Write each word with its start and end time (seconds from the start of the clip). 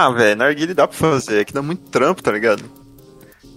Ah, 0.00 0.10
velho, 0.10 0.36
narguile 0.36 0.74
dá 0.74 0.86
pra 0.86 0.96
fazer, 0.96 1.40
é 1.40 1.44
que 1.44 1.52
dá 1.52 1.60
muito 1.60 1.90
trampo, 1.90 2.22
tá 2.22 2.30
ligado? 2.30 2.62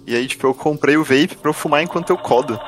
E 0.04 0.16
aí, 0.16 0.26
tipo, 0.26 0.44
eu 0.44 0.52
comprei 0.52 0.96
o 0.96 1.04
vape 1.04 1.36
pra 1.40 1.48
eu 1.48 1.54
fumar 1.54 1.84
enquanto 1.84 2.10
eu 2.10 2.18
codo. 2.18 2.58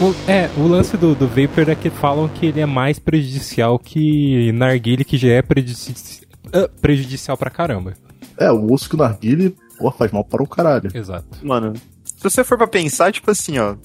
O, 0.00 0.28
é, 0.28 0.50
o 0.56 0.66
lance 0.66 0.96
do, 0.96 1.14
do 1.14 1.28
Vapor 1.28 1.70
é 1.70 1.76
que 1.76 1.90
falam 1.90 2.26
que 2.26 2.46
ele 2.46 2.60
é 2.60 2.66
mais 2.66 2.98
prejudicial 2.98 3.78
que 3.78 4.50
narguile, 4.50 5.04
que 5.04 5.16
já 5.16 5.28
é 5.28 5.42
prejudici 5.42 6.26
uh, 6.46 6.68
prejudicial 6.80 7.36
pra 7.36 7.50
caramba. 7.50 7.94
É, 8.36 8.50
o 8.50 8.72
osso 8.72 8.88
que 8.88 8.96
o 8.96 8.98
narguile, 8.98 9.54
pô, 9.78 9.92
faz 9.92 10.10
mal 10.10 10.24
para 10.24 10.42
o 10.42 10.48
caralho. 10.48 10.90
Exato. 10.92 11.38
Mano, 11.40 11.72
se 12.02 12.20
você 12.20 12.42
for 12.42 12.58
pra 12.58 12.66
pensar, 12.66 13.12
tipo 13.12 13.30
assim, 13.30 13.60
ó. 13.60 13.76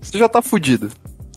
Você 0.00 0.18
já 0.18 0.28
tá 0.28 0.42
fudido. 0.42 0.90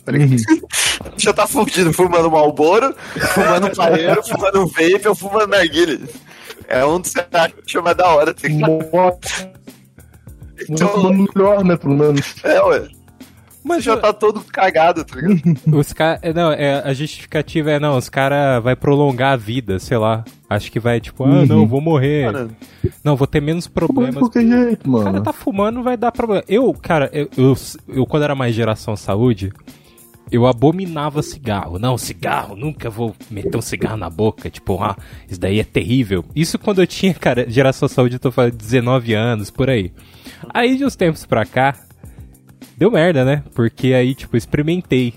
Tá? 0.03 0.11
Uhum. 0.11 0.37
já 1.17 1.33
tá 1.33 1.47
fudido 1.47 1.93
fumando 1.93 2.29
Malboro, 2.29 2.95
fumando 3.33 3.75
paeiro, 3.75 4.23
fumando 4.27 4.67
vape 4.67 5.07
ou 5.07 5.15
fumando 5.15 5.47
narguile. 5.47 6.07
É 6.67 6.83
um 6.85 7.01
que 7.01 7.09
você 7.09 7.25
acha 7.31 7.81
mais 7.81 7.97
da 7.97 8.07
hora, 8.07 8.33
tá 8.33 8.47
ligado? 8.47 8.79
Então, 10.69 11.13
melhor, 11.13 11.63
né, 11.63 11.75
pelo 11.75 11.95
menos. 11.95 12.35
É, 12.43 12.61
ué. 12.63 12.87
Mas 13.63 13.83
já 13.83 13.95
tá 13.95 14.11
todo 14.11 14.41
cagado, 14.41 15.03
tá 15.05 15.15
ligado? 15.15 15.57
Os 15.77 15.93
caras. 15.93 16.33
Não, 16.35 16.51
é, 16.51 16.81
a 16.83 16.93
justificativa 16.93 17.71
é, 17.71 17.79
não, 17.79 17.97
os 17.97 18.09
caras 18.09 18.61
vai 18.63 18.75
prolongar 18.75 19.33
a 19.33 19.37
vida, 19.37 19.79
sei 19.79 19.97
lá. 19.97 20.23
Acho 20.49 20.71
que 20.71 20.79
vai, 20.79 20.99
tipo, 20.99 21.23
ah, 21.23 21.45
não, 21.45 21.65
vou 21.65 21.79
morrer. 21.81 22.31
Mano, 22.31 22.51
Não, 23.03 23.15
vou 23.15 23.25
ter 23.25 23.41
menos 23.41 23.65
Fumando 23.65 23.87
de 23.87 23.93
problemas. 23.93 24.19
qualquer 24.19 24.45
jeito, 24.47 24.89
O 24.89 24.97
cara 24.99 25.11
mano. 25.13 25.23
tá 25.23 25.33
fumando, 25.33 25.81
vai 25.81 25.97
dar 25.97 26.11
problema. 26.11 26.43
Eu, 26.47 26.71
cara, 26.73 27.09
eu, 27.13 27.27
eu, 27.37 27.55
eu, 27.87 28.05
quando 28.05 28.23
era 28.23 28.35
mais 28.35 28.53
geração 28.53 28.95
saúde, 28.95 29.51
eu 30.31 30.45
abominava 30.45 31.23
cigarro. 31.23 31.79
Não, 31.79 31.97
cigarro, 31.97 32.55
nunca 32.55 32.89
vou 32.89 33.15
meter 33.31 33.55
um 33.57 33.61
cigarro 33.61 33.97
na 33.97 34.09
boca. 34.09 34.49
Tipo, 34.49 34.81
ah, 34.83 34.95
isso 35.29 35.39
daí 35.39 35.59
é 35.59 35.63
terrível. 35.63 36.23
Isso 36.35 36.59
quando 36.59 36.81
eu 36.81 36.87
tinha, 36.87 37.13
cara, 37.13 37.49
geração 37.49 37.87
saúde, 37.87 38.15
eu 38.15 38.19
tô 38.19 38.31
falando 38.31 38.53
19 38.55 39.13
anos, 39.13 39.49
por 39.49 39.69
aí. 39.69 39.91
Aí 40.53 40.77
de 40.77 40.85
uns 40.85 40.95
tempos 40.95 41.25
pra 41.25 41.45
cá, 41.45 41.75
deu 42.77 42.91
merda, 42.91 43.23
né? 43.25 43.43
Porque 43.53 43.93
aí, 43.93 44.13
tipo, 44.15 44.35
eu 44.35 44.37
experimentei. 44.37 45.13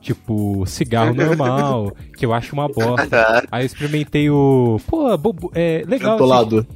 Tipo, 0.00 0.64
cigarro 0.66 1.14
normal, 1.16 1.92
que 2.16 2.24
eu 2.24 2.32
acho 2.32 2.52
uma 2.54 2.68
bosta. 2.68 3.44
Aí 3.50 3.62
eu 3.62 3.66
experimentei 3.66 4.30
o. 4.30 4.78
Pô, 4.86 5.16
bobo, 5.18 5.50
é 5.54 5.82
legal. 5.86 6.12
Mentolado. 6.12 6.66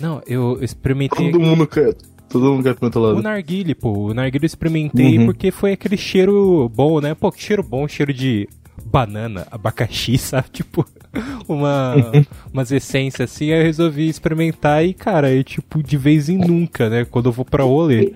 Não, 0.00 0.22
eu 0.26 0.58
experimentei. 0.62 1.30
Todo 1.30 1.40
mundo 1.40 1.66
quer. 1.66 1.94
Todo 2.28 2.44
mundo 2.52 2.62
quer 2.62 2.72
O 2.72 2.78
mentolado. 2.84 3.22
narguile, 3.22 3.74
pô. 3.74 3.90
O 3.92 4.14
narguile 4.14 4.44
eu 4.44 4.46
experimentei 4.46 5.18
Uhum. 5.18 5.26
porque 5.26 5.50
foi 5.50 5.72
aquele 5.72 5.96
cheiro 5.96 6.70
bom, 6.74 7.00
né? 7.00 7.14
Pô, 7.14 7.32
que 7.32 7.42
cheiro 7.42 7.62
bom, 7.62 7.86
cheiro 7.88 8.12
de 8.12 8.48
banana, 8.84 9.46
abacaxi, 9.50 10.16
sabe? 10.18 10.46
Tipo, 10.52 10.86
uma, 11.48 11.94
umas 12.52 12.70
essências 12.70 13.30
assim. 13.30 13.50
Aí 13.52 13.60
eu 13.60 13.64
resolvi 13.64 14.08
experimentar 14.08 14.84
e, 14.84 14.94
cara, 14.94 15.30
eu, 15.32 15.42
tipo, 15.42 15.82
de 15.82 15.96
vez 15.96 16.28
em 16.28 16.36
nunca, 16.38 16.88
né? 16.88 17.04
Quando 17.04 17.26
eu 17.26 17.32
vou 17.32 17.44
pra 17.44 17.64
rolê. 17.64 18.12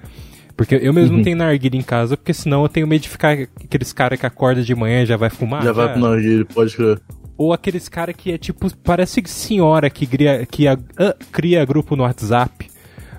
Porque 0.65 0.87
eu 0.87 0.93
mesmo 0.93 1.11
Uhum. 1.13 1.17
não 1.19 1.25
tenho 1.25 1.37
narguile 1.37 1.77
em 1.79 1.83
casa, 1.83 2.17
porque 2.17 2.33
senão 2.33 2.63
eu 2.63 2.69
tenho 2.69 2.87
medo 2.87 3.03
de 3.03 3.09
ficar 3.09 3.33
aqueles 3.33 3.93
caras 3.93 4.19
que 4.19 4.27
acordam 4.27 4.63
de 4.63 4.75
manhã 4.75 5.03
e 5.03 5.07
já 5.07 5.17
vai 5.17 5.31
fumar. 5.31 5.63
Já 5.63 5.73
vai 5.73 5.93
pro 5.93 6.01
narguile, 6.03 6.45
pode 6.45 6.75
crer. 6.77 7.01
Ou 7.37 7.53
aqueles 7.53 7.89
cara 7.89 8.13
que 8.13 8.31
é 8.33 8.39
tipo, 8.39 8.75
parece 8.79 9.23
senhora 9.27 9.89
que 9.91 10.07
cria, 10.07 10.47
que 10.47 10.69
a- 10.69 10.79
ah, 10.99 11.17
cria 11.33 11.65
grupo 11.65 11.97
no 11.97 12.03
WhatsApp 12.05 12.71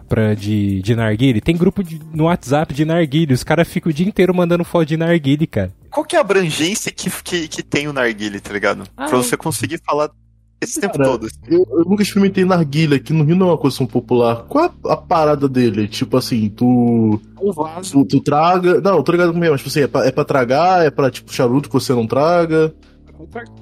pra, 0.07 0.33
de, 0.33 0.81
de 0.81 0.95
narguile. 0.95 1.41
Tem 1.41 1.57
grupo 1.57 1.83
de- 1.83 1.99
no 2.13 2.25
WhatsApp 2.25 2.73
de 2.73 2.85
narguile, 2.85 3.33
os 3.33 3.43
caras 3.43 3.67
ficam 3.67 3.89
o 3.89 3.93
dia 3.93 4.07
inteiro 4.07 4.33
mandando 4.33 4.63
foto 4.63 4.85
de 4.87 4.95
narguile, 4.97 5.47
cara. 5.47 5.71
qual 5.89 6.03
que 6.05 6.15
é 6.15 6.19
a 6.19 6.21
abrangência 6.21 6.91
que, 6.91 7.09
que, 7.23 7.47
que 7.47 7.61
tem 7.63 7.87
o 7.87 7.93
narguile, 7.93 8.39
tá 8.39 8.51
ligado? 8.53 8.83
Ah, 8.97 9.05
pra 9.07 9.17
você 9.17 9.35
conseguir 9.37 9.79
falar 9.85 10.09
esse 10.63 10.79
tempo 10.81 10.97
Cara, 10.97 11.09
todo. 11.09 11.25
assim. 11.27 11.35
Eu, 11.47 11.65
eu 11.69 11.85
nunca 11.85 12.03
experimentei 12.03 12.45
narguilha, 12.45 12.99
que 12.99 13.13
no 13.13 13.23
Rio 13.23 13.35
não 13.35 13.47
é 13.47 13.51
uma 13.51 13.57
coisa 13.57 13.77
tão 13.77 13.87
popular. 13.87 14.43
Qual 14.47 14.65
é 14.65 14.69
a, 14.89 14.93
a 14.93 14.97
parada 14.97 15.47
dele? 15.47 15.87
Tipo 15.87 16.17
assim, 16.17 16.49
tu, 16.49 17.19
Um 17.41 17.51
vaso. 17.51 17.91
tu. 17.91 18.05
tu 18.05 18.19
traga. 18.21 18.79
Não, 18.81 18.97
eu 18.97 19.03
tô 19.03 19.11
ligado 19.11 19.33
mesmo, 19.33 19.51
mas 19.51 19.61
tipo 19.61 19.69
assim, 19.69 19.81
é 19.81 19.87
pra, 19.87 20.05
é 20.05 20.11
pra 20.11 20.25
tragar, 20.25 20.85
é 20.85 20.89
pra 20.91 21.09
tipo 21.11 21.31
charuto 21.33 21.69
que 21.69 21.73
você 21.73 21.93
não 21.93 22.07
traga. 22.07 22.73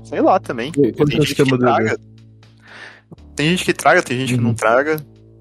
Sei 0.03 0.21
lá 0.21 0.39
também. 0.39 0.71
Qual 0.71 0.91
que 0.91 1.01
é 1.01 1.03
o 1.03 1.05
Tem 1.07 1.17
gente 1.21 1.35
que 1.35 1.41
esquema 1.41 1.57
dele? 1.57 1.71
traga. 1.71 1.99
Tem 3.35 3.49
gente 3.49 3.65
que 3.65 3.73
traga, 3.73 4.01
tem 4.03 4.19
gente 4.19 4.33
que 4.33 4.39
Uhum. 4.39 4.47
não 4.47 4.53
traga. 4.53 4.97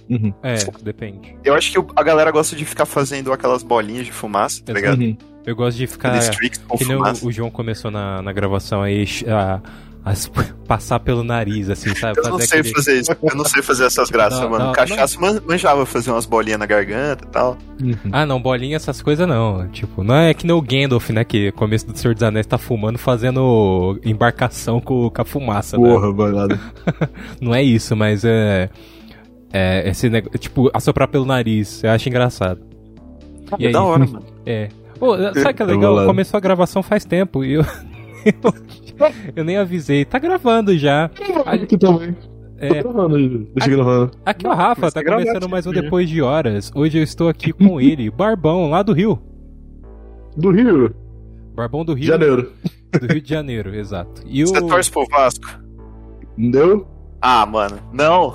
Uhum. 0.09 0.32
É, 0.43 0.56
depende. 0.82 1.37
Eu 1.44 1.54
acho 1.54 1.70
que 1.70 1.93
a 1.94 2.03
galera 2.03 2.31
gosta 2.32 2.56
de 2.56 2.65
ficar 2.65 2.84
fazendo 2.84 3.32
aquelas 3.32 3.62
bolinhas 3.62 4.06
de 4.06 4.12
fumaça, 4.12 4.62
tá 4.65 4.72
ligado? 4.72 5.00
Uhum. 5.00 5.16
Eu 5.47 5.54
gosto 5.56 5.76
de 5.78 5.87
ficar. 5.87 6.19
Que 6.19 6.84
nem 6.84 6.97
o, 6.97 7.26
o 7.26 7.32
João 7.32 7.50
começou 7.50 7.91
na, 7.91 8.20
na 8.20 8.32
gravação 8.32 8.82
aí 8.82 9.04
a, 9.26 9.60
a 10.05 10.12
s- 10.12 10.31
passar 10.66 10.99
pelo 11.00 11.22
nariz, 11.22 11.69
assim, 11.69 11.94
sabe? 11.94 12.19
Eu 12.19 12.25
não 12.25 12.31
Fazer 12.33 12.47
sei 12.47 12.61
aquele- 12.61 12.75
fazer 12.75 13.00
isso. 13.00 13.12
Eu 13.22 13.37
não 13.37 13.44
sei 13.44 13.62
fazer 13.62 13.84
essas 13.84 14.09
graças, 14.11 14.41
Não, 14.41 14.49
mano. 14.50 14.65
não, 14.66 14.72
Cachaça 14.72 15.21
man- 15.21 15.43
manjava 15.47 15.84
fazer 15.84 16.11
umas 16.11 16.25
bolinhas 16.25 16.59
na 16.59 16.65
garganta 16.66 17.25
e 17.25 17.28
tal. 17.28 17.59
Uhum. 17.83 17.97
Ah, 18.11 18.25
não, 18.25 18.41
bolinha, 18.41 18.77
essas 18.77 19.03
coisas 19.03 19.28
não. 19.28 19.69
Tipo, 19.69 20.03
não 20.03 20.15
é 20.15 20.33
que 20.33 20.47
nem 20.47 20.56
o 20.56 20.62
Gandalf, 20.62 21.11
né? 21.11 21.22
Que 21.25 21.53
começo 21.53 21.87
do 21.87 21.97
Senhor 21.99 22.15
dos 22.15 22.22
Anéis 22.22 22.47
tá 22.47 22.56
fumando, 22.56 22.99
fazendo 22.99 23.99
embarcação 24.05 24.81
com, 24.81 25.11
com 25.11 25.22
a 25.22 25.25
fumaça, 25.25 25.77
né? 25.77 25.88
Porra. 25.88 26.09
Não 27.41 27.55
é 27.55 27.62
isso, 27.62 27.94
mas 27.94 28.25
é. 28.25 28.71
É 29.53 29.88
esse 29.88 30.09
negócio. 30.09 30.38
Tipo, 30.38 30.71
assoprar 30.72 31.09
pelo 31.09 31.25
nariz. 31.27 31.82
Eu 31.84 31.91
acho 31.91 32.09
engraçado. 32.09 32.61
E 33.59 33.67
aí? 33.67 33.72
da 33.72 33.82
hora, 33.82 34.06
mano. 34.06 34.25
É. 34.47 34.69
Ô, 35.00 35.17
sabe 35.34 35.55
que 35.55 35.62
é 35.62 35.67
legal? 35.67 36.06
Começou 36.06 36.38
a 36.38 36.41
gravação 36.41 36.82
faz 36.82 37.05
tempo 37.05 37.44
e 37.44 37.55
eu. 37.55 37.65
eu, 39.34 39.44
nem 39.44 39.56
avisei. 39.56 40.05
Tá 40.05 40.19
gravando 40.19 40.77
já. 40.77 41.11
Aqui 41.47 41.78
também. 41.78 42.16
É. 42.59 42.83
Tô 42.83 42.93
gravando. 42.93 43.49
Deixa 43.55 43.71
gravando. 43.71 44.11
Aqui 44.25 44.47
é 44.47 44.50
o 44.50 44.55
Rafa, 44.55 44.83
Mas 44.83 44.94
tá 44.94 45.05
começando 45.05 45.49
mais 45.49 45.66
um. 45.66 45.72
Depois 45.72 46.09
de 46.09 46.21
Horas. 46.21 46.71
Hoje 46.75 46.99
eu 46.99 47.03
estou 47.03 47.28
aqui 47.28 47.53
com 47.53 47.81
ele, 47.81 48.11
Barbão, 48.12 48.69
lá 48.69 48.83
do 48.83 48.93
Rio. 48.93 49.21
Do 50.37 50.50
Rio, 50.50 50.94
Barbão 51.55 51.84
do 51.84 51.94
Rio. 51.94 52.06
janeiro. 52.06 52.53
Do 52.99 53.06
Rio 53.06 53.21
de 53.21 53.28
Janeiro, 53.28 53.75
exato. 53.75 54.22
E 54.27 54.44
o. 54.44 54.49
Você 54.49 54.61
torce 54.61 54.91
pro 54.91 55.06
Vasco? 55.06 55.47
Entendeu? 56.37 56.87
Ah, 57.21 57.44
mano. 57.44 57.78
Não. 57.93 58.34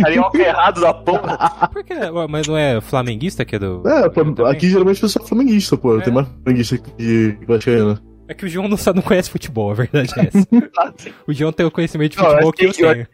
Carioca 0.00 0.38
errado 0.38 0.80
da 0.80 0.92
porra. 0.92 1.38
Por 1.72 1.84
que? 1.84 1.94
Mas 2.28 2.48
não 2.48 2.56
é 2.56 2.80
flamenguista 2.80 3.44
que 3.44 3.56
é 3.56 3.58
do. 3.58 3.82
É, 3.86 4.50
aqui 4.50 4.68
geralmente 4.68 4.98
o 4.98 5.00
pessoal 5.02 5.24
é 5.24 5.28
flamenguista, 5.28 5.76
pô. 5.76 5.98
É. 5.98 6.02
Tem 6.02 6.12
mais 6.12 6.26
flamenguista 6.42 6.78
que 6.78 7.38
vascaíno. 7.46 7.98
É 8.28 8.34
que 8.34 8.44
o 8.44 8.48
João 8.48 8.66
não, 8.68 8.76
sabe, 8.76 8.96
não 8.98 9.02
conhece 9.06 9.30
futebol, 9.30 9.70
a 9.70 9.74
verdade 9.74 10.12
é 10.18 10.26
essa. 10.26 10.48
o 11.26 11.32
João 11.32 11.52
tem 11.52 11.64
o 11.66 11.70
conhecimento 11.70 12.12
de 12.12 12.18
eu 12.18 12.24
futebol 12.24 12.52
que 12.52 12.64
eu 12.66 12.72
que 12.72 12.84
eu- 12.84 12.92
tenho. 12.92 13.06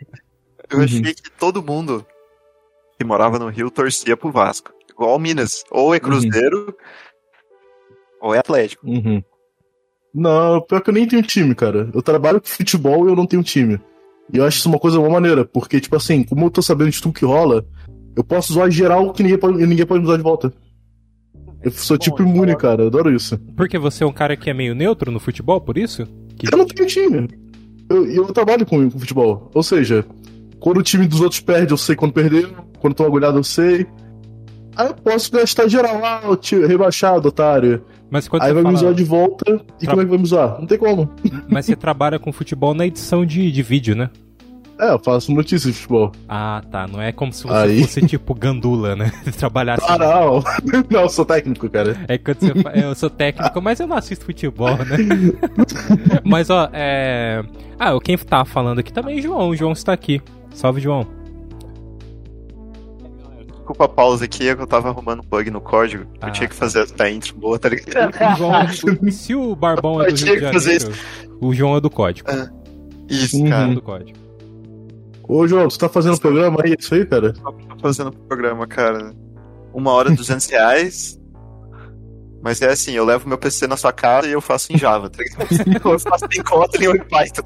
Eu 0.71 0.81
achei 0.83 1.03
que 1.15 1.31
todo 1.39 1.63
mundo 1.63 2.07
que 2.99 3.05
morava 3.05 3.39
no 3.39 3.49
Rio 3.49 3.71
torcia 3.71 4.17
pro 4.17 4.31
Vasco. 4.33 4.73
Igual 4.91 5.17
o 5.17 5.19
Minas. 5.19 5.65
Ou 5.71 5.95
é 5.95 6.01
Cruzeiro, 6.01 6.75
ou 8.21 8.35
é 8.35 8.39
Atlético. 8.39 8.87
Uhum. 8.87 9.23
Não, 10.15 10.61
pior 10.63 10.81
que 10.81 10.91
eu 10.91 10.95
nem 10.95 11.07
tenho 11.07 11.23
time, 11.23 11.55
cara. 11.55 11.91
Eu 11.95 12.03
trabalho 12.03 12.41
com 12.41 12.47
futebol 12.47 13.07
e 13.07 13.11
eu 13.11 13.17
não 13.17 13.27
tenho 13.27 13.43
time. 13.43 13.79
E 14.33 14.39
eu 14.39 14.45
acho 14.47 14.59
isso 14.59 14.69
uma 14.69 14.79
coisa 14.79 14.99
boa 14.99 15.11
maneira, 15.11 15.45
porque, 15.45 15.81
tipo 15.81 15.97
assim, 15.97 16.23
como 16.23 16.47
eu 16.47 16.51
tô 16.51 16.63
sabendo 16.63 16.91
de 16.91 17.03
tudo 17.03 17.15
que 17.19 17.25
rola, 17.25 17.67
eu 18.17 18.23
posso 18.25 18.53
zoar 18.55 18.71
geral 18.71 19.13
que 19.13 19.23
ninguém 19.23 19.39
pode, 19.39 19.63
e 19.63 19.67
ninguém 19.67 19.85
pode 19.87 20.01
me 20.01 20.07
zoar 20.07 20.17
de 20.19 20.25
volta. 20.25 20.53
Eu 21.65 21.71
sou 21.71 21.97
tipo 21.99 22.23
imune, 22.23 22.57
cara. 22.57 22.83
Eu 22.83 22.87
adoro 22.89 23.15
isso. 23.15 23.39
Porque 23.57 23.79
você 23.79 24.03
é 24.05 24.07
um 24.07 24.13
cara 24.13 24.37
que 24.37 24.51
é 24.51 24.55
meio 24.55 24.75
neutro 24.75 25.11
no 25.13 25.21
futebol, 25.21 25.61
por 25.61 25.79
isso? 25.79 26.05
Que- 26.37 26.53
Eu 26.53 26.59
não 26.59 26.67
tenho 26.67 26.89
time. 26.89 27.29
Eu, 27.89 28.07
eu 28.07 28.25
trabalho 28.33 28.65
com, 28.67 28.91
com 28.91 28.99
futebol. 28.99 29.51
Ou 29.55 29.63
seja, 29.63 30.05
quando 30.59 30.79
o 30.79 30.83
time 30.83 31.07
dos 31.07 31.21
outros 31.21 31.41
perde, 31.41 31.73
eu 31.73 31.77
sei 31.77 31.95
quando 31.95 32.13
perdeu. 32.13 32.51
Quando 32.81 32.95
tô 32.95 33.05
agulhado, 33.05 33.39
eu 33.39 33.45
sei. 33.45 33.87
Aí 34.75 34.87
eu 34.89 34.95
posso 34.95 35.31
gastar 35.31 35.69
geral. 35.69 36.01
Ah, 36.05 36.23
o 36.29 36.37
tio, 36.37 36.67
rebaixado, 36.67 37.29
otário. 37.29 37.85
Mas 38.11 38.27
quando 38.29 38.43
Aí 38.43 38.49
você 38.49 38.55
vai 38.55 38.63
me 38.63 38.69
fala- 38.71 38.79
zoar 38.79 38.95
de 38.95 39.05
volta. 39.05 39.51
E 39.81 39.85
Tra- 39.85 39.91
como 39.91 40.01
é 40.03 40.05
que 40.05 40.11
vai 40.11 40.19
me 40.19 40.27
zoar? 40.27 40.59
Não 40.59 40.67
tem 40.67 40.79
como. 40.79 41.11
Mas 41.49 41.67
você 41.67 41.77
trabalha 41.77 42.19
com 42.19 42.33
futebol 42.33 42.75
na 42.75 42.87
edição 42.87 43.25
de, 43.25 43.51
de 43.53 43.63
vídeo, 43.63 43.95
né? 43.95 44.11
É, 44.83 44.91
eu 44.91 44.99
faço 44.99 45.31
notícias 45.33 45.73
de 45.73 45.79
futebol. 45.81 46.11
Ah, 46.29 46.61
tá. 46.69 46.89
Não 46.89 47.01
é 47.01 47.13
como 47.13 47.33
se 47.33 47.45
você 47.45 47.55
Aí. 47.55 47.83
fosse 47.83 48.05
tipo 48.05 48.35
gandula, 48.35 48.97
né? 48.97 49.13
Você 49.25 49.31
trabalhasse. 49.31 49.87
Ah, 49.89 49.97
não. 49.97 50.43
não, 50.91 51.03
eu 51.03 51.09
sou 51.09 51.25
técnico, 51.25 51.71
cara. 51.71 51.97
É 52.09 52.19
quando 52.19 52.41
você 52.41 52.53
é, 52.81 52.85
Eu 52.85 52.95
sou 52.97 53.09
técnico, 53.09 53.63
mas 53.63 53.79
eu 53.79 53.87
não 53.87 53.97
assisto 53.97 54.25
futebol, 54.25 54.77
né? 54.79 54.97
mas 56.27 56.51
ó, 56.51 56.69
é. 56.73 57.45
Ah, 57.79 57.97
quem 58.03 58.19
tá 58.19 58.45
falando 58.45 58.81
aqui 58.81 58.93
também 58.93 59.21
é 59.21 59.23
João. 59.23 59.51
O 59.51 59.57
João 59.57 59.71
está 59.71 59.93
aqui. 59.93 60.21
Salve, 60.53 60.81
João. 60.81 61.07
Desculpa 63.47 63.85
a 63.85 63.89
pausa 63.89 64.25
aqui, 64.25 64.49
é 64.49 64.57
que 64.57 64.63
eu 64.63 64.67
tava 64.67 64.89
arrumando 64.89 65.21
um 65.21 65.25
bug 65.25 65.49
no 65.49 65.61
código. 65.61 66.07
Ah, 66.21 66.27
eu 66.27 66.33
tinha 66.33 66.49
que 66.49 66.57
fazer 66.57 66.81
essa 66.83 67.09
intro 67.09 67.37
boa, 67.37 67.57
tá 67.57 67.69
ligado? 67.69 68.13
O 68.33 68.37
João, 68.37 69.13
se 69.13 69.33
o 69.37 69.55
Barbão 69.55 70.03
é 70.03 70.07
do 70.07 70.11
Eu 70.11 70.17
Rio 70.17 70.17
tinha 70.17 70.35
de 70.35 70.41
que 70.41 70.53
fazer 70.53 70.81
Janeiro, 70.81 71.01
o 71.41 71.55
João 71.55 71.77
é 71.77 71.81
do 71.81 71.89
código. 71.89 72.29
Isso, 73.09 73.37
Uhum. 73.37 73.47
É 73.47 73.51
cara. 73.51 73.75
do 73.75 73.81
código. 73.83 74.22
Ô, 75.29 75.47
João, 75.47 75.71
você 75.71 75.79
tá 75.79 75.89
fazendo 75.89 76.19
programa 76.21 76.61
aí? 76.65 76.75
Isso 76.79 76.95
aí, 76.95 77.07
cara? 77.07 77.33
Tô 77.33 77.79
fazendo 77.81 78.13
programa, 78.13 78.67
cara. 78.67 79.15
Uma 79.73 79.93
hora, 79.93 80.11
duzentos 80.11 80.47
reais. 80.47 81.22
Mas 82.43 82.61
é 82.61 82.71
assim, 82.71 82.93
eu 82.93 83.05
levo 83.05 83.29
meu 83.29 83.39
PC 83.39 83.67
na 83.67 83.77
sua 83.77 83.93
casa 83.93 84.27
e 84.29 84.33
eu 84.33 84.41
faço 84.41 84.73
em 84.73 84.79
Java, 84.79 85.09
tá 85.09 85.23
ligado? 85.23 85.47
eu 85.93 85.99
faço 85.99 86.25
em 86.33 86.43
Kotlin 86.43 86.87
ou 86.89 86.97
em 86.97 87.05
Python. 87.05 87.43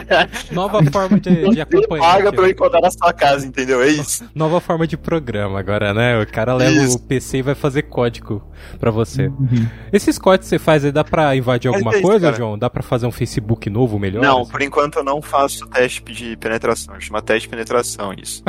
Nova 0.50 0.82
forma 0.90 1.20
de, 1.20 1.50
de 1.50 1.60
acompanhar. 1.60 2.00
paga 2.02 2.32
pra 2.32 2.42
eu 2.42 2.50
encontrar 2.50 2.80
na 2.80 2.90
sua 2.90 3.12
casa, 3.12 3.46
entendeu? 3.46 3.82
É 3.82 3.88
isso. 3.88 4.28
Nova 4.34 4.60
forma 4.60 4.86
de 4.86 4.96
programa 4.96 5.58
agora, 5.58 5.92
né? 5.92 6.20
O 6.20 6.26
cara 6.26 6.54
leva 6.54 6.84
Isso. 6.84 6.96
o 6.96 7.00
PC 7.00 7.38
e 7.38 7.42
vai 7.42 7.54
fazer 7.54 7.82
código 7.82 8.42
pra 8.78 8.90
você. 8.90 9.26
Uhum. 9.26 9.68
Esses 9.92 10.18
códigos 10.18 10.46
que 10.46 10.50
você 10.50 10.58
faz 10.58 10.84
aí, 10.84 10.92
dá 10.92 11.04
pra 11.04 11.36
invadir 11.36 11.68
alguma 11.68 11.92
é 11.92 11.94
isso, 11.96 12.02
coisa, 12.02 12.26
cara. 12.26 12.36
João? 12.36 12.58
Dá 12.58 12.70
pra 12.70 12.82
fazer 12.82 13.06
um 13.06 13.12
Facebook 13.12 13.68
novo 13.68 13.98
melhor? 13.98 14.22
Não, 14.22 14.42
assim? 14.42 14.50
por 14.50 14.62
enquanto 14.62 14.96
eu 14.96 15.04
não 15.04 15.20
faço 15.20 15.66
teste 15.68 16.02
de 16.12 16.36
penetração. 16.36 16.98
Chama 17.00 17.20
teste 17.20 17.42
de 17.42 17.48
penetração 17.48 18.12
isso. 18.14 18.42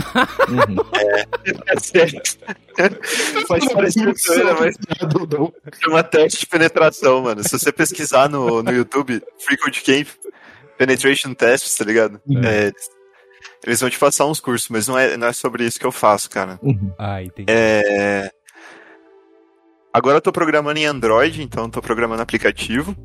Uhum. 0.48 0.78
É 1.68 1.80
sério. 1.80 2.22
Pode 3.48 3.74
parecer 3.74 4.14
zoeira, 4.16 4.56
mas 4.60 4.76
chama 5.90 6.04
teste 6.04 6.40
de 6.42 6.48
penetração, 6.48 7.24
mano. 7.24 7.44
Se 7.44 7.58
você 7.58 7.72
pesquisar 7.72 8.30
no, 8.30 8.64
no 8.64 8.72
YouTube, 8.72 9.22
Free 9.40 9.58
Code 9.58 9.82
Camp 9.82 10.08
Penetration 10.78 11.34
Tests, 11.34 11.76
tá 11.76 11.84
ligado? 11.84 12.22
Uhum. 12.26 12.42
É, 12.44 12.72
eles 13.66 13.82
vão 13.82 13.90
te 13.90 14.00
passar 14.00 14.26
uns 14.26 14.40
cursos, 14.40 14.70
mas 14.70 14.88
não 14.88 14.98
é, 14.98 15.18
não 15.18 15.28
é 15.28 15.34
sobre 15.34 15.66
isso 15.66 15.80
que 15.80 15.86
eu 15.86 15.92
faço, 15.92 16.30
cara. 16.30 16.58
Uhum. 16.64 16.94
Ah, 16.98 17.22
entendi. 17.22 17.52
É... 17.52 18.32
Agora 19.94 20.18
eu 20.18 20.22
tô 20.22 20.32
programando 20.32 20.80
em 20.80 20.86
Android, 20.86 21.42
então 21.42 21.66
eu 21.66 21.70
tô 21.70 21.82
programando 21.82 22.22
aplicativo. 22.22 22.96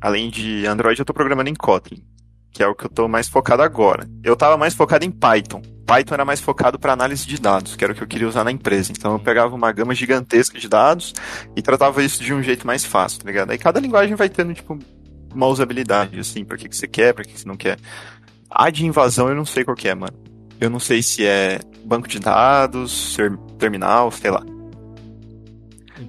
Além 0.00 0.30
de 0.30 0.66
Android, 0.66 1.00
eu 1.00 1.04
tô 1.04 1.12
programando 1.12 1.50
em 1.50 1.54
Kotlin, 1.54 2.04
que 2.52 2.62
é 2.62 2.66
o 2.68 2.74
que 2.74 2.84
eu 2.84 2.90
tô 2.90 3.08
mais 3.08 3.28
focado 3.28 3.62
agora. 3.62 4.08
Eu 4.22 4.36
tava 4.36 4.56
mais 4.56 4.74
focado 4.74 5.04
em 5.04 5.10
Python. 5.10 5.62
Python 5.86 6.14
era 6.14 6.24
mais 6.24 6.40
focado 6.40 6.78
para 6.78 6.92
análise 6.92 7.26
de 7.26 7.40
dados, 7.40 7.76
que 7.76 7.84
era 7.84 7.92
o 7.92 7.96
que 7.96 8.02
eu 8.02 8.06
queria 8.06 8.28
usar 8.28 8.42
na 8.42 8.50
empresa. 8.50 8.90
Então 8.90 9.12
eu 9.12 9.18
pegava 9.20 9.54
uma 9.54 9.70
gama 9.70 9.94
gigantesca 9.94 10.58
de 10.58 10.68
dados 10.68 11.14
e 11.54 11.62
tratava 11.62 12.02
isso 12.02 12.22
de 12.22 12.34
um 12.34 12.42
jeito 12.42 12.66
mais 12.66 12.84
fácil, 12.84 13.20
tá 13.20 13.26
ligado? 13.26 13.50
Aí 13.52 13.58
cada 13.58 13.78
linguagem 13.78 14.16
vai 14.16 14.28
tendo, 14.28 14.52
tipo, 14.52 14.76
uma 15.32 15.46
usabilidade, 15.46 16.18
assim, 16.18 16.44
pra 16.44 16.56
que, 16.56 16.68
que 16.68 16.76
você 16.76 16.88
quer, 16.88 17.14
pra 17.14 17.24
que, 17.24 17.32
que 17.32 17.40
você 17.40 17.48
não 17.48 17.56
quer. 17.56 17.78
A 18.50 18.68
de 18.68 18.84
invasão 18.84 19.28
eu 19.28 19.34
não 19.36 19.44
sei 19.44 19.64
qual 19.64 19.76
que 19.76 19.88
é, 19.88 19.94
mano. 19.94 20.12
Eu 20.60 20.70
não 20.70 20.80
sei 20.80 21.02
se 21.02 21.24
é 21.24 21.60
banco 21.84 22.08
de 22.08 22.18
dados, 22.18 23.16
terminal, 23.58 24.10
sei 24.10 24.30
lá. 24.30 24.42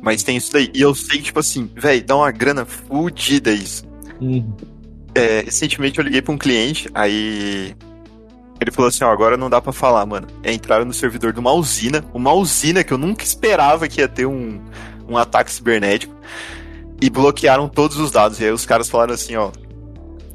Mas 0.01 0.23
tem 0.23 0.37
isso 0.37 0.51
daí. 0.51 0.71
E 0.73 0.81
eu 0.81 0.95
sei, 0.95 1.21
tipo 1.21 1.39
assim, 1.39 1.69
velho, 1.75 2.03
dá 2.03 2.15
uma 2.15 2.31
grana 2.31 2.65
fudida 2.65 3.51
isso. 3.51 3.85
Uhum. 4.19 4.55
É, 5.13 5.41
recentemente 5.41 5.99
eu 5.99 6.03
liguei 6.03 6.21
pra 6.21 6.33
um 6.33 6.37
cliente, 6.37 6.89
aí 6.93 7.75
ele 8.59 8.71
falou 8.71 8.89
assim, 8.89 9.03
ó, 9.03 9.11
agora 9.11 9.37
não 9.37 9.49
dá 9.49 9.61
pra 9.61 9.71
falar, 9.71 10.05
mano. 10.05 10.27
É, 10.43 10.51
entraram 10.53 10.85
no 10.85 10.93
servidor 10.93 11.31
de 11.33 11.39
uma 11.39 11.51
usina, 11.53 12.03
uma 12.13 12.33
usina 12.33 12.83
que 12.83 12.91
eu 12.93 12.97
nunca 12.97 13.23
esperava 13.23 13.87
que 13.87 14.01
ia 14.01 14.07
ter 14.07 14.25
um, 14.25 14.59
um 15.07 15.17
ataque 15.17 15.51
cibernético, 15.51 16.15
e 17.01 17.09
bloquearam 17.09 17.69
todos 17.69 17.97
os 17.97 18.09
dados. 18.11 18.39
E 18.39 18.45
aí 18.45 18.51
os 18.51 18.65
caras 18.65 18.89
falaram 18.89 19.13
assim, 19.13 19.35
ó, 19.35 19.51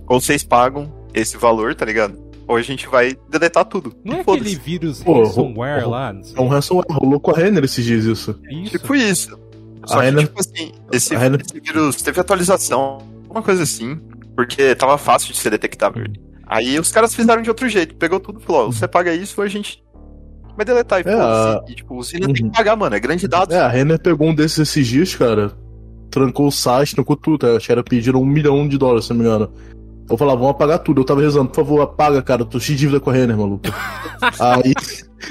ou 0.06 0.20
vocês 0.20 0.44
pagam 0.44 0.92
esse 1.12 1.36
valor, 1.36 1.74
tá 1.74 1.84
ligado? 1.84 2.20
Ou 2.46 2.56
a 2.56 2.62
gente 2.62 2.86
vai 2.88 3.16
deletar 3.30 3.64
tudo. 3.64 3.94
Não 4.04 4.18
é 4.18 4.24
Foda-se. 4.24 4.44
aquele 4.50 4.60
vírus 4.62 5.02
Pô, 5.02 5.22
ransomware 5.24 5.88
lá? 5.88 6.14
É 6.36 6.40
um 6.40 6.48
ransomware. 6.48 6.86
Rolou 6.90 7.18
com 7.20 7.30
a 7.30 7.34
Renner 7.34 7.64
esses 7.64 7.84
dias 7.84 8.04
isso. 8.04 8.38
Isso. 8.50 8.70
Tipo 8.78 8.94
isso. 8.94 9.38
Só 9.86 9.98
A 9.98 10.00
que, 10.00 10.04
Renner- 10.06 10.26
tipo 10.26 10.40
assim, 10.40 10.72
esse, 10.92 11.16
Renner- 11.16 11.40
esse 11.40 11.58
vírus 11.60 11.96
teve 12.02 12.20
atualização, 12.20 12.98
uma 13.28 13.42
coisa 13.42 13.62
assim, 13.62 13.98
porque 14.36 14.74
tava 14.74 14.96
fácil 14.98 15.32
de 15.32 15.38
ser 15.38 15.50
detectável. 15.50 16.04
Aí 16.46 16.78
os 16.78 16.90
caras 16.92 17.14
fizeram 17.14 17.40
de 17.42 17.48
outro 17.48 17.68
jeito, 17.68 17.94
pegou 17.96 18.20
tudo 18.20 18.40
e 18.40 18.42
falou, 18.42 18.70
você 18.72 18.86
paga 18.88 19.14
isso 19.14 19.34
ou 19.40 19.44
a 19.44 19.48
gente 19.48 19.82
vai 20.56 20.64
deletar. 20.66 21.00
E, 21.00 21.08
É, 21.08 21.12
foda-se. 21.16 21.72
e 21.72 21.74
tipo, 21.76 21.98
o 22.00 22.04
tem 22.04 22.20
Uhum. 22.26 22.32
que 22.32 22.50
pagar, 22.50 22.76
mano, 22.76 22.94
é 22.94 23.00
grande 23.00 23.26
dado. 23.28 23.52
É, 23.54 23.60
a 23.60 23.68
Renner 23.68 23.98
pegou 24.00 24.28
um 24.28 24.34
desses 24.34 24.58
esses 24.58 24.86
dias, 24.86 25.14
cara. 25.14 25.52
Trancou 26.10 26.46
o 26.48 26.52
site, 26.52 26.94
trancou 26.94 27.16
tudo. 27.16 27.46
Acho 27.56 27.66
que 27.66 27.72
era 27.72 27.82
pediram 27.82 28.20
um 28.20 28.26
milhão 28.26 28.68
de 28.68 28.76
dólares, 28.76 29.06
se 29.06 29.12
não 29.14 29.20
me 29.20 29.24
engano. 29.24 29.50
Eu 30.10 30.16
falava, 30.18 30.36
vamos 30.40 30.50
apagar 30.54 30.78
tudo. 30.80 31.00
Eu 31.00 31.04
tava 31.06 31.22
rezando, 31.22 31.48
por 31.48 31.56
favor, 31.56 31.80
apaga, 31.80 32.20
cara. 32.20 32.42
Eu 32.42 32.46
tô 32.46 32.60
cheio 32.60 32.76
de 32.76 32.80
dívida 32.80 33.00
com 33.00 33.08
a 33.08 33.12
Renner, 33.14 33.34
maluco. 33.38 33.62
Aí, 34.38 34.74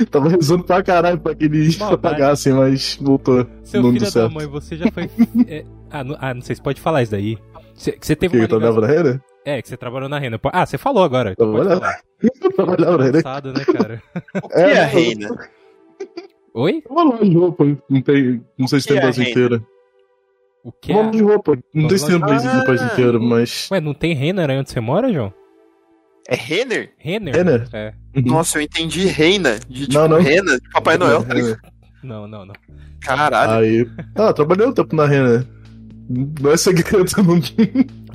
tava 0.09 0.29
rezando 0.29 0.63
pra 0.63 0.81
caralho 0.81 1.19
pra 1.19 1.35
que 1.35 1.43
eles 1.45 1.77
Maldade. 1.77 1.99
apagassem, 2.07 2.53
mas 2.53 2.97
voltou. 2.99 3.45
Seu 3.63 3.81
não 3.83 3.89
filho 3.89 3.99
deu 4.01 4.07
da 4.07 4.11
certo. 4.11 4.33
mãe, 4.33 4.47
você 4.47 4.75
já 4.77 4.89
foi. 4.91 5.07
é, 5.47 5.65
ah, 5.91 6.03
não, 6.03 6.17
ah, 6.19 6.33
não 6.33 6.41
sei 6.41 6.55
se 6.55 6.61
pode 6.63 6.81
falar 6.81 7.03
isso 7.03 7.11
daí. 7.11 7.37
Você, 7.75 7.91
que 7.91 8.07
você 8.07 8.15
teve 8.15 8.31
Que 8.31 8.37
uma 8.37 8.43
eu 8.45 8.47
trabalhava 8.47 8.81
ligação- 8.81 8.95
na 9.03 9.09
Renner? 9.09 9.21
É, 9.45 9.61
que 9.61 9.67
você 9.67 9.75
trabalhou 9.77 10.07
na 10.07 10.19
Renda. 10.19 10.39
Ah, 10.53 10.65
você 10.65 10.77
falou 10.77 11.03
agora. 11.03 11.35
Pode 11.35 11.51
Trabalhava. 11.51 11.81
falar. 11.81 12.01
Eu 12.21 12.51
trabalhava 12.53 12.97
na 12.97 13.03
Renner. 13.05 13.23
Passado, 13.23 13.53
né, 13.53 13.65
cara? 13.65 14.03
O 14.43 14.49
que 14.49 14.55
é, 14.59 14.71
É, 14.73 14.79
a 14.81 14.85
reina? 14.85 15.49
Oi? 16.53 16.83
Uma 16.89 17.03
loja 17.03 17.25
de 17.25 17.35
roupa, 17.35 17.65
não 17.89 18.01
tem. 18.01 18.43
Não 18.57 18.67
sei 18.67 18.81
se 18.81 18.87
tem 18.87 18.97
é 18.97 18.99
no 18.99 19.05
Brasil 19.05 19.25
a 19.25 19.29
inteiro. 19.29 19.67
O 20.63 20.71
que 20.71 20.91
Uma 20.91 20.99
é? 21.01 21.03
loja 21.05 21.17
de 21.17 21.23
roupa. 21.23 21.57
Não 21.73 21.89
sei 21.89 21.97
se 21.97 22.05
tem 22.07 22.19
no 22.19 22.25
Brasil 22.25 22.65
país 22.65 22.81
Ah. 22.81 22.85
inteiro, 22.85 23.21
mas. 23.21 23.69
Ué, 23.71 23.79
não 23.81 23.93
tem 23.93 24.13
Renner 24.13 24.49
aí 24.49 24.57
onde 24.59 24.69
você 24.69 24.79
mora, 24.79 25.11
João? 25.11 25.33
É 26.27 26.35
Renner? 26.35 26.93
Renner? 26.99 27.33
Renner? 27.35 27.67
É. 27.73 27.93
Uhum. 28.15 28.23
Nossa, 28.25 28.59
eu 28.59 28.61
entendi 28.61 29.05
reina, 29.07 29.57
de 29.67 29.87
tipo 29.87 29.93
Não, 29.93 30.07
não. 30.07 30.19
rena, 30.21 30.59
de 30.59 30.69
Papai 30.69 30.97
Noel, 30.97 31.23
tá? 31.23 31.33
Não, 32.03 32.27
não, 32.27 32.45
não. 32.45 32.53
Caralho. 33.01 33.53
Aí. 33.65 33.89
Ah, 34.15 34.31
trabalhei 34.33 34.67
um 34.67 34.73
tempo 34.73 34.95
na 34.95 35.05
Renner. 35.07 35.47
Não 36.41 36.51
é 36.51 36.57
segredo, 36.57 37.05
não, 37.23 37.41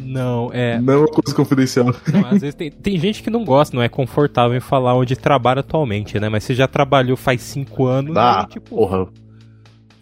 Não, 0.01 0.51
é. 0.53 0.79
não 0.81 0.93
é 0.93 0.97
uma 0.99 1.09
coisa 1.09 1.35
confidencial. 1.35 1.87
Não, 2.13 2.27
às 2.27 2.41
vezes 2.41 2.55
tem, 2.55 2.71
tem 2.71 2.99
gente 2.99 3.23
que 3.23 3.31
não 3.31 3.45
gosta, 3.45 3.75
não 3.77 3.83
é 3.83 3.89
confortável 3.89 4.57
em 4.57 4.61
falar 4.61 4.95
onde 4.95 5.17
trabalha 5.17 5.61
atualmente, 5.61 6.19
né? 6.21 6.29
Mas 6.29 6.45
você 6.45 6.55
já 6.55 6.69
trabalhou 6.69 7.17
faz 7.17 7.41
cinco 7.43 7.87
anos, 7.87 8.17
Ah, 8.17 8.41
aí, 8.43 8.47
tipo, 8.49 8.71
porra. 8.77 9.07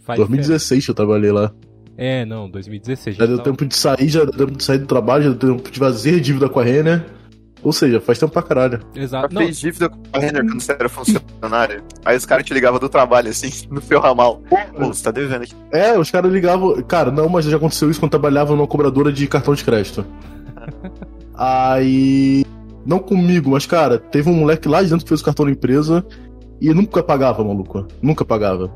faz 0.04 0.18
2016 0.18 0.88
eu 0.88 0.94
trabalhei 0.94 1.30
lá. 1.32 1.52
É, 1.96 2.24
não, 2.24 2.50
2016. 2.50 3.16
Já 3.16 3.24
deu 3.26 3.36
tá- 3.38 3.44
tempo 3.44 3.64
de 3.64 3.76
sair, 3.76 4.08
já 4.08 4.24
deu 4.24 4.32
tempo 4.46 4.58
de 4.58 4.64
sair 4.64 4.78
do 4.78 4.86
trabalho, 4.86 5.22
já 5.24 5.30
deu 5.30 5.54
tempo 5.56 5.70
de 5.70 5.78
fazer 5.78 6.18
dívida 6.20 6.48
com 6.48 6.58
a 6.58 6.64
Renner. 6.64 7.04
Ou 7.64 7.72
seja, 7.72 7.98
faz 7.98 8.18
tempo 8.18 8.30
pra 8.30 8.42
caralho. 8.42 8.80
Já 8.94 9.02
Exato. 9.02 9.34
Não, 9.34 9.42
fez 9.42 9.58
dívida 9.58 9.88
com 9.88 9.98
a 10.12 10.18
Renner 10.18 10.44
quando 10.44 10.60
você 10.60 10.72
era 10.72 10.88
funcionário. 10.88 11.82
Aí 12.04 12.14
os 12.14 12.26
caras 12.26 12.44
te 12.44 12.52
ligavam 12.52 12.78
do 12.78 12.90
trabalho, 12.90 13.30
assim, 13.30 13.50
no 13.72 13.80
seu 13.80 13.98
ramal. 13.98 14.42
Pô, 14.76 14.86
você 14.86 15.02
tá 15.02 15.10
devendo 15.10 15.42
aqui. 15.42 15.54
É, 15.72 15.98
os 15.98 16.10
caras 16.10 16.30
ligavam. 16.30 16.80
Cara, 16.82 17.10
não, 17.10 17.26
mas 17.26 17.46
já 17.46 17.56
aconteceu 17.56 17.90
isso 17.90 17.98
quando 17.98 18.12
eu 18.12 18.20
trabalhava 18.20 18.54
numa 18.54 18.66
cobradora 18.66 19.10
de 19.10 19.26
cartão 19.26 19.54
de 19.54 19.64
crédito. 19.64 20.04
Aí. 21.34 22.44
Não 22.84 22.98
comigo, 22.98 23.50
mas, 23.50 23.64
cara, 23.64 23.98
teve 23.98 24.28
um 24.28 24.34
moleque 24.34 24.68
lá 24.68 24.82
de 24.82 24.90
dentro 24.90 25.06
que 25.06 25.08
fez 25.08 25.22
o 25.22 25.24
cartão 25.24 25.46
da 25.46 25.52
empresa 25.52 26.04
e 26.60 26.72
nunca 26.74 27.02
pagava, 27.02 27.42
maluco. 27.42 27.86
Nunca 28.02 28.26
pagava. 28.26 28.70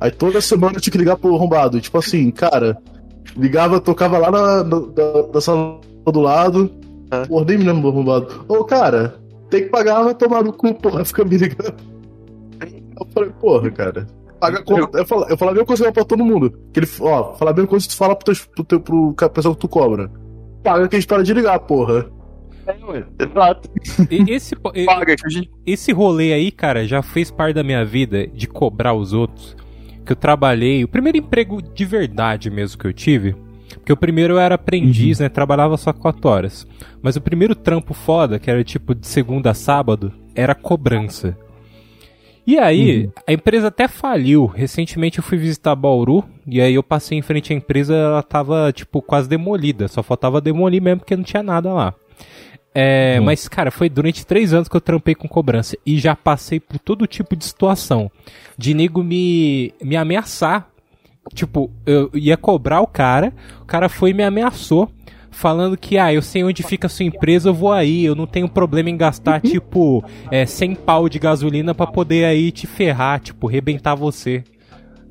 Aí 0.00 0.12
toda 0.12 0.40
semana 0.40 0.76
eu 0.76 0.80
tinha 0.80 0.92
que 0.92 0.98
ligar 0.98 1.16
pro 1.16 1.34
arrombado. 1.34 1.80
Tipo 1.80 1.98
assim, 1.98 2.30
cara, 2.30 2.78
ligava, 3.36 3.80
tocava 3.80 4.16
lá 4.16 4.30
na, 4.30 4.62
na, 4.62 5.22
da 5.32 5.40
sala 5.40 5.80
do 6.06 6.20
lado. 6.20 6.70
Ah. 7.10 7.26
Porra, 7.26 7.44
nem 7.46 7.58
me 7.58 7.64
lembro 7.64 7.82
do 7.82 7.88
arrombado. 7.88 8.44
Ô, 8.48 8.64
cara, 8.64 9.16
tem 9.50 9.62
que 9.62 9.68
pagar, 9.68 10.02
vai 10.02 10.14
tomar 10.14 10.42
no 10.42 10.52
cu, 10.52 10.74
porra, 10.74 11.04
fica 11.04 11.24
me 11.24 11.36
ligando. 11.36 11.74
Eu 13.00 13.06
falei, 13.14 13.30
porra, 13.40 13.70
cara. 13.70 14.06
Paga 14.40 14.62
conta. 14.62 14.98
Eu 14.98 15.06
falo, 15.06 15.26
eu 15.28 15.36
falo 15.36 15.50
a 15.50 15.54
mesma 15.54 15.66
coisa 15.66 15.92
pra 15.92 16.04
todo 16.04 16.24
mundo. 16.24 16.52
Que 16.72 16.80
ele, 16.80 16.88
ó, 17.00 17.34
fala 17.34 17.50
a 17.50 17.54
mesma 17.54 17.68
coisa 17.68 17.86
que 17.86 17.94
tu 17.94 17.96
fala 17.96 18.14
pro, 18.14 18.34
teu, 18.34 18.44
pro, 18.54 18.64
teu, 18.64 18.80
pro 18.80 19.30
pessoal 19.30 19.54
que 19.54 19.60
tu 19.60 19.68
cobra. 19.68 20.10
Paga 20.62 20.88
que 20.88 20.96
a 20.96 21.00
gente 21.00 21.08
para 21.08 21.22
de 21.22 21.34
ligar, 21.34 21.58
porra. 21.60 22.06
Exato. 23.18 23.70
e- 24.10 24.30
esse, 24.30 24.54
Paga 24.84 25.16
que 25.16 25.50
esse 25.64 25.92
rolê 25.92 26.32
aí, 26.32 26.50
cara, 26.52 26.86
já 26.86 27.02
fez 27.02 27.30
parte 27.30 27.54
da 27.54 27.62
minha 27.64 27.84
vida 27.84 28.26
de 28.26 28.46
cobrar 28.46 28.92
os 28.94 29.12
outros. 29.12 29.56
Que 30.04 30.12
eu 30.12 30.16
trabalhei, 30.16 30.84
o 30.84 30.88
primeiro 30.88 31.18
emprego 31.18 31.60
de 31.62 31.84
verdade 31.84 32.50
mesmo 32.50 32.78
que 32.78 32.86
eu 32.86 32.92
tive. 32.92 33.34
Porque 33.74 33.92
o 33.92 33.96
primeiro 33.96 34.34
eu 34.34 34.38
era 34.38 34.54
aprendiz, 34.54 35.18
né? 35.20 35.28
Trabalhava 35.28 35.76
só 35.76 35.92
4 35.92 36.28
horas. 36.28 36.66
Mas 37.02 37.16
o 37.16 37.20
primeiro 37.20 37.54
trampo 37.54 37.92
foda, 37.94 38.38
que 38.38 38.50
era 38.50 38.62
tipo 38.64 38.94
de 38.94 39.06
segunda 39.06 39.50
a 39.50 39.54
sábado, 39.54 40.12
era 40.34 40.54
cobrança. 40.54 41.36
E 42.46 42.58
aí, 42.58 43.04
Uhum. 43.04 43.12
a 43.26 43.32
empresa 43.32 43.68
até 43.68 43.86
faliu. 43.86 44.46
Recentemente 44.46 45.18
eu 45.18 45.24
fui 45.24 45.36
visitar 45.36 45.74
Bauru, 45.74 46.24
e 46.46 46.60
aí 46.62 46.74
eu 46.74 46.82
passei 46.82 47.18
em 47.18 47.22
frente 47.22 47.52
à 47.52 47.56
empresa, 47.56 47.94
ela 47.94 48.22
tava, 48.22 48.72
tipo, 48.72 49.02
quase 49.02 49.28
demolida. 49.28 49.86
Só 49.86 50.02
faltava 50.02 50.40
demolir 50.40 50.80
mesmo, 50.80 51.00
porque 51.00 51.14
não 51.16 51.24
tinha 51.24 51.42
nada 51.42 51.72
lá. 51.72 51.94
É, 52.74 53.16
Uhum. 53.18 53.26
Mas, 53.26 53.48
cara, 53.48 53.70
foi 53.70 53.88
durante 53.90 54.24
três 54.26 54.54
anos 54.54 54.66
que 54.68 54.76
eu 54.76 54.80
trampei 54.80 55.14
com 55.14 55.28
cobrança. 55.28 55.76
E 55.84 55.98
já 55.98 56.14
passei 56.16 56.58
por 56.58 56.78
todo 56.78 57.06
tipo 57.06 57.36
de 57.36 57.44
situação. 57.44 58.10
De 58.56 58.72
nego 58.72 59.02
me, 59.02 59.74
me 59.82 59.96
ameaçar. 59.96 60.70
Tipo, 61.34 61.70
eu 61.86 62.10
ia 62.14 62.36
cobrar 62.36 62.80
o 62.80 62.86
cara, 62.86 63.32
o 63.62 63.64
cara 63.64 63.88
foi 63.88 64.10
e 64.10 64.14
me 64.14 64.22
ameaçou. 64.22 64.90
Falando 65.30 65.76
que, 65.76 65.96
ah, 65.98 66.12
eu 66.12 66.20
sei 66.22 66.42
onde 66.42 66.62
fica 66.64 66.86
a 66.86 66.90
sua 66.90 67.04
empresa, 67.04 67.50
eu 67.50 67.54
vou 67.54 67.70
aí. 67.72 68.04
Eu 68.04 68.14
não 68.16 68.26
tenho 68.26 68.48
problema 68.48 68.90
em 68.90 68.96
gastar, 68.96 69.40
tipo, 69.40 70.02
é, 70.32 70.44
100 70.46 70.74
pau 70.74 71.08
de 71.08 71.18
gasolina 71.18 71.74
pra 71.74 71.86
poder 71.86 72.24
aí 72.24 72.50
te 72.50 72.66
ferrar, 72.66 73.20
tipo, 73.20 73.46
rebentar 73.46 73.94
você. 73.94 74.42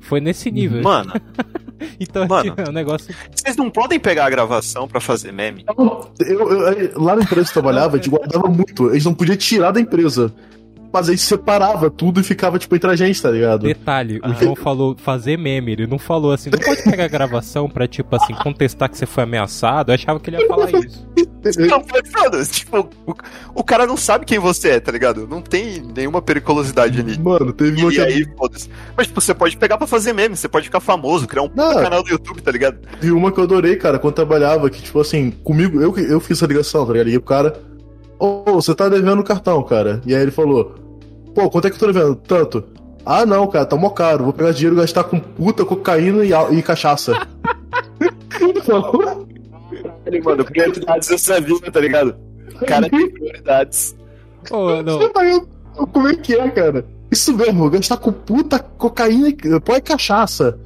Foi 0.00 0.20
nesse 0.20 0.50
nível. 0.50 0.82
Mano, 0.82 1.12
Então, 2.00 2.26
Mano. 2.26 2.42
tipo, 2.50 2.60
é 2.60 2.68
um 2.68 2.72
negócio. 2.72 3.14
vocês 3.34 3.56
não 3.56 3.70
podem 3.70 3.98
pegar 4.00 4.26
a 4.26 4.30
gravação 4.30 4.86
pra 4.88 5.00
fazer 5.00 5.32
meme? 5.32 5.64
Eu, 5.68 6.10
eu- 6.26 6.50
eu- 6.72 7.00
lá 7.00 7.14
na 7.16 7.22
empresa 7.22 7.44
que 7.52 7.58
eu 7.58 7.62
trabalhava, 7.62 7.94
a 7.94 7.96
gente 7.98 8.10
guardava 8.10 8.48
muito. 8.48 8.90
Eles 8.90 9.04
não 9.04 9.14
podiam 9.14 9.36
tirar 9.36 9.70
da 9.70 9.80
empresa. 9.80 10.34
Mas 10.92 11.08
aí 11.08 11.18
separava 11.18 11.90
tudo 11.90 12.20
e 12.20 12.24
ficava, 12.24 12.58
tipo, 12.58 12.74
entre 12.74 12.90
a 12.90 12.96
gente, 12.96 13.20
tá 13.20 13.30
ligado? 13.30 13.62
Detalhe, 13.66 14.20
o 14.24 14.34
João 14.34 14.56
falou 14.56 14.96
fazer 14.96 15.36
meme, 15.36 15.72
ele 15.72 15.86
não 15.86 15.98
falou 15.98 16.32
assim, 16.32 16.50
não 16.50 16.58
pode 16.58 16.82
pegar 16.82 17.04
a 17.04 17.08
gravação 17.08 17.68
pra, 17.68 17.86
tipo 17.86 18.16
assim, 18.16 18.34
contestar 18.34 18.88
que 18.88 18.96
você 18.96 19.04
foi 19.06 19.24
ameaçado. 19.24 19.90
Eu 19.90 19.94
achava 19.94 20.18
que 20.18 20.30
ele 20.30 20.40
ia 20.40 20.46
falar 20.48 20.70
isso. 20.84 21.06
Não, 21.58 21.82
mas, 21.92 22.10
foda 22.10 22.44
tipo, 22.46 22.90
o, 23.06 23.14
o 23.54 23.64
cara 23.64 23.86
não 23.86 23.96
sabe 23.96 24.24
quem 24.24 24.38
você 24.38 24.70
é, 24.70 24.80
tá 24.80 24.90
ligado? 24.90 25.26
Não 25.26 25.40
tem 25.40 25.80
nenhuma 25.94 26.20
periculosidade 26.20 27.00
ali. 27.00 27.18
Mano, 27.18 27.52
teve 27.52 27.78
E, 27.78 27.82
uma 27.82 27.92
que 27.92 28.00
aí, 28.00 28.26
foda-se. 28.36 28.68
Mas, 28.96 29.06
tipo, 29.06 29.20
você 29.20 29.34
pode 29.34 29.56
pegar 29.56 29.78
pra 29.78 29.86
fazer 29.86 30.12
meme, 30.12 30.36
você 30.36 30.48
pode 30.48 30.66
ficar 30.66 30.80
famoso, 30.80 31.26
criar 31.26 31.42
um 31.42 31.50
Não. 31.54 31.74
canal 31.74 32.02
do 32.02 32.10
YouTube, 32.10 32.42
tá 32.42 32.50
ligado? 32.50 32.78
Vi 33.00 33.12
uma 33.12 33.30
que 33.30 33.38
eu 33.38 33.44
adorei, 33.44 33.76
cara, 33.76 33.98
quando 33.98 34.14
trabalhava, 34.14 34.68
que, 34.70 34.82
tipo 34.82 35.00
assim, 35.00 35.30
comigo, 35.30 35.80
eu, 35.80 35.96
eu 35.98 36.18
fiz 36.20 36.38
essa 36.38 36.46
ligação, 36.46 36.84
tá 36.86 36.92
ligado? 36.92 37.10
E 37.10 37.16
o 37.16 37.22
cara, 37.22 37.60
ô, 38.18 38.42
você 38.54 38.74
tá 38.74 38.88
devendo 38.88 39.20
o 39.20 39.24
cartão, 39.24 39.62
cara. 39.62 40.00
E 40.06 40.14
aí 40.14 40.22
ele 40.22 40.30
falou, 40.30 40.74
pô, 41.34 41.48
quanto 41.50 41.66
é 41.66 41.70
que 41.70 41.76
eu 41.76 41.80
tô 41.80 41.86
devendo? 41.86 42.16
Tanto. 42.16 42.64
Ah, 43.04 43.24
não, 43.24 43.46
cara, 43.46 43.64
tá 43.64 43.76
mó 43.76 43.90
caro. 43.90 44.24
Vou 44.24 44.32
pegar 44.32 44.52
dinheiro 44.52 44.76
e 44.76 44.80
gastar 44.80 45.04
com 45.04 45.18
puta, 45.18 45.64
cocaína 45.64 46.24
e, 46.24 46.58
e 46.58 46.62
cachaça. 46.62 47.26
Ele 48.40 48.60
falou, 48.62 49.26
Ele, 50.04 50.20
mano, 50.20 50.44
prioridades 50.44 51.08
dessa 51.08 51.40
vida, 51.40 51.70
tá 51.70 51.80
ligado? 51.80 52.14
O 52.60 52.66
cara 52.66 52.88
tem 52.88 53.10
prioridades. 53.10 53.96
Ô, 54.50 54.82
não. 54.82 55.00
Eu, 55.00 55.86
como 55.86 56.08
é 56.08 56.16
que 56.16 56.34
é, 56.34 56.50
cara? 56.50 56.84
Isso 57.10 57.34
mesmo, 57.34 57.70
gastar 57.70 57.96
com 57.96 58.12
puta, 58.12 58.58
cocaína 58.58 59.28
e 59.28 59.60
pó 59.60 59.76
e 59.76 59.80
cachaça. 59.80 60.58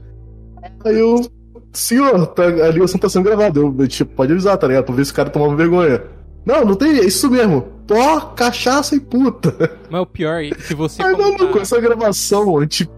Aí 0.85 0.99
eu, 0.99 1.25
senhor, 1.73 2.27
tá, 2.29 2.45
a 2.45 2.71
ligação 2.71 2.99
tá 2.99 3.09
sendo 3.09 3.25
gravada. 3.25 3.61
Eu, 3.61 3.75
eu, 3.79 3.89
tipo, 3.89 4.15
pode 4.15 4.33
avisar, 4.33 4.57
tá 4.59 4.67
ligado? 4.67 4.85
Pra 4.85 4.95
ver 4.95 5.05
se 5.05 5.13
o 5.13 5.15
cara 5.15 5.31
tomava 5.31 5.55
vergonha. 5.55 6.03
Não, 6.45 6.65
não 6.65 6.75
tem, 6.75 6.99
é 6.99 7.05
isso 7.05 7.31
mesmo. 7.31 7.63
Pó, 7.87 8.21
cachaça 8.21 8.95
e 8.97 9.01
puta. 9.01 9.79
Mas 9.91 10.01
o 10.03 10.07
pior 10.07 10.43
é 10.43 10.51
que 10.51 10.75
você. 10.75 11.03
Aí, 11.03 11.13
como 11.15 11.23
maluco, 11.33 11.55
tá- 11.55 11.61
essa 11.61 11.81
gravação, 11.81 12.67
tipo, 12.67 12.93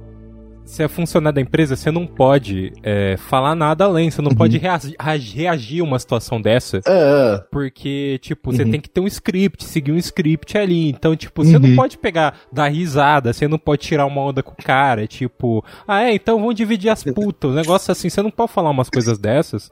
se 0.64 0.83
é 0.83 0.88
funcionário 0.88 1.35
da 1.35 1.40
empresa, 1.40 1.76
você 1.76 1.90
não 1.90 2.06
pode 2.06 2.73
é, 2.83 3.16
falar 3.16 3.54
nada 3.54 3.85
além, 3.85 4.11
você 4.11 4.23
não 4.23 4.30
Uhum. 4.30 4.37
pode 4.37 4.56
reagir, 4.59 4.94
reagir 4.99 5.80
a 5.80 5.85
uma 5.85 5.99
situação 5.99 6.40
dessa, 6.40 6.78
é, 6.78 6.80
é. 6.87 7.38
porque, 7.50 8.18
tipo, 8.23 8.50
você 8.52 8.62
Uhum. 8.64 8.71
tem 8.71 8.80
que 8.80 8.88
ter 8.88 9.00
um 9.00 9.06
script, 9.06 9.62
seguir 9.64 9.92
um 9.92 9.97
script 9.99 10.56
ali. 10.56 10.88
Então, 10.88 11.14
tipo, 11.14 11.44
você 11.44 11.59
não 11.59 11.68
Uhum. 11.68 11.76
pode 11.76 11.99
pegar, 11.99 12.35
dar 12.52 12.68
risada, 12.68 13.33
você 13.33 13.47
não 13.47 13.59
pode 13.59 13.83
tirar 13.83 14.06
uma 14.06 14.21
onda 14.23 14.42
com 14.42 14.52
o 14.52 14.56
cara, 14.64 15.06
tipo, 15.06 15.64
ah, 15.87 16.02
é, 16.02 16.14
então 16.14 16.38
vamos 16.38 16.54
dividir 16.54 16.88
as 16.90 17.04
putas. 17.04 17.50
Um 17.50 17.54
negócio 17.54 17.92
assim, 17.92 18.09
você 18.09 18.23
não 18.23 18.30
pode 18.30 18.50
falar 18.52 18.71
umas 18.71 18.88
coisas 18.88 19.18
dessas, 19.18 19.71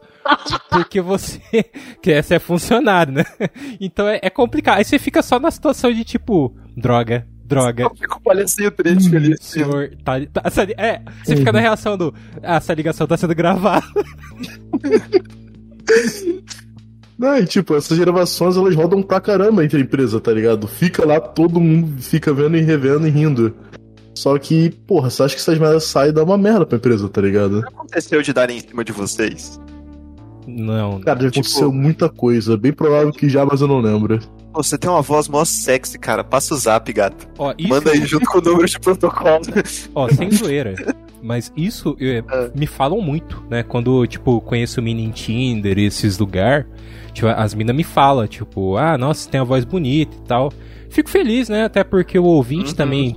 porque 0.70 1.00
você, 1.00 1.40
que 2.02 2.11
essa 2.12 2.34
é 2.34 2.38
funcionário, 2.38 3.12
né? 3.12 3.25
Então 3.80 4.06
é, 4.08 4.20
é 4.22 4.30
complicado. 4.30 4.78
Aí 4.78 4.84
você 4.84 4.99
fica 4.99 5.22
só 5.22 5.40
na 5.40 5.50
situação 5.50 5.92
de, 5.92 6.04
tipo, 6.04 6.54
droga. 6.76 7.26
Droga. 7.54 7.90
Fica 7.94 8.16
um 8.16 8.21
palhacinho 8.21 8.71
triste 8.71 9.16
ali. 9.16 9.35
Senhor, 9.40 9.90
tá, 10.04 10.14
tá- 10.32 10.42
essa 10.44 10.62
é, 10.62 11.02
você 11.25 11.37
fica 11.37 11.52
na 11.52 11.61
reação 11.61 11.97
do. 11.97 12.14
"Ah, 12.42 12.56
essa 12.56 12.75
ligação 12.75 13.06
tá 13.06 13.16
sendo 13.16 13.35
gravada. 13.35 13.85
Não, 17.18 17.37
e 17.38 17.47
tipo, 17.47 17.76
essas 17.76 17.99
gravações 17.99 18.56
elas 18.56 18.75
rodam 18.75 19.02
pra 19.02 19.21
caramba 19.21 19.64
entre 19.64 19.78
a 19.78 19.82
empresa, 19.82 20.21
tá 20.21 20.32
ligado? 20.32 20.66
Fica 20.66 21.06
lá, 21.06 21.21
todo 21.21 21.61
mundo 21.61 22.02
fica 22.02 22.32
vendo 22.35 22.56
e 22.56 22.61
revendo 22.61 23.06
e 23.06 23.11
rindo. 23.11 23.54
Só 24.14 24.37
que, 24.38 24.71
porra, 24.87 25.09
você 25.09 25.23
acha 25.23 25.35
que 25.35 25.40
essas 25.40 25.59
merdas 25.59 25.85
saem 25.85 26.11
e 26.11 26.12
dá 26.12 26.23
uma 26.25 26.37
merda 26.37 26.66
pra 26.66 26.76
empresa, 26.78 27.09
tá 27.09 27.21
ligado? 27.21 27.61
aconteceu 27.66 28.21
de 28.23 28.32
darem 28.32 28.59
em 28.59 28.61
cima 28.61 28.85
de 28.85 28.92
vocês? 28.92 29.61
Não. 30.47 31.00
Cara, 31.00 31.21
já 31.21 31.30
Tipo- 31.30 31.47
aconteceu 31.47 31.73
muita 31.73 32.09
coisa. 32.09 32.56
Bem 32.56 32.73
provável 32.73 33.12
que 33.12 33.28
já, 33.28 33.44
mas 33.47 33.61
eu 33.61 33.68
não 33.68 33.80
lembro. 33.80 34.18
Você 34.52 34.76
tem 34.76 34.90
uma 34.90 35.02
voz 35.02 35.28
mó 35.28 35.44
sexy, 35.44 35.99
cara. 35.99 36.23
Passa 36.23 36.54
o 36.54 36.56
zap, 36.56 36.92
gato. 36.92 37.28
Ó, 37.38 37.54
isso, 37.59 37.68
Manda 37.68 37.90
aí 37.90 38.04
junto 38.04 38.26
com 38.26 38.38
o 38.38 38.42
número 38.42 38.68
de 38.68 38.78
protocolo. 38.78 39.40
ó, 39.94 40.09
sem 40.09 40.30
zoeira. 40.30 40.75
Mas 41.23 41.52
isso 41.56 41.97
é, 42.00 42.23
me 42.54 42.66
falam 42.66 43.00
muito, 43.00 43.42
né? 43.49 43.62
Quando, 43.62 44.06
tipo, 44.06 44.40
conheço 44.40 44.82
mina 44.82 45.00
em 45.00 45.11
Tinder 45.11 45.78
e 45.78 45.87
esses 45.87 46.18
lugares, 46.18 46.66
tipo, 47.12 47.28
as 47.28 47.54
minas 47.54 47.76
me 47.76 47.85
falam, 47.85 48.26
tipo, 48.26 48.76
ah, 48.76 48.99
nossa, 48.99 49.23
você 49.23 49.30
tem 49.30 49.40
a 49.40 49.44
voz 49.44 49.64
bonita 49.64 50.16
e 50.16 50.26
tal. 50.26 50.52
Fico 50.92 51.08
feliz, 51.08 51.49
né? 51.49 51.64
Até 51.64 51.82
porque 51.82 52.18
o 52.18 52.25
ouvinte 52.25 52.68
Uhum. 52.70 52.75
também 52.76 53.16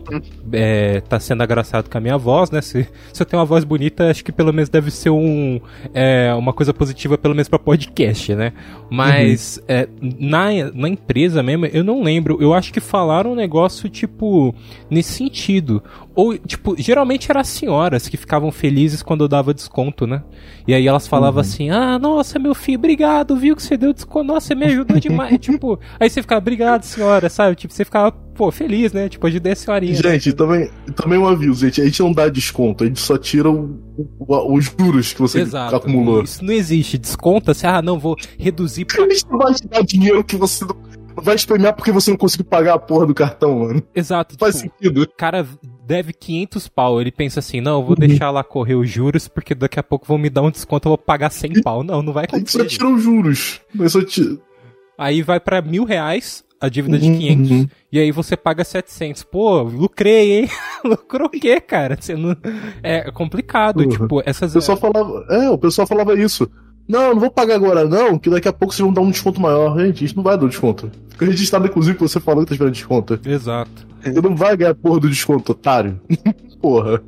é, 0.54 1.02
tá 1.02 1.20
sendo 1.20 1.44
agraciado 1.44 1.90
com 1.90 1.98
a 1.98 2.02
minha 2.02 2.18
voz, 2.18 2.50
né? 2.50 2.62
Se, 2.62 2.88
se 3.12 3.22
eu 3.22 3.26
tenho 3.26 3.40
uma 3.42 3.46
voz 3.46 3.66
bonita, 3.66 4.10
acho 4.10 4.24
que 4.24 4.32
pelo 4.32 4.54
menos 4.54 4.70
deve 4.70 4.90
ser 4.90 5.10
um, 5.10 5.60
é, 5.94 6.34
uma 6.34 6.54
coisa 6.54 6.74
positiva, 6.74 7.18
pelo 7.18 7.36
menos 7.36 7.50
pra 7.50 7.60
podcast, 7.60 8.34
né? 8.34 8.54
Mas 8.90 9.60
é, 9.68 9.90
na, 10.02 10.48
na 10.74 10.88
empresa 10.88 11.44
mesmo, 11.44 11.66
eu 11.66 11.84
não 11.84 12.02
lembro. 12.02 12.38
Eu 12.42 12.54
acho 12.54 12.72
que 12.72 12.80
falaram 12.80 13.34
um 13.34 13.36
negócio, 13.36 13.90
tipo, 13.90 14.56
nesse 14.90 15.12
sentido. 15.12 15.84
Ou, 16.16 16.38
tipo, 16.38 16.76
geralmente 16.78 17.30
eram 17.30 17.42
as 17.42 17.50
senhoras 17.50 18.08
que 18.08 18.16
ficavam 18.16 18.52
felizes 18.54 19.04
quando 19.04 19.26
eu 19.26 19.28
dava 19.28 19.54
desconto, 19.54 20.08
né? 20.08 20.24
E 20.66 20.74
aí 20.74 20.88
elas 20.88 21.08
falavam 21.10 21.42
assim: 21.42 21.70
Ah, 21.70 22.00
nossa, 22.00 22.40
meu 22.40 22.56
filho, 22.56 22.78
obrigado, 22.80 23.36
viu 23.36 23.54
que 23.54 23.62
você 23.62 23.76
deu 23.76 23.92
desconto. 23.92 24.26
Nossa, 24.26 24.48
você 24.48 24.56
me 24.56 24.66
ajudou 24.66 24.98
demais. 24.98 25.38
tipo, 25.42 25.78
aí 26.00 26.10
você 26.10 26.22
ficava, 26.22 26.40
obrigado, 26.40 26.84
senhora, 26.84 27.30
sabe? 27.30 27.65
Tipo, 27.66 27.74
você 27.74 27.86
ficava, 27.86 28.12
pô, 28.12 28.52
feliz, 28.52 28.94
né? 28.94 29.10
Tipo, 29.10 29.28
ajudei 29.28 29.54
a 29.54 29.56
senhorinha. 29.56 29.96
Gente, 29.96 30.34
também, 30.34 30.70
também 30.96 31.18
um 31.20 31.28
aviso, 31.28 31.66
gente. 31.66 31.82
A 31.82 31.86
gente 31.86 32.00
não 32.02 32.12
dá 32.14 32.28
desconto, 32.30 32.84
a 32.84 32.88
gente 32.88 33.00
só 33.00 33.18
tira 33.18 33.50
o- 33.50 33.80
o- 34.20 34.54
os 34.58 34.66
juros 34.66 35.14
que 35.14 35.22
você 35.22 35.42
Exato. 35.42 35.76
acumulou. 35.76 36.24
Isso 36.24 36.44
não 36.44 36.54
existe. 36.54 36.98
Desconta-se, 36.98 37.66
ah, 37.68 37.82
não, 37.82 37.98
vou 38.00 38.16
reduzir 38.38 38.86
A 38.98 39.02
gente 39.10 39.26
não 39.30 39.38
vai 39.38 39.54
te 39.54 39.68
dar 39.68 39.82
dinheiro 39.84 40.24
que 40.24 40.36
você 40.36 40.64
não. 40.66 40.76
Vai 41.18 41.38
te 41.38 41.48
premiar 41.48 41.74
porque 41.74 41.94
você 41.94 42.12
não 42.12 42.18
conseguiu 42.18 42.46
pagar 42.46 42.74
a 42.74 42.78
porra 42.80 43.06
do 43.06 43.14
cartão, 43.14 43.60
mano. 43.60 43.82
Exato. 43.96 44.36
Faz 44.38 44.56
tipo, 44.62 44.74
sentido. 44.78 45.04
o 45.04 45.08
cara 45.16 45.48
deve 45.88 46.12
500 46.12 46.68
pau. 46.68 47.00
Ele 47.00 47.10
pensa 47.10 47.40
assim: 47.40 47.62
não, 47.62 47.80
eu 47.80 47.86
vou 47.86 47.96
deixar 47.96 48.32
lá 48.32 48.44
correr 48.44 48.76
os 48.76 48.90
juros 48.90 49.26
porque 49.30 49.56
daqui 49.56 49.80
a 49.80 49.84
pouco 49.84 50.06
vão 50.06 50.18
me 50.18 50.30
dar 50.30 50.42
um 50.42 50.52
desconto, 50.52 50.88
eu 50.88 50.92
vou 50.92 50.98
pagar 50.98 51.30
100 51.30 51.62
pau. 51.62 51.86
Não, 51.86 52.02
não 52.02 52.12
vai 52.12 52.26
A 52.30 52.38
gente 52.38 52.52
só 52.52 52.58
acontecer. 52.58 52.78
tira 52.80 52.90
os 52.94 53.02
juros. 53.02 53.62
Mas 53.74 53.94
só 53.94 54.04
tira. 54.04 54.38
Aí 54.98 55.22
vai 55.22 55.40
pra 55.40 55.62
mil 55.62 55.86
reais 55.86 56.44
a 56.60 56.70
dívida 56.70 56.98
de 56.98 57.08
Uhum, 57.10 57.18
500 57.18 57.52
uhum. 57.52 57.68
e 57.92 58.00
aí 58.00 58.12
você 58.12 58.36
paga 58.38 58.64
700. 58.64 59.24
Pô, 59.24 59.62
lucrei, 59.64 60.40
hein? 60.42 60.50
Lucrou 60.84 61.28
o 61.28 61.30
quê, 61.32 61.60
cara? 61.60 61.98
Você 62.00 62.16
não... 62.16 62.36
É 62.84 63.10
complicado, 63.12 63.82
Uhum. 63.82 63.90
tipo, 63.90 64.22
essas... 64.26 64.52
O 64.52 64.56
pessoal 64.56 64.78
falava. 64.78 65.26
É, 65.30 65.50
o 65.50 65.58
pessoal 65.58 65.86
falava 65.88 66.14
isso. 66.20 66.50
Não, 66.88 67.14
não 67.14 67.20
vou 67.20 67.32
pagar 67.32 67.56
agora, 67.56 67.84
não, 67.86 68.18
que 68.20 68.30
daqui 68.30 68.48
a 68.48 68.54
pouco 68.54 68.74
vocês 68.74 68.84
vão 68.86 68.94
dar 68.94 69.02
um 69.02 69.10
desconto 69.10 69.42
maior. 69.42 69.78
Gente, 69.80 70.04
a 70.04 70.08
gente 70.08 70.16
não 70.16 70.24
vai 70.24 70.38
dar 70.38 70.46
um 70.46 70.50
desconto. 70.50 70.92
Fica 71.10 71.26
registrado, 71.26 71.66
inclusive, 71.66 71.98
que 71.98 72.04
você 72.04 72.20
falou 72.20 72.44
que 72.44 72.50
tá 72.50 72.54
esperando 72.54 72.74
desconto. 72.74 73.20
Exato. 73.26 73.88
Você 74.04 74.22
não 74.22 74.36
vai 74.36 74.56
ganhar 74.56 74.72
a 74.72 74.76
porra 74.76 75.00
do 75.00 75.10
desconto, 75.10 75.52
otário. 75.54 76.00
porra. 76.62 77.02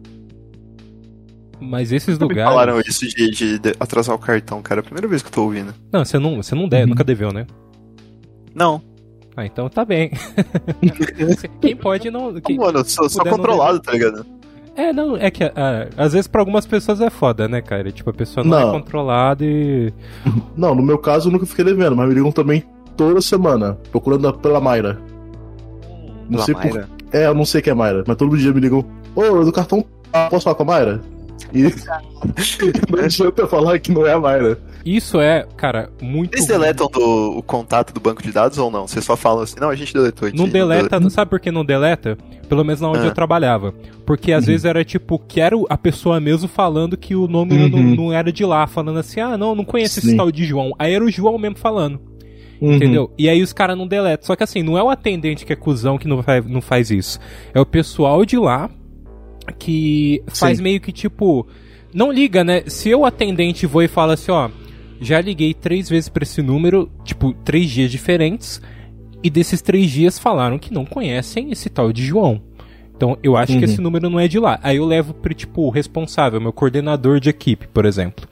Mas 1.59 1.91
esses 1.91 2.17
lugares... 2.19 2.43
falaram 2.49 2.79
isso 2.81 3.07
de, 3.07 3.31
de- 3.31 3.59
de 3.59 3.69
atrasar 3.79 4.15
o 4.15 4.19
cartão, 4.19 4.61
cara. 4.61 4.79
É 4.79 4.81
a 4.81 4.83
primeira 4.83 5.07
vez 5.07 5.21
que 5.21 5.27
eu 5.27 5.31
tô 5.33 5.43
ouvindo. 5.43 5.73
Não, 5.91 6.05
você 6.05 6.19
não, 6.19 6.37
você 6.41 6.53
não 6.55 6.67
deve, 6.67 6.83
Uhum. 6.83 6.89
nunca 6.89 7.03
deveu, 7.03 7.31
né? 7.31 7.45
Não. 8.53 8.81
Ah, 9.37 9.45
então 9.45 9.69
tá 9.69 9.85
bem. 9.85 10.11
Quem 11.61 11.75
pode 11.75 12.09
não... 12.09 12.33
Quem... 12.41 12.57
Mano, 12.57 12.79
eu 12.79 12.85
sou, 12.85 13.07
sou 13.07 13.19
puder 13.19 13.29
não 13.31 13.37
controlado, 13.37 13.79
tá 13.79 13.91
ligado? 13.91 14.25
É, 14.75 14.91
não, 14.91 15.15
é 15.15 15.29
que 15.31 15.43
ah, 15.43 15.87
às 15.95 16.13
vezes 16.13 16.27
pra 16.27 16.41
algumas 16.41 16.65
pessoas 16.65 16.99
é 17.01 17.09
foda, 17.09 17.47
né, 17.47 17.61
cara? 17.61 17.91
Tipo, 17.91 18.09
a 18.09 18.13
pessoa 18.13 18.43
não, 18.43 18.59
Não. 18.59 18.69
é 18.69 18.71
controlada 18.79 19.43
e. 19.45 19.91
Não, 20.57 20.75
no 20.75 20.83
meu 20.83 20.97
caso 20.99 21.29
eu 21.29 21.31
nunca 21.33 21.45
fiquei 21.47 21.63
devendo, 21.65 21.95
mas 21.95 22.07
me 22.07 22.13
ligam 22.13 22.31
também 22.31 22.63
toda 22.95 23.19
semana, 23.21 23.77
procurando 23.91 24.27
a- 24.27 24.33
pela 24.33 24.59
Mayra. 24.61 24.99
Não 26.29 26.43
Pela 26.43 26.43
sei 26.43 26.53
por. 26.55 26.87
É, 27.11 27.25
eu 27.27 27.33
não 27.33 27.45
sei 27.45 27.61
quem 27.61 27.71
é 27.71 27.73
Mayra, 27.75 28.03
mas 28.05 28.17
todo 28.17 28.37
dia 28.37 28.51
me 28.53 28.59
ligam. 28.59 28.85
Ô, 29.15 29.43
do 29.43 29.51
cartão, 29.51 29.83
posso 30.29 30.43
falar 30.43 30.55
com 30.55 30.63
a 30.63 30.65
Mayra? 30.65 31.01
E 31.53 31.63
não 32.91 33.03
adianta 33.03 33.41
eu 33.41 33.47
falar 33.47 33.79
que 33.79 33.91
não 33.91 34.05
é 34.05 34.13
a 34.13 34.19
Mayra. 34.19 34.59
Isso 34.95 35.19
é, 35.19 35.45
cara, 35.57 35.89
muito. 36.01 36.31
Vocês 36.37 36.47
ruim. 36.49 36.59
deletam 36.59 36.87
do, 36.87 37.37
o 37.37 37.43
contato 37.43 37.93
do 37.93 37.99
banco 37.99 38.23
de 38.23 38.31
dados 38.31 38.57
ou 38.57 38.71
não? 38.71 38.87
Vocês 38.87 39.03
só 39.03 39.17
falam 39.17 39.43
assim, 39.43 39.59
não, 39.59 39.69
a 39.69 39.75
gente 39.75 39.93
deletou. 39.93 40.29
gente 40.29 40.37
Não 40.37 40.47
deleta, 40.47 41.09
sabe 41.09 41.29
por 41.29 41.39
que 41.39 41.51
não 41.51 41.65
deleta? 41.65 42.17
Pelo 42.47 42.63
menos 42.63 42.79
na 42.79 42.87
onde 42.89 42.99
Ah. 42.99 43.05
eu 43.07 43.13
trabalhava. 43.13 43.73
Porque 44.05 44.31
às 44.31 44.43
Uhum. 44.45 44.47
vezes 44.51 44.65
era 44.65 44.85
tipo, 44.85 45.19
quero 45.19 45.65
a 45.69 45.77
pessoa 45.77 46.19
mesmo 46.19 46.47
falando 46.47 46.95
que 46.95 47.15
o 47.15 47.27
nome 47.27 47.53
Uhum. 47.55 47.69
não, 47.69 47.79
não 48.05 48.13
era 48.13 48.31
de 48.31 48.45
lá, 48.45 48.65
falando 48.67 48.99
assim, 48.99 49.19
ah, 49.19 49.37
não, 49.37 49.53
não 49.53 49.65
conheço 49.65 49.99
esse 49.99 50.11
Sim. 50.11 50.17
tal 50.17 50.31
de 50.31 50.45
João. 50.45 50.71
Aí 50.79 50.93
era 50.93 51.03
o 51.03 51.09
João 51.11 51.37
mesmo 51.37 51.57
falando, 51.57 51.99
Uhum. 52.61 52.75
entendeu? 52.75 53.11
E 53.17 53.27
aí 53.27 53.41
os 53.41 53.51
caras 53.51 53.77
não 53.77 53.85
deletam. 53.85 54.25
Só 54.25 54.35
que 54.35 54.43
assim, 54.43 54.63
não 54.63 54.77
é 54.77 54.83
o 54.83 54.89
atendente 54.89 55.45
que 55.45 55.51
é 55.51 55.55
cuzão 55.57 55.97
que 55.97 56.07
não, 56.07 56.21
vai, 56.21 56.39
não 56.39 56.61
faz 56.61 56.89
isso. 56.89 57.19
É 57.53 57.59
o 57.59 57.65
pessoal 57.65 58.23
de 58.23 58.37
lá 58.37 58.69
que 59.59 60.21
faz 60.27 60.57
Sim. 60.57 60.63
meio 60.63 60.79
que 60.79 60.91
tipo. 60.91 61.45
Não 61.93 62.11
liga, 62.11 62.43
né? 62.43 62.63
Se 62.67 62.89
eu 62.89 63.05
atendente 63.05 63.65
vou 63.65 63.81
e 63.81 63.87
falo 63.87 64.11
assim, 64.11 64.31
ó. 64.31 64.49
Já 64.99 65.21
liguei 65.21 65.53
três 65.53 65.87
vezes 65.89 66.09
pra 66.09 66.23
esse 66.23 66.41
número, 66.41 66.89
tipo, 67.03 67.33
três 67.43 67.69
dias 67.69 67.91
diferentes. 67.91 68.61
E 69.23 69.29
desses 69.29 69.61
três 69.61 69.89
dias 69.89 70.17
falaram 70.19 70.57
que 70.59 70.73
não 70.73 70.85
conhecem 70.85 71.51
esse 71.51 71.69
tal 71.69 71.91
de 71.91 72.05
João. 72.05 72.41
Então 72.95 73.17
eu 73.21 73.35
acho 73.37 73.53
Uhum. 73.53 73.59
que 73.59 73.65
esse 73.65 73.81
número 73.81 74.09
não 74.09 74.19
é 74.19 74.27
de 74.27 74.39
lá. 74.39 74.59
Aí 74.63 74.77
eu 74.77 74.85
levo 74.85 75.13
pro, 75.13 75.33
tipo, 75.33 75.63
o 75.63 75.69
responsável, 75.69 76.39
meu 76.41 76.53
coordenador 76.53 77.19
de 77.19 77.29
equipe, 77.29 77.67
por 77.67 77.85
exemplo. 77.85 78.27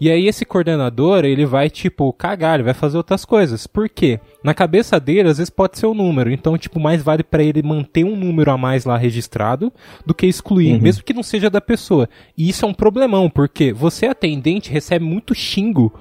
E 0.00 0.10
aí 0.10 0.26
esse 0.26 0.44
coordenador, 0.44 1.24
ele 1.24 1.44
vai, 1.44 1.68
tipo, 1.68 2.12
cagar, 2.12 2.54
ele 2.54 2.62
vai 2.62 2.74
fazer 2.74 2.96
outras 2.96 3.24
coisas. 3.24 3.66
Por 3.66 3.88
quê? 3.88 4.20
Na 4.42 4.54
cabeça 4.54 5.00
dele, 5.00 5.28
às 5.28 5.38
vezes 5.38 5.50
pode 5.50 5.78
ser 5.78 5.86
um 5.86 5.94
número. 5.94 6.30
Então, 6.30 6.56
tipo, 6.56 6.78
mais 6.78 7.02
vale 7.02 7.22
para 7.22 7.42
ele 7.42 7.62
manter 7.62 8.04
um 8.04 8.16
número 8.16 8.50
a 8.50 8.58
mais 8.58 8.84
lá 8.84 8.96
registrado 8.96 9.72
do 10.06 10.14
que 10.14 10.26
excluir, 10.26 10.74
uhum. 10.74 10.80
mesmo 10.80 11.02
que 11.02 11.14
não 11.14 11.22
seja 11.22 11.50
da 11.50 11.60
pessoa. 11.60 12.08
E 12.36 12.48
isso 12.48 12.64
é 12.64 12.68
um 12.68 12.74
problemão, 12.74 13.28
porque 13.28 13.72
você, 13.72 14.06
atendente, 14.06 14.70
recebe 14.70 15.04
muito 15.04 15.34
xingo 15.34 15.92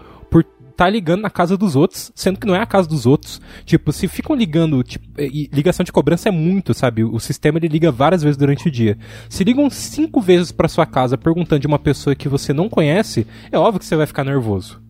tá 0.78 0.88
ligando 0.88 1.24
na 1.24 1.30
casa 1.30 1.58
dos 1.58 1.76
outros, 1.76 2.12
sendo 2.14 2.40
que 2.40 2.46
não 2.46 2.56
é 2.56 2.62
a 2.62 2.66
casa 2.66 2.88
dos 2.88 3.08
outros. 3.08 3.42
Tipo, 3.66 3.92
se 3.92 4.08
ficam 4.08 4.36
ligando, 4.36 4.84
tipo, 4.84 5.06
ligação 5.52 5.84
de 5.84 5.92
cobrança 5.92 6.30
é 6.30 6.32
muito, 6.32 6.72
sabe? 6.74 7.04
O 7.04 7.20
sistema 7.20 7.58
ele 7.58 7.68
liga 7.68 7.92
várias 7.92 8.22
vezes 8.22 8.38
durante 8.38 8.68
o 8.68 8.72
dia. 8.72 8.96
Se 9.28 9.44
ligam 9.44 9.70
cinco 9.72 10.22
vezes 10.22 10.52
para 10.52 10.68
sua 10.68 10.86
casa 10.86 11.18
perguntando 11.18 11.60
de 11.60 11.68
uma 11.68 11.80
pessoa 11.80 12.16
que 12.16 12.30
você 12.30 12.54
não 12.54 12.70
conhece, 12.70 13.26
é 13.52 13.58
óbvio 13.58 13.80
que 13.80 13.86
você 13.86 13.96
vai 13.96 14.06
ficar 14.06 14.24
nervoso 14.24 14.87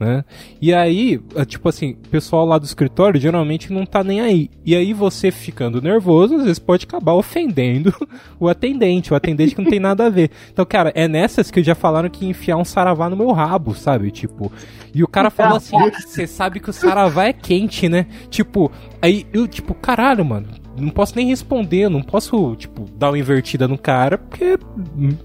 né? 0.00 0.24
E 0.62 0.72
aí, 0.72 1.20
é, 1.36 1.44
tipo 1.44 1.68
assim, 1.68 1.90
o 1.90 2.08
pessoal 2.08 2.46
lá 2.46 2.56
do 2.56 2.64
escritório 2.64 3.20
geralmente 3.20 3.70
não 3.70 3.84
tá 3.84 4.02
nem 4.02 4.22
aí. 4.22 4.48
E 4.64 4.74
aí 4.74 4.94
você 4.94 5.30
ficando 5.30 5.82
nervoso, 5.82 6.36
às 6.36 6.44
vezes 6.44 6.58
pode 6.58 6.86
acabar 6.86 7.12
ofendendo 7.12 7.94
o 8.40 8.48
atendente, 8.48 9.12
o 9.12 9.16
atendente 9.16 9.54
que 9.54 9.60
não 9.60 9.70
tem 9.70 9.78
nada 9.78 10.06
a 10.06 10.10
ver. 10.10 10.30
Então, 10.50 10.64
cara, 10.64 10.90
é 10.94 11.06
nessas 11.06 11.50
que 11.50 11.62
já 11.62 11.74
falaram 11.74 12.08
que 12.08 12.24
enfiar 12.24 12.56
um 12.56 12.64
saravá 12.64 13.10
no 13.10 13.16
meu 13.16 13.30
rabo, 13.30 13.74
sabe? 13.74 14.10
Tipo, 14.10 14.50
e 14.94 15.04
o 15.04 15.08
cara 15.08 15.28
falou 15.28 15.58
assim: 15.58 15.76
você 15.90 16.26
sabe 16.26 16.60
que 16.60 16.70
o 16.70 16.72
saravá 16.72 17.26
é 17.26 17.34
quente, 17.34 17.86
né? 17.86 18.06
Tipo, 18.30 18.72
aí 19.02 19.26
eu, 19.34 19.46
tipo, 19.46 19.74
caralho, 19.74 20.24
mano, 20.24 20.48
não 20.78 20.90
posso 20.90 21.16
nem 21.16 21.26
responder, 21.26 21.88
não 21.88 22.02
posso, 22.02 22.54
tipo, 22.56 22.86
dar 22.96 23.10
uma 23.10 23.18
invertida 23.18 23.66
no 23.66 23.76
cara, 23.76 24.16
porque 24.18 24.58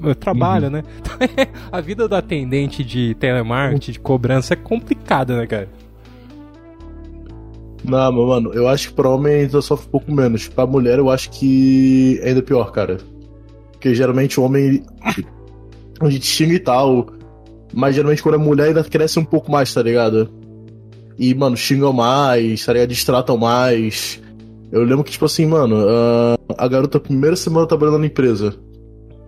eu 0.04 0.16
trabalho, 0.16 0.66
uhum. 0.66 0.72
né? 0.72 0.84
a 1.72 1.82
vida 1.82 2.08
do 2.08 2.16
atendente 2.16 2.84
de 2.84 3.16
telemarketing, 3.16 3.94
de 3.94 4.00
cobrança, 4.00 4.54
é 4.54 4.58
complicada, 4.58 5.38
né, 5.38 5.48
cara? 5.48 5.70
Não, 7.84 8.12
mas, 8.12 8.28
mano, 8.28 8.54
eu 8.54 8.68
acho 8.68 8.90
que 8.90 8.96
pra 8.96 9.10
homem 9.10 9.42
ainda 9.42 9.62
sofre 9.62 9.88
um 9.88 9.92
pouco 9.92 10.12
menos. 10.12 10.48
Pra 10.48 10.66
mulher, 10.66 10.98
eu 10.98 11.10
acho 11.10 11.30
que 11.30 12.20
é 12.24 12.30
ainda 12.30 12.42
pior, 12.42 12.72
cara. 12.72 12.98
Porque 13.72 13.94
geralmente 13.94 14.40
o 14.40 14.44
homem. 14.44 14.84
A 16.00 16.10
gente 16.10 16.26
xinga 16.26 16.56
e 16.56 16.60
tal. 16.60 17.08
Mas 17.74 17.96
geralmente 17.96 18.24
quando 18.24 18.36
é 18.36 18.38
mulher 18.38 18.68
ainda 18.68 18.84
cresce 18.84 19.20
um 19.20 19.26
pouco 19.26 19.52
mais, 19.52 19.72
tá 19.74 19.84
ligado? 19.84 20.32
E, 21.18 21.34
mano, 21.36 21.56
xingam 21.56 21.94
mais, 21.94 22.66
tá 22.66 22.74
ligado? 22.74 22.90
Distratam 22.90 23.38
mais. 23.38 24.20
Eu 24.76 24.84
lembro 24.84 25.06
que, 25.06 25.12
tipo 25.12 25.24
assim, 25.24 25.46
mano, 25.46 25.78
a 26.58 26.68
garota, 26.68 27.00
primeira 27.00 27.38
semana 27.38 27.66
trabalhando 27.66 28.00
na 28.00 28.08
empresa. 28.08 28.54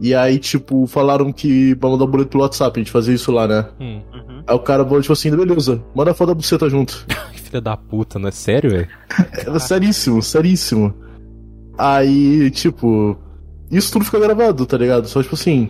E 0.01 0.13
aí, 0.13 0.37
tipo, 0.37 0.85
falaram 0.87 1.31
que 1.31 1.73
pra 1.77 1.89
mandar 1.89 2.03
o 2.03 2.07
boleto 2.07 2.31
pelo 2.31 2.43
WhatsApp, 2.43 2.77
a 2.77 2.83
gente 2.83 2.91
fazia 2.91 3.15
isso 3.15 3.31
lá, 3.31 3.47
né? 3.47 3.65
Hum. 3.79 4.01
Uhum. 4.13 4.43
Aí 4.45 4.55
o 4.55 4.59
cara 4.59 4.83
falou, 4.83 5.01
tipo 5.01 5.13
assim, 5.13 5.33
beleza, 5.33 5.81
manda 5.95 6.11
a 6.11 6.13
foto 6.13 6.27
da 6.27 6.33
buceta 6.33 6.69
junto. 6.69 7.05
Filha 7.33 7.61
da 7.61 7.77
puta, 7.77 8.19
não 8.19 8.27
é 8.27 8.31
sério, 8.31 8.71
velho? 8.71 8.89
Era 9.31 9.57
seríssimo, 9.57 10.21
seríssimo. 10.21 10.93
Aí, 11.77 12.51
tipo, 12.51 13.17
isso 13.71 13.89
tudo 13.93 14.03
fica 14.03 14.19
gravado, 14.19 14.65
tá 14.65 14.77
ligado? 14.77 15.07
Só, 15.07 15.23
tipo 15.23 15.35
assim, 15.35 15.69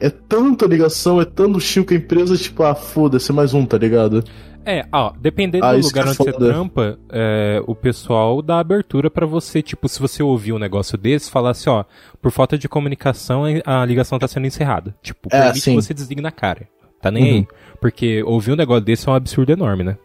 é 0.00 0.10
tanta 0.10 0.66
ligação, 0.66 1.20
é 1.20 1.24
tanto 1.24 1.60
chico 1.60 1.86
que 1.86 1.94
a 1.94 1.96
empresa, 1.98 2.36
tipo, 2.36 2.64
ah, 2.64 2.74
foda-se, 2.74 3.32
mais 3.32 3.54
um, 3.54 3.64
tá 3.64 3.78
ligado? 3.78 4.24
É, 4.64 4.86
ó, 4.92 5.12
dependendo 5.20 5.64
ah, 5.64 5.74
do 5.74 5.82
lugar 5.82 6.06
é 6.06 6.08
onde 6.08 6.16
foda. 6.16 6.32
você 6.32 6.38
trampa, 6.38 6.98
é, 7.10 7.62
o 7.66 7.74
pessoal 7.74 8.40
dá 8.40 8.58
abertura 8.58 9.10
para 9.10 9.26
você, 9.26 9.62
tipo, 9.62 9.88
se 9.88 10.00
você 10.00 10.22
ouvir 10.22 10.52
um 10.52 10.58
negócio 10.58 10.96
desse, 10.96 11.30
falar 11.30 11.50
assim, 11.50 11.70
ó, 11.70 11.84
por 12.20 12.30
falta 12.30 12.56
de 12.56 12.68
comunicação, 12.68 13.44
a 13.64 13.84
ligação 13.84 14.18
tá 14.18 14.28
sendo 14.28 14.46
encerrada. 14.46 14.94
Tipo, 15.02 15.28
é, 15.32 15.42
permite 15.42 15.70
que 15.70 15.74
você 15.74 15.94
desligue 15.94 16.20
na 16.20 16.30
cara. 16.30 16.68
Tá 17.00 17.10
nem 17.10 17.24
uhum. 17.24 17.38
aí. 17.38 17.48
Porque 17.80 18.22
ouvir 18.22 18.52
um 18.52 18.56
negócio 18.56 18.84
desse 18.84 19.08
é 19.08 19.12
um 19.12 19.14
absurdo 19.14 19.50
enorme, 19.50 19.82
né? 19.82 19.98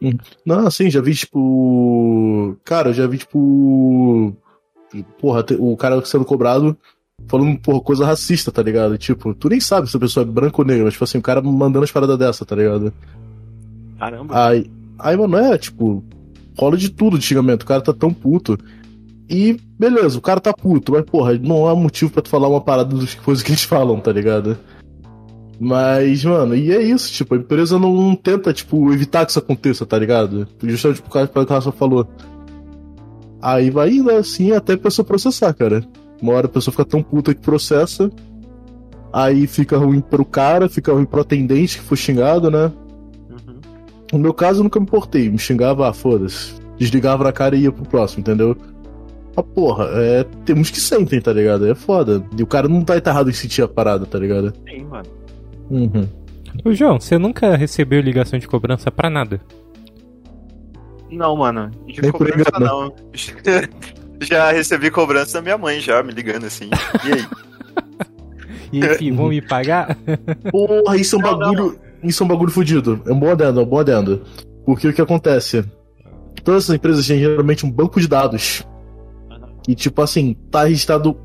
Uhum. 0.00 0.16
Não, 0.46 0.66
assim, 0.66 0.88
já 0.88 1.00
vi, 1.00 1.14
tipo. 1.14 2.56
Cara, 2.64 2.90
eu 2.90 2.94
já 2.94 3.06
vi, 3.06 3.18
tipo. 3.18 4.36
Porra, 5.20 5.44
o 5.58 5.76
cara 5.76 6.04
sendo 6.04 6.24
cobrado 6.24 6.78
falando, 7.28 7.58
porra, 7.58 7.80
coisa 7.80 8.06
racista, 8.06 8.52
tá 8.52 8.62
ligado? 8.62 8.96
Tipo, 8.98 9.34
tu 9.34 9.48
nem 9.48 9.60
sabe 9.60 9.88
se 9.88 9.96
a 9.96 10.00
pessoa 10.00 10.24
é 10.24 10.28
branca 10.28 10.60
ou 10.60 10.64
negra, 10.64 10.84
mas, 10.84 10.94
tipo 10.94 11.04
assim, 11.04 11.18
o 11.18 11.22
cara 11.22 11.40
mandando 11.42 11.84
as 11.84 11.92
paradas 11.92 12.18
dessa, 12.18 12.44
tá 12.44 12.56
ligado? 12.56 12.92
Caramba. 13.98 14.48
Aí, 14.48 14.70
aí, 14.98 15.16
mano, 15.16 15.36
é, 15.36 15.58
tipo, 15.58 16.04
rola 16.58 16.76
de 16.76 16.90
tudo 16.90 17.18
de 17.18 17.24
xingamento. 17.24 17.62
O 17.62 17.66
cara 17.66 17.80
tá 17.80 17.92
tão 17.92 18.12
puto. 18.12 18.58
E, 19.28 19.58
beleza, 19.78 20.18
o 20.18 20.22
cara 20.22 20.40
tá 20.40 20.52
puto, 20.52 20.92
mas, 20.92 21.04
porra, 21.04 21.34
não 21.38 21.66
há 21.66 21.74
motivo 21.74 22.10
para 22.10 22.22
tu 22.22 22.28
falar 22.28 22.48
uma 22.48 22.60
parada 22.60 22.94
das 22.96 23.14
coisas 23.16 23.42
que 23.42 23.50
eles 23.50 23.64
falam, 23.64 23.98
tá 23.98 24.12
ligado? 24.12 24.58
Mas, 25.58 26.24
mano, 26.24 26.54
e 26.54 26.72
é 26.72 26.82
isso, 26.82 27.12
tipo, 27.12 27.34
a 27.34 27.38
empresa 27.38 27.78
não 27.78 28.14
tenta, 28.14 28.52
tipo, 28.52 28.92
evitar 28.92 29.24
que 29.24 29.30
isso 29.30 29.38
aconteça, 29.38 29.86
tá 29.86 29.98
ligado? 29.98 30.46
Justamente 30.62 31.00
por 31.00 31.10
causa 31.10 31.28
do 31.28 31.32
que 31.32 31.52
a 31.52 31.54
Rafa 31.54 31.72
falou. 31.72 32.06
Aí 33.40 33.70
vai 33.70 33.90
indo 33.90 34.10
assim 34.10 34.52
até 34.52 34.72
a 34.72 34.78
pessoa 34.78 35.06
processar, 35.06 35.52
cara. 35.54 35.84
Uma 36.20 36.32
hora 36.32 36.46
a 36.46 36.50
pessoa 36.50 36.72
fica 36.72 36.84
tão 36.84 37.02
puta 37.02 37.34
que 37.34 37.40
processa. 37.40 38.10
Aí 39.12 39.46
fica 39.46 39.76
ruim 39.76 40.00
pro 40.00 40.24
cara, 40.24 40.68
fica 40.68 40.92
ruim 40.92 41.04
pro 41.04 41.20
atendente 41.20 41.78
que 41.78 41.84
foi 41.84 41.96
xingado, 41.96 42.50
né? 42.50 42.72
No 44.14 44.20
meu 44.20 44.32
caso, 44.32 44.60
eu 44.60 44.64
nunca 44.64 44.78
me 44.78 44.86
importei. 44.86 45.28
Me 45.28 45.38
xingava, 45.38 45.88
ah, 45.88 45.92
foda-se. 45.92 46.54
Desligava 46.78 47.24
na 47.24 47.32
cara 47.32 47.56
e 47.56 47.62
ia 47.62 47.72
pro 47.72 47.84
próximo, 47.84 48.20
entendeu? 48.20 48.56
Ah, 49.36 49.42
porra, 49.42 49.86
é, 49.94 50.24
temos 50.44 50.70
que 50.70 50.80
sentem, 50.80 51.20
tá 51.20 51.32
ligado? 51.32 51.68
É 51.68 51.74
foda. 51.74 52.24
E 52.38 52.42
o 52.42 52.46
cara 52.46 52.68
não 52.68 52.82
tá 52.84 52.96
errado 52.96 53.28
em 53.28 53.32
sentir 53.32 53.62
a 53.62 53.68
parada, 53.68 54.06
tá 54.06 54.16
ligado? 54.16 54.54
Sim, 54.68 54.84
mano. 54.84 55.08
Uhum. 55.68 56.08
Ô, 56.64 56.72
João, 56.72 57.00
você 57.00 57.18
nunca 57.18 57.56
recebeu 57.56 58.00
ligação 58.00 58.38
de 58.38 58.46
cobrança 58.46 58.88
pra 58.90 59.10
nada? 59.10 59.40
Não, 61.10 61.36
mano. 61.36 61.70
De 61.86 62.00
Nem 62.00 62.12
cobrança 62.12 62.52
não. 62.60 62.94
já 64.22 64.52
recebi 64.52 64.92
cobrança 64.92 65.34
da 65.34 65.42
minha 65.42 65.58
mãe 65.58 65.80
já, 65.80 66.00
me 66.04 66.12
ligando 66.12 66.44
assim. 66.44 66.70
E 67.04 67.12
aí? 67.12 67.26
e 68.72 68.78
enfim, 68.78 69.12
vão 69.12 69.28
me 69.28 69.42
pagar? 69.42 69.96
Porra, 70.52 70.96
isso 70.96 71.16
é 71.16 71.18
um 71.18 71.22
bagulho 71.22 71.83
isso 72.04 72.22
é 72.22 72.26
um 72.26 72.28
bagulho 72.28 72.50
fodido. 72.50 73.00
É 73.06 73.12
um 73.12 73.18
bom 73.18 73.30
adendo, 73.30 73.60
é 73.60 73.62
um 73.62 73.66
bom 73.66 73.78
adendo. 73.78 74.22
Porque 74.64 74.88
o 74.88 74.92
que 74.92 75.02
acontece? 75.02 75.64
Todas 76.42 76.64
essas 76.64 76.76
empresas 76.76 77.06
têm 77.06 77.18
geralmente 77.18 77.64
um 77.64 77.70
banco 77.70 78.00
de 78.00 78.08
dados. 78.08 78.64
E, 79.66 79.74
tipo 79.74 80.02
assim, 80.02 80.36
tá 80.50 80.64
registrado 80.64 81.16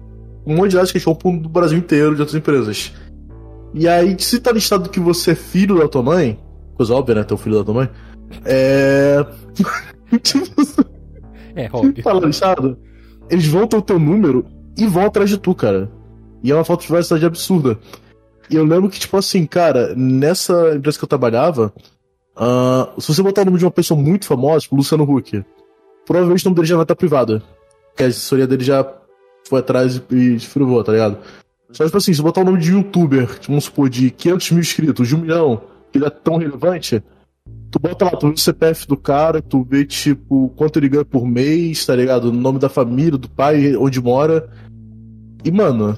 um 0.46 0.56
monte 0.56 0.72
de 0.72 0.76
dados 0.78 0.92
que 0.92 0.98
eles 0.98 1.06
compram 1.06 1.38
do 1.38 1.50
Brasil 1.50 1.78
inteiro, 1.78 2.16
de 2.16 2.22
outras 2.22 2.38
empresas. 2.38 2.94
E 3.74 3.88
aí, 3.88 4.16
se 4.20 4.40
tá 4.40 4.52
listado 4.52 4.90
que 4.90 5.00
você 5.00 5.32
é 5.32 5.36
filho 5.36 5.78
da 5.78 5.88
tua 5.88 6.02
mãe, 6.02 6.40
coisa 6.76 6.94
óbvia, 6.94 7.16
né? 7.16 7.24
Teu 7.24 7.38
filho 7.38 7.58
da 7.58 7.64
tua 7.64 7.74
mãe. 7.74 7.90
É. 8.46 9.26
é 11.56 11.70
óbvio. 11.72 12.04
Tá 12.04 12.14
listado, 12.14 12.78
eles 13.30 13.48
vão 13.48 13.68
ter 13.68 13.78
o 13.78 13.82
teu 13.82 14.00
número 14.00 14.46
e 14.78 14.88
vão 14.88 15.06
atrás 15.06 15.30
de 15.30 15.38
tu, 15.38 15.54
cara. 15.54 15.92
E 16.44 16.52
é 16.52 16.56
uma 16.56 16.64
falta 16.64 16.82
de 16.82 16.88
privacidade 16.88 17.26
absurda. 17.26 17.78
Eu 18.50 18.64
lembro 18.66 18.90
que, 18.90 19.00
tipo 19.00 19.16
assim, 19.18 19.46
cara, 19.46 19.94
nessa 19.96 20.76
empresa 20.76 20.98
que 20.98 21.04
eu 21.04 21.10
trabalhava, 21.10 21.74
uh, 22.36 23.00
se 23.00 23.08
você 23.14 23.22
botar 23.22 23.44
o 23.44 23.46
nome 23.46 23.58
de 23.60 23.66
uma 23.66 23.72
pessoa 23.72 24.00
muito 24.00 24.26
famosa, 24.26 24.62
tipo 24.62 24.76
Luciano 24.76 25.04
Huck, 25.04 25.44
provavelmente 26.06 26.46
o 26.46 26.50
nome 26.50 26.56
dele 26.56 26.68
já 26.68 26.76
vai 26.76 26.84
estar 26.84 26.96
privado. 26.96 27.42
Porque 27.90 28.04
a 28.04 28.08
assessoria 28.08 28.48
dele 28.48 28.64
já 28.64 28.86
foi 29.48 29.60
atrás 29.60 30.02
e 30.12 30.36
esfrevou, 30.36 30.84
tá 30.84 30.92
ligado? 30.92 31.18
Só 31.72 31.86
tipo 31.86 31.98
assim, 31.98 32.14
se 32.14 32.22
botar 32.22 32.42
o 32.42 32.46
nome 32.46 32.60
de 32.60 32.72
youtuber, 32.72 33.30
vamos 33.48 33.66
supor, 33.66 33.90
de 33.90 34.10
500 34.10 34.52
mil 34.52 34.62
inscritos, 34.62 35.08
de 35.08 35.16
um 35.16 35.20
milhão, 35.20 35.62
que 35.92 36.00
ele 36.00 36.06
é 36.06 36.10
tão 36.10 36.38
relevante, 36.38 37.04
tu 37.70 37.80
bota 37.80 38.06
lá, 38.06 38.12
tu 38.12 38.28
vê 38.28 38.34
o 38.34 38.38
CPF 38.38 38.88
do 38.88 38.98
cara, 38.98 39.42
tu 39.42 39.64
vê, 39.64 39.86
tipo, 39.86 40.50
quanto 40.56 40.80
ele 40.80 40.90
ganha 40.90 41.06
por 41.06 41.28
mês, 41.28 41.86
tá 41.86 41.96
ligado? 41.96 42.26
O 42.26 42.32
nome 42.32 42.58
da 42.58 42.70
família, 42.70 43.18
do 43.18 43.30
pai, 43.30 43.76
onde 43.76 44.02
mora. 44.02 44.50
E, 45.44 45.52
mano, 45.52 45.98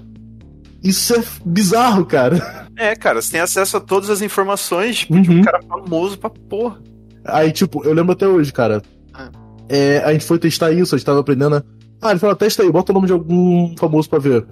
isso 0.84 1.14
é 1.16 1.24
bizarro, 1.46 2.06
cara. 2.06 2.68
É, 2.76 2.96
cara, 2.96 3.22
você 3.22 3.32
tem 3.32 3.42
acesso 3.42 3.78
a 3.78 3.80
todas 3.80 4.10
as 4.10 4.22
informações 4.22 5.00
tipo, 5.00 5.14
uhum. 5.14 5.22
de 5.22 5.30
um 5.30 5.36
uhum. 5.36 5.42
cara 5.44 5.62
famoso 5.62 6.18
pra 6.18 6.30
porra. 6.30 6.80
Aí, 7.24 7.52
tipo, 7.52 7.84
eu 7.86 7.94
lembro 7.94 8.14
até 8.14 8.28
hoje, 8.28 8.52
cara. 8.52 8.82
Ah. 9.14 9.30
É, 9.70 10.00
a 10.00 10.12
gente 10.12 10.26
foi 10.26 10.40
testar 10.40 10.72
isso, 10.72 10.96
a 10.96 10.98
gente 10.98 11.06
tava 11.06 11.20
aprendendo. 11.20 11.56
A... 11.58 11.64
Ah, 12.02 12.12
ele 12.12 12.20
falou, 12.20 12.36
testa 12.36 12.64
aí, 12.64 12.72
bota 12.72 12.92
o 12.92 12.96
nome 12.96 13.08
de 13.08 13.14
algum 13.14 13.76
famoso 13.78 14.10
pra 14.10 14.18
ver. 14.18 14.46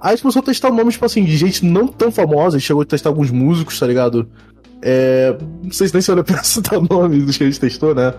Aí 0.00 0.08
a 0.08 0.10
gente 0.10 0.22
começou 0.22 0.40
a 0.40 0.44
testar 0.44 0.70
nomes, 0.70 0.94
tipo 0.94 1.06
assim, 1.06 1.24
de 1.24 1.36
gente 1.36 1.64
não 1.64 1.86
tão 1.86 2.10
famosa, 2.10 2.56
a 2.56 2.58
gente 2.58 2.66
chegou 2.66 2.82
a 2.82 2.86
testar 2.86 3.10
alguns 3.10 3.30
músicos, 3.30 3.78
tá 3.78 3.86
ligado? 3.86 4.28
É. 4.82 5.36
Não 5.62 5.70
sei 5.70 5.88
se 5.88 5.94
nem 5.94 6.02
se 6.02 6.10
olha 6.10 6.24
pra 6.24 6.42
citar 6.44 6.80
nomes 6.80 7.24
dos 7.24 7.36
que 7.36 7.44
a 7.44 7.46
gente 7.46 7.60
testou, 7.60 7.94
né? 7.94 8.12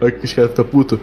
Olha 0.00 0.10
que 0.10 0.24
os 0.24 0.32
caras 0.32 0.50
ficam 0.50 0.64
puto. 0.64 1.00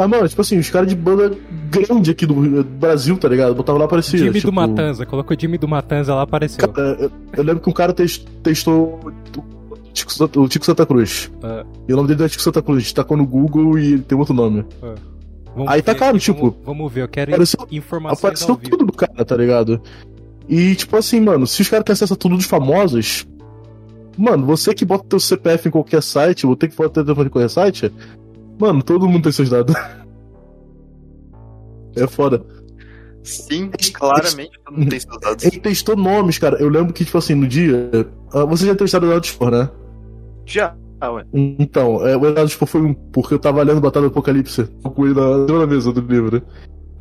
Mas, 0.00 0.08
mano, 0.08 0.26
tipo 0.26 0.40
assim, 0.40 0.58
os 0.58 0.70
caras 0.70 0.88
de 0.88 0.96
banda 0.96 1.30
grande 1.70 2.10
aqui 2.10 2.24
do 2.24 2.64
Brasil, 2.64 3.18
tá 3.18 3.28
ligado? 3.28 3.54
Botava 3.54 3.78
lá, 3.78 3.84
aparecia. 3.84 4.18
Jimmy 4.18 4.32
tipo... 4.32 4.46
do 4.46 4.52
Matanza, 4.54 5.04
colocou 5.04 5.36
Jimmy 5.38 5.58
do 5.58 5.68
Matanza 5.68 6.14
lá, 6.14 6.22
apareceu. 6.22 6.66
Cara, 6.66 6.96
eu, 6.98 7.12
eu, 7.36 7.44
lembro 7.44 7.62
que 7.62 7.68
um 7.68 7.72
cara 7.72 7.92
testou 7.92 8.98
o 9.36 10.48
Tico, 10.48 10.64
Santa 10.64 10.86
Cruz. 10.86 11.30
É. 11.42 11.64
E 11.86 11.92
o 11.92 11.96
nome 11.96 12.08
dele 12.08 12.24
é 12.24 12.28
Tico 12.30 12.42
Santa 12.42 12.62
Cruz, 12.62 12.90
tacou 12.94 13.14
no 13.14 13.26
Google 13.26 13.78
e 13.78 13.98
tem 13.98 14.16
outro 14.16 14.32
nome. 14.32 14.64
É. 14.82 14.94
Aí 15.66 15.82
tá 15.82 15.94
caro, 15.94 16.18
tipo. 16.18 16.50
Vamos, 16.50 16.56
vamos, 16.64 16.92
ver, 16.92 17.02
eu 17.02 17.08
quero 17.08 17.32
apareceu, 17.32 17.68
informações. 17.70 18.18
Apareceu 18.18 18.56
tudo 18.56 18.86
do 18.86 18.92
cara, 18.94 19.22
tá 19.22 19.36
ligado? 19.36 19.82
E, 20.48 20.74
tipo 20.76 20.96
assim, 20.96 21.20
mano, 21.20 21.46
se 21.46 21.60
os 21.60 21.68
caras 21.68 21.84
têm 21.84 21.92
acesso 21.92 22.14
a 22.14 22.16
tudo 22.16 22.36
dos 22.36 22.46
famosos, 22.46 23.26
mano, 24.16 24.46
você 24.46 24.72
que 24.72 24.86
bota 24.86 25.04
teu 25.06 25.20
CPF 25.20 25.68
em 25.68 25.70
qualquer 25.70 26.02
site, 26.02 26.46
ou 26.46 26.56
tem 26.56 26.70
que 26.70 26.76
botar 26.76 26.90
teu 26.90 27.04
telefone 27.04 27.26
em 27.26 27.30
qualquer 27.30 27.50
site, 27.50 27.92
mano, 28.60 28.82
todo 28.82 29.08
mundo 29.08 29.24
tem 29.24 29.32
seus 29.32 29.48
dados. 29.50 29.74
É 31.96 32.06
foda. 32.06 32.44
Sim, 33.22 33.70
claramente 33.92 34.58
todo 34.64 34.78
mundo 34.78 34.90
tem 34.90 35.00
seus 35.00 35.18
dados. 35.18 35.44
Ele 35.44 35.58
testou 35.60 35.96
nomes, 35.96 36.38
cara. 36.38 36.56
Eu 36.60 36.68
lembro 36.68 36.92
que, 36.92 37.04
tipo 37.04 37.18
assim, 37.18 37.34
no 37.34 37.48
dia. 37.48 37.90
ah, 38.32 38.44
Você 38.44 38.66
já 38.66 38.74
testou 38.74 39.00
o 39.00 39.04
Eduardo 39.04 39.26
Spor, 39.26 39.50
né? 39.50 39.68
Já, 40.46 40.74
ah, 41.00 41.12
ué. 41.12 41.24
Então, 41.32 42.06
é, 42.06 42.16
o 42.16 42.26
Eduardo 42.26 42.50
Spor 42.50 42.68
foi 42.68 42.82
um. 42.82 42.94
Porque 42.94 43.34
eu 43.34 43.38
tava 43.38 43.62
lendo 43.62 43.80
Batalha 43.80 44.06
do 44.06 44.10
Apocalipse 44.10 44.64
com 44.82 45.06
ele 45.06 45.14
na, 45.14 45.38
na 45.38 45.66
mesa 45.66 45.92
do 45.92 46.00
livro. 46.00 46.42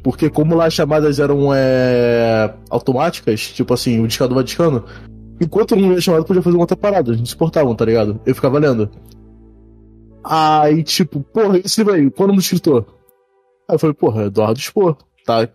Porque 0.03 0.29
como 0.29 0.55
lá 0.55 0.65
as 0.65 0.73
chamadas 0.73 1.19
eram 1.19 1.53
é, 1.53 2.53
automáticas, 2.69 3.41
tipo 3.51 3.73
assim, 3.73 4.01
o 4.01 4.07
discador 4.07 4.35
vai 4.35 4.43
discando, 4.45 4.85
enquanto 5.41 5.75
não 5.75 5.91
ia 5.91 5.99
chamado, 5.99 6.23
podia 6.23 6.41
fazer 6.41 6.55
uma 6.55 6.63
outra 6.63 6.77
parada, 6.77 7.15
não 7.15 7.25
se 7.25 7.35
importavam, 7.35 7.75
tá 7.75 7.83
ligado? 7.83 8.19
Eu 8.25 8.33
ficava 8.33 8.59
lendo. 8.59 8.89
Aí, 10.23 10.83
tipo, 10.83 11.21
porra, 11.21 11.59
esse 11.59 11.79
livro 11.79 11.93
aí, 11.93 12.09
qual 12.11 12.23
é 12.23 12.25
o 12.25 12.27
nome 12.27 12.39
do 12.39 12.43
escritor? 12.43 12.85
Aí 13.69 13.75
eu 13.75 13.79
falei, 13.79 13.93
porra, 13.93 14.25
Eduardo 14.25 14.59
Spor, 14.59 14.97
tá? 15.25 15.47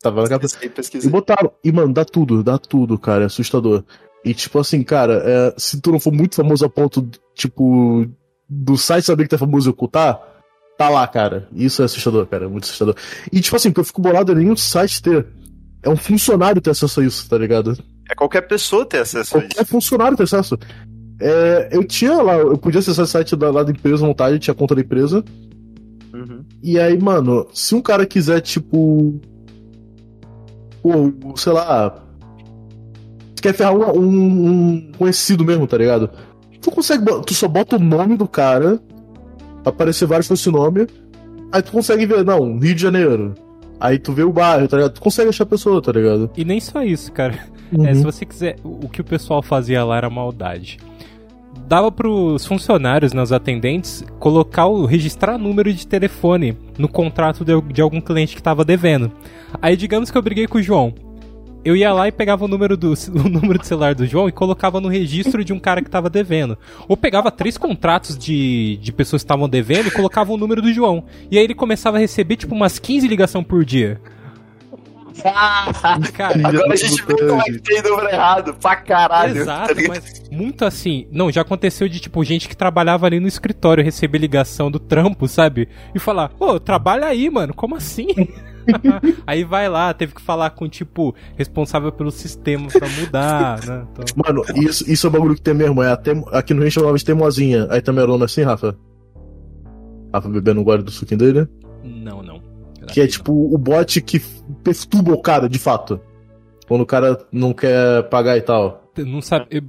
Tava 0.00 0.22
na 0.22 0.28
cabeça. 0.28 0.58
Pesquisei, 0.58 1.08
E 1.08 1.12
botaram. 1.12 1.50
E, 1.64 1.72
mano, 1.72 1.92
dá 1.92 2.04
tudo, 2.04 2.42
dá 2.42 2.58
tudo, 2.58 2.98
cara. 2.98 3.24
É 3.24 3.26
assustador. 3.26 3.82
E, 4.24 4.34
tipo 4.34 4.58
assim, 4.58 4.82
cara, 4.82 5.22
é, 5.24 5.54
se 5.56 5.80
tu 5.80 5.90
não 5.92 6.00
for 6.00 6.12
muito 6.12 6.36
famoso 6.36 6.64
a 6.64 6.68
ponto, 6.68 7.08
tipo, 7.34 8.06
do 8.48 8.76
site 8.76 9.04
saber 9.04 9.24
que 9.24 9.30
tá 9.30 9.38
famoso 9.38 9.68
e 9.68 9.72
ocultar, 9.72 10.20
tá 10.78 10.88
lá, 10.88 11.06
cara. 11.08 11.48
Isso 11.52 11.82
é 11.82 11.86
assustador, 11.86 12.26
cara. 12.26 12.44
É 12.44 12.48
muito 12.48 12.64
assustador. 12.64 12.94
E, 13.32 13.40
tipo 13.40 13.56
assim, 13.56 13.68
o 13.70 13.74
que 13.74 13.80
eu 13.80 13.84
fico 13.84 14.00
bolado 14.00 14.32
é 14.32 14.34
nenhum 14.34 14.56
site 14.56 15.02
ter. 15.02 15.26
É 15.82 15.88
um 15.88 15.96
funcionário 15.96 16.60
ter 16.60 16.70
acesso 16.70 17.00
a 17.00 17.04
isso, 17.04 17.28
tá 17.28 17.38
ligado? 17.38 17.76
É 18.10 18.14
qualquer 18.14 18.42
pessoa 18.42 18.84
ter 18.84 18.98
acesso 18.98 19.36
a 19.36 19.40
Qualquer 19.40 19.62
isso. 19.62 19.70
funcionário 19.70 20.16
ter 20.16 20.24
acesso. 20.24 20.58
É, 21.20 21.68
eu 21.72 21.82
tinha 21.84 22.20
lá, 22.22 22.34
eu 22.36 22.58
podia 22.58 22.80
acessar 22.80 23.04
o 23.04 23.08
site 23.08 23.34
da, 23.36 23.50
lá 23.50 23.62
da 23.62 23.70
empresa 23.72 24.04
à 24.04 24.08
vontade, 24.08 24.38
tinha 24.38 24.54
conta 24.54 24.74
da 24.74 24.80
empresa. 24.82 25.24
Uhum. 26.12 26.44
E 26.62 26.78
aí, 26.78 26.98
mano, 27.00 27.46
se 27.52 27.74
um 27.74 27.80
cara 27.80 28.04
quiser, 28.06 28.40
tipo. 28.40 29.18
Pô, 30.82 31.12
sei 31.36 31.52
lá. 31.52 32.02
Quer 33.40 33.54
ferrar 33.54 33.74
um, 33.74 33.98
um- 34.00 34.46
um 34.48 34.92
conhecido 34.98 35.44
mesmo, 35.44 35.66
tá 35.66 35.76
ligado? 35.76 36.10
Tu 36.60 36.70
consegue. 36.70 37.04
Tu 37.24 37.34
só 37.34 37.48
bota 37.48 37.76
o 37.76 37.80
nome 37.80 38.16
do 38.16 38.26
cara. 38.26 38.80
Aparecer 39.64 40.06
vários 40.06 40.28
com 40.28 40.34
esse 40.34 40.50
nome. 40.50 40.86
Aí 41.52 41.62
tu 41.62 41.72
consegue 41.72 42.06
ver, 42.06 42.24
não, 42.24 42.58
Rio 42.58 42.74
de 42.74 42.82
Janeiro. 42.82 43.34
Aí 43.78 43.98
tu 43.98 44.12
vê 44.12 44.22
o 44.22 44.32
bairro, 44.32 44.66
tá 44.68 44.76
ligado? 44.76 44.92
Tu 44.94 45.00
consegue 45.00 45.28
achar 45.28 45.44
a 45.44 45.46
pessoa, 45.46 45.82
tá 45.82 45.92
ligado? 45.92 46.30
E 46.36 46.44
nem 46.44 46.60
só 46.60 46.82
isso, 46.82 47.12
cara. 47.12 47.38
Uhum. 47.72 47.84
É, 47.86 47.94
se 47.94 48.02
você 48.02 48.24
quiser, 48.24 48.56
o 48.64 48.88
que 48.88 49.00
o 49.00 49.04
pessoal 49.04 49.42
fazia 49.42 49.84
lá 49.84 49.96
era 49.96 50.08
maldade. 50.08 50.78
Dava 51.66 51.90
pros 51.90 52.46
funcionários, 52.46 53.12
né, 53.12 53.20
os 53.20 53.32
atendentes, 53.32 54.04
colocar 54.20 54.66
o 54.66 54.86
registrar 54.86 55.36
número 55.36 55.72
de 55.72 55.84
telefone 55.84 56.56
no 56.78 56.88
contrato 56.88 57.44
de, 57.44 57.60
de 57.72 57.82
algum 57.82 58.00
cliente 58.00 58.36
que 58.36 58.42
tava 58.42 58.64
devendo. 58.64 59.10
Aí 59.60 59.76
digamos 59.76 60.08
que 60.10 60.16
eu 60.16 60.22
briguei 60.22 60.46
com 60.46 60.58
o 60.58 60.62
João. 60.62 60.94
Eu 61.64 61.74
ia 61.74 61.92
lá 61.92 62.06
e 62.06 62.12
pegava 62.12 62.44
o 62.44 62.48
número 62.48 62.76
do 62.76 62.94
o 63.12 63.28
número 63.28 63.58
de 63.58 63.66
celular 63.66 63.96
do 63.96 64.06
João 64.06 64.28
e 64.28 64.32
colocava 64.32 64.80
no 64.80 64.86
registro 64.86 65.44
de 65.44 65.52
um 65.52 65.58
cara 65.58 65.82
que 65.82 65.90
tava 65.90 66.08
devendo. 66.08 66.56
Ou 66.86 66.96
pegava 66.96 67.32
três 67.32 67.58
contratos 67.58 68.16
de, 68.16 68.76
de 68.80 68.92
pessoas 68.92 69.22
que 69.22 69.24
estavam 69.24 69.48
devendo 69.48 69.88
e 69.88 69.90
colocava 69.90 70.32
o 70.32 70.36
número 70.36 70.62
do 70.62 70.72
João. 70.72 71.02
E 71.28 71.36
aí 71.36 71.42
ele 71.42 71.54
começava 71.54 71.96
a 71.96 72.00
receber 72.00 72.36
tipo 72.36 72.54
umas 72.54 72.78
15 72.78 73.08
ligações 73.08 73.44
por 73.44 73.64
dia. 73.64 74.00
Cara, 76.12 76.48
Agora 76.48 76.72
a 76.72 76.76
gente 76.76 77.04
vê 77.04 77.14
como 77.14 77.40
é 77.40 77.44
que 77.44 77.58
tem 77.60 77.82
número 77.82 78.08
errado, 78.08 78.54
pra 78.54 78.76
caralho. 78.76 79.38
Exato, 79.38 79.74
tá 79.74 79.82
mas 79.88 80.22
muito 80.30 80.64
assim. 80.64 81.06
Não, 81.10 81.30
já 81.30 81.42
aconteceu 81.42 81.88
de, 81.88 82.00
tipo, 82.00 82.22
gente 82.24 82.48
que 82.48 82.56
trabalhava 82.56 83.06
ali 83.06 83.20
no 83.20 83.28
escritório 83.28 83.84
receber 83.84 84.18
ligação 84.18 84.70
do 84.70 84.78
trampo, 84.78 85.26
sabe? 85.28 85.68
E 85.94 85.98
falar, 85.98 86.28
pô, 86.30 86.58
trabalha 86.60 87.06
aí, 87.06 87.30
mano, 87.30 87.54
como 87.54 87.76
assim? 87.76 88.08
aí 89.26 89.44
vai 89.44 89.68
lá, 89.68 89.94
teve 89.94 90.14
que 90.14 90.20
falar 90.20 90.50
com, 90.50 90.68
tipo, 90.68 91.14
responsável 91.36 91.92
pelo 91.92 92.10
sistema 92.10 92.68
pra 92.68 92.88
mudar, 92.88 93.64
né? 93.64 93.86
Então, 93.92 94.04
Mano, 94.16 94.42
isso, 94.56 94.90
isso 94.90 95.06
é 95.06 95.08
o 95.08 95.12
bagulho 95.12 95.34
que 95.34 95.42
tem 95.42 95.54
mesmo. 95.54 95.82
É 95.82 95.90
até, 95.90 96.12
aqui 96.32 96.52
no 96.52 96.62
Rio 96.62 96.70
chamava 96.70 96.98
de 96.98 97.04
teimosinha. 97.04 97.66
Aí 97.70 97.80
também 97.80 98.02
era 98.02 98.10
o 98.10 98.14
nome 98.14 98.24
assim, 98.24 98.42
Rafa? 98.42 98.76
Rafa 100.12 100.28
bebendo 100.28 100.60
o 100.60 100.64
guarda 100.64 100.84
do 100.84 100.90
suquinho 100.90 101.18
dele? 101.18 101.48
não, 101.84 102.22
não. 102.22 102.56
Que 102.86 103.00
é 103.00 103.06
tipo 103.06 103.32
o 103.32 103.58
bot 103.58 104.00
que 104.00 104.22
perturba 104.74 105.12
o 105.12 105.20
cara, 105.22 105.48
de 105.48 105.58
fato. 105.58 106.00
Quando 106.66 106.80
o 106.80 106.86
cara 106.86 107.18
não 107.30 107.52
quer 107.52 108.02
pagar 108.08 108.36
e 108.36 108.40
tal. 108.40 108.82
Não 108.98 109.20
sabe, 109.22 109.62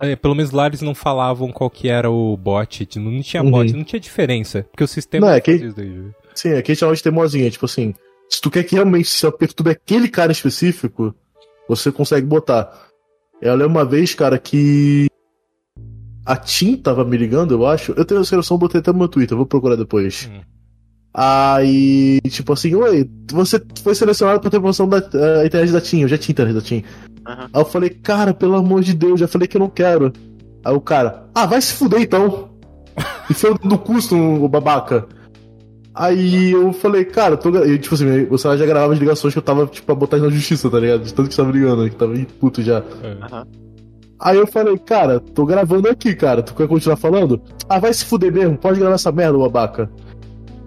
é, 0.00 0.14
pelo 0.14 0.34
menos 0.34 0.50
lá 0.52 0.66
eles 0.66 0.82
não 0.82 0.94
falavam 0.94 1.50
qual 1.50 1.70
que 1.70 1.88
era 1.88 2.10
o 2.10 2.36
bot, 2.36 2.86
não, 2.98 3.20
tinha 3.22 3.42
Uhum. 3.42 3.50
bot, 3.50 3.72
não 3.72 3.82
tinha 3.82 3.98
diferença, 3.98 4.62
porque 4.70 4.84
o 4.84 4.88
sistema 4.88 5.26
Não, 5.26 5.32
é 5.34 5.40
que- 5.40 5.56
daí. 5.72 6.04
Sim, 6.34 6.52
aqui 6.52 6.70
a 6.70 6.74
gente 6.74 6.80
chama 6.80 6.94
de 6.94 7.02
teimosinha. 7.02 7.50
Tipo 7.50 7.64
assim, 7.64 7.94
se 8.28 8.40
tu 8.42 8.50
quer 8.50 8.62
que 8.64 8.74
realmente 8.74 9.08
se 9.08 9.30
perturbe 9.32 9.70
aquele 9.70 10.06
cara 10.08 10.32
específico, 10.32 11.14
você 11.68 11.90
consegue 11.90 12.26
botar. 12.26 12.70
Eu 13.40 13.54
lembro 13.54 13.70
uma 13.72 13.84
vez, 13.84 14.14
cara, 14.14 14.38
que. 14.38 15.06
A 16.26 16.36
Tim 16.36 16.76
tava 16.76 17.04
me 17.04 17.16
ligando, 17.16 17.52
eu 17.54 17.66
acho. 17.66 17.92
Eu 17.92 18.04
tenho 18.04 18.20
a 18.20 18.24
seleção, 18.24 18.56
botei 18.58 18.80
até 18.80 18.92
no 18.92 18.98
meu 18.98 19.08
Twitter, 19.08 19.36
vou 19.36 19.46
procurar 19.46 19.76
depois. 19.76 20.28
Hum. 20.32 20.40
Aí, 21.16 22.20
tipo 22.28 22.52
assim, 22.52 22.74
oi, 22.74 23.08
você 23.30 23.62
foi 23.82 23.94
selecionado 23.94 24.40
pra 24.40 24.50
ter 24.50 24.58
promoção 24.58 24.88
da 24.88 24.98
eh, 24.98 25.46
internet 25.46 25.70
da 25.72 25.80
TIM, 25.80 26.00
eu 26.02 26.08
já 26.08 26.18
tinha 26.18 26.32
internet 26.32 26.54
da 26.56 26.60
TIM. 26.60 26.82
Aham. 27.26 27.48
Aí 27.52 27.60
eu 27.60 27.64
falei, 27.64 27.90
cara, 27.90 28.34
pelo 28.34 28.56
amor 28.56 28.82
de 28.82 28.92
Deus, 28.92 29.20
já 29.20 29.28
falei 29.28 29.46
que 29.46 29.56
eu 29.56 29.60
não 29.60 29.68
quero. 29.70 30.12
Aí 30.64 30.74
o 30.74 30.80
cara, 30.80 31.24
ah, 31.34 31.46
vai 31.46 31.60
se 31.60 31.72
fuder 31.74 32.00
então. 32.00 32.50
E 33.30 33.34
foi 33.34 33.54
do 33.58 33.78
custo, 33.78 34.16
o 34.16 34.48
babaca. 34.48 35.06
Aí 35.94 36.50
eu 36.50 36.72
falei, 36.72 37.04
cara, 37.04 37.36
tô. 37.36 37.52
gra- 37.52 37.66
E, 37.66 37.78
tipo 37.78 37.94
assim, 37.94 38.26
o 38.28 38.36
celular 38.36 38.58
já 38.58 38.66
gravava 38.66 38.92
as 38.92 38.98
ligações 38.98 39.32
que 39.32 39.38
eu 39.38 39.42
tava, 39.42 39.66
tipo, 39.66 39.86
pra 39.86 39.94
botar 39.94 40.16
na 40.18 40.28
justiça, 40.28 40.68
tá 40.68 40.80
ligado? 40.80 41.04
De 41.04 41.14
tanto 41.14 41.30
que 41.30 41.36
tava 41.36 41.52
ligando, 41.52 41.88
que 41.88 41.94
tava 41.96 42.12
puto 42.40 42.60
já. 42.60 42.78
Aham. 43.22 43.46
Aí 44.20 44.36
eu 44.36 44.46
falei, 44.46 44.76
cara, 44.78 45.20
tô 45.20 45.44
gravando 45.44 45.88
aqui, 45.88 46.14
cara. 46.14 46.42
Tu 46.42 46.54
quer 46.54 46.66
continuar 46.66 46.96
falando? 46.96 47.40
Ah, 47.68 47.78
vai 47.78 47.92
se 47.94 48.04
fuder 48.04 48.32
mesmo, 48.32 48.56
pode 48.56 48.78
gravar 48.80 48.94
essa 48.96 49.12
merda, 49.12 49.38
babaca. 49.38 49.88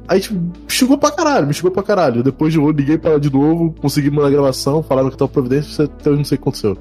Aí, 0.07 0.19
tipo, 0.21 0.39
xingou 0.67 0.97
pra 0.97 1.11
caralho, 1.11 1.47
me 1.47 1.53
xingou 1.53 1.71
pra 1.71 1.83
caralho. 1.83 2.23
Depois 2.23 2.53
eu 2.55 2.69
liguei 2.71 2.97
pra 2.97 3.11
ela 3.11 3.19
de 3.19 3.31
novo, 3.31 3.73
consegui 3.81 4.09
mandar 4.09 4.27
a 4.27 4.31
gravação, 4.31 4.81
falaram 4.81 5.09
que 5.09 5.17
tava 5.17 5.29
providência, 5.29 5.85
até 5.85 6.09
hoje 6.09 6.17
não 6.19 6.25
sei 6.25 6.35
o 6.35 6.39
que 6.39 6.43
aconteceu. 6.43 6.77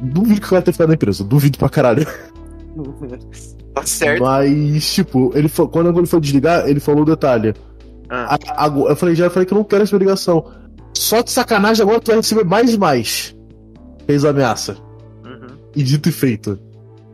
Duvido 0.00 0.40
que 0.40 0.46
o 0.46 0.50
cara 0.50 0.62
tenha 0.62 0.72
ficado 0.72 0.88
na 0.88 0.94
empresa, 0.94 1.24
duvido 1.24 1.58
pra 1.58 1.68
caralho. 1.68 2.06
Tá 3.74 3.84
certo. 3.86 4.22
Mas, 4.22 4.92
tipo, 4.92 5.32
ele 5.34 5.48
fa- 5.48 5.66
quando 5.66 5.96
ele 5.96 6.06
foi 6.06 6.20
desligar, 6.20 6.68
ele 6.68 6.80
falou 6.80 7.02
o 7.02 7.04
detalhe. 7.04 7.54
Ah, 8.08 8.36
A- 8.36 8.64
agora- 8.64 8.92
eu 8.92 8.96
falei, 8.96 9.14
já 9.14 9.30
falei 9.30 9.46
que 9.46 9.52
eu 9.54 9.58
não 9.58 9.64
quero 9.64 9.82
essa 9.84 9.96
ligação. 9.96 10.44
Só 10.94 11.20
de 11.22 11.30
sacanagem, 11.30 11.82
agora 11.82 12.00
tu 12.00 12.08
vai 12.08 12.16
receber 12.16 12.44
mais 12.44 12.74
e 12.74 12.78
mais. 12.78 13.36
Fez 14.06 14.24
a 14.24 14.30
ameaça. 14.30 14.76
uhum. 15.24 15.46
E 15.76 15.82
dito 15.82 16.08
e 16.08 16.12
feito. 16.12 16.58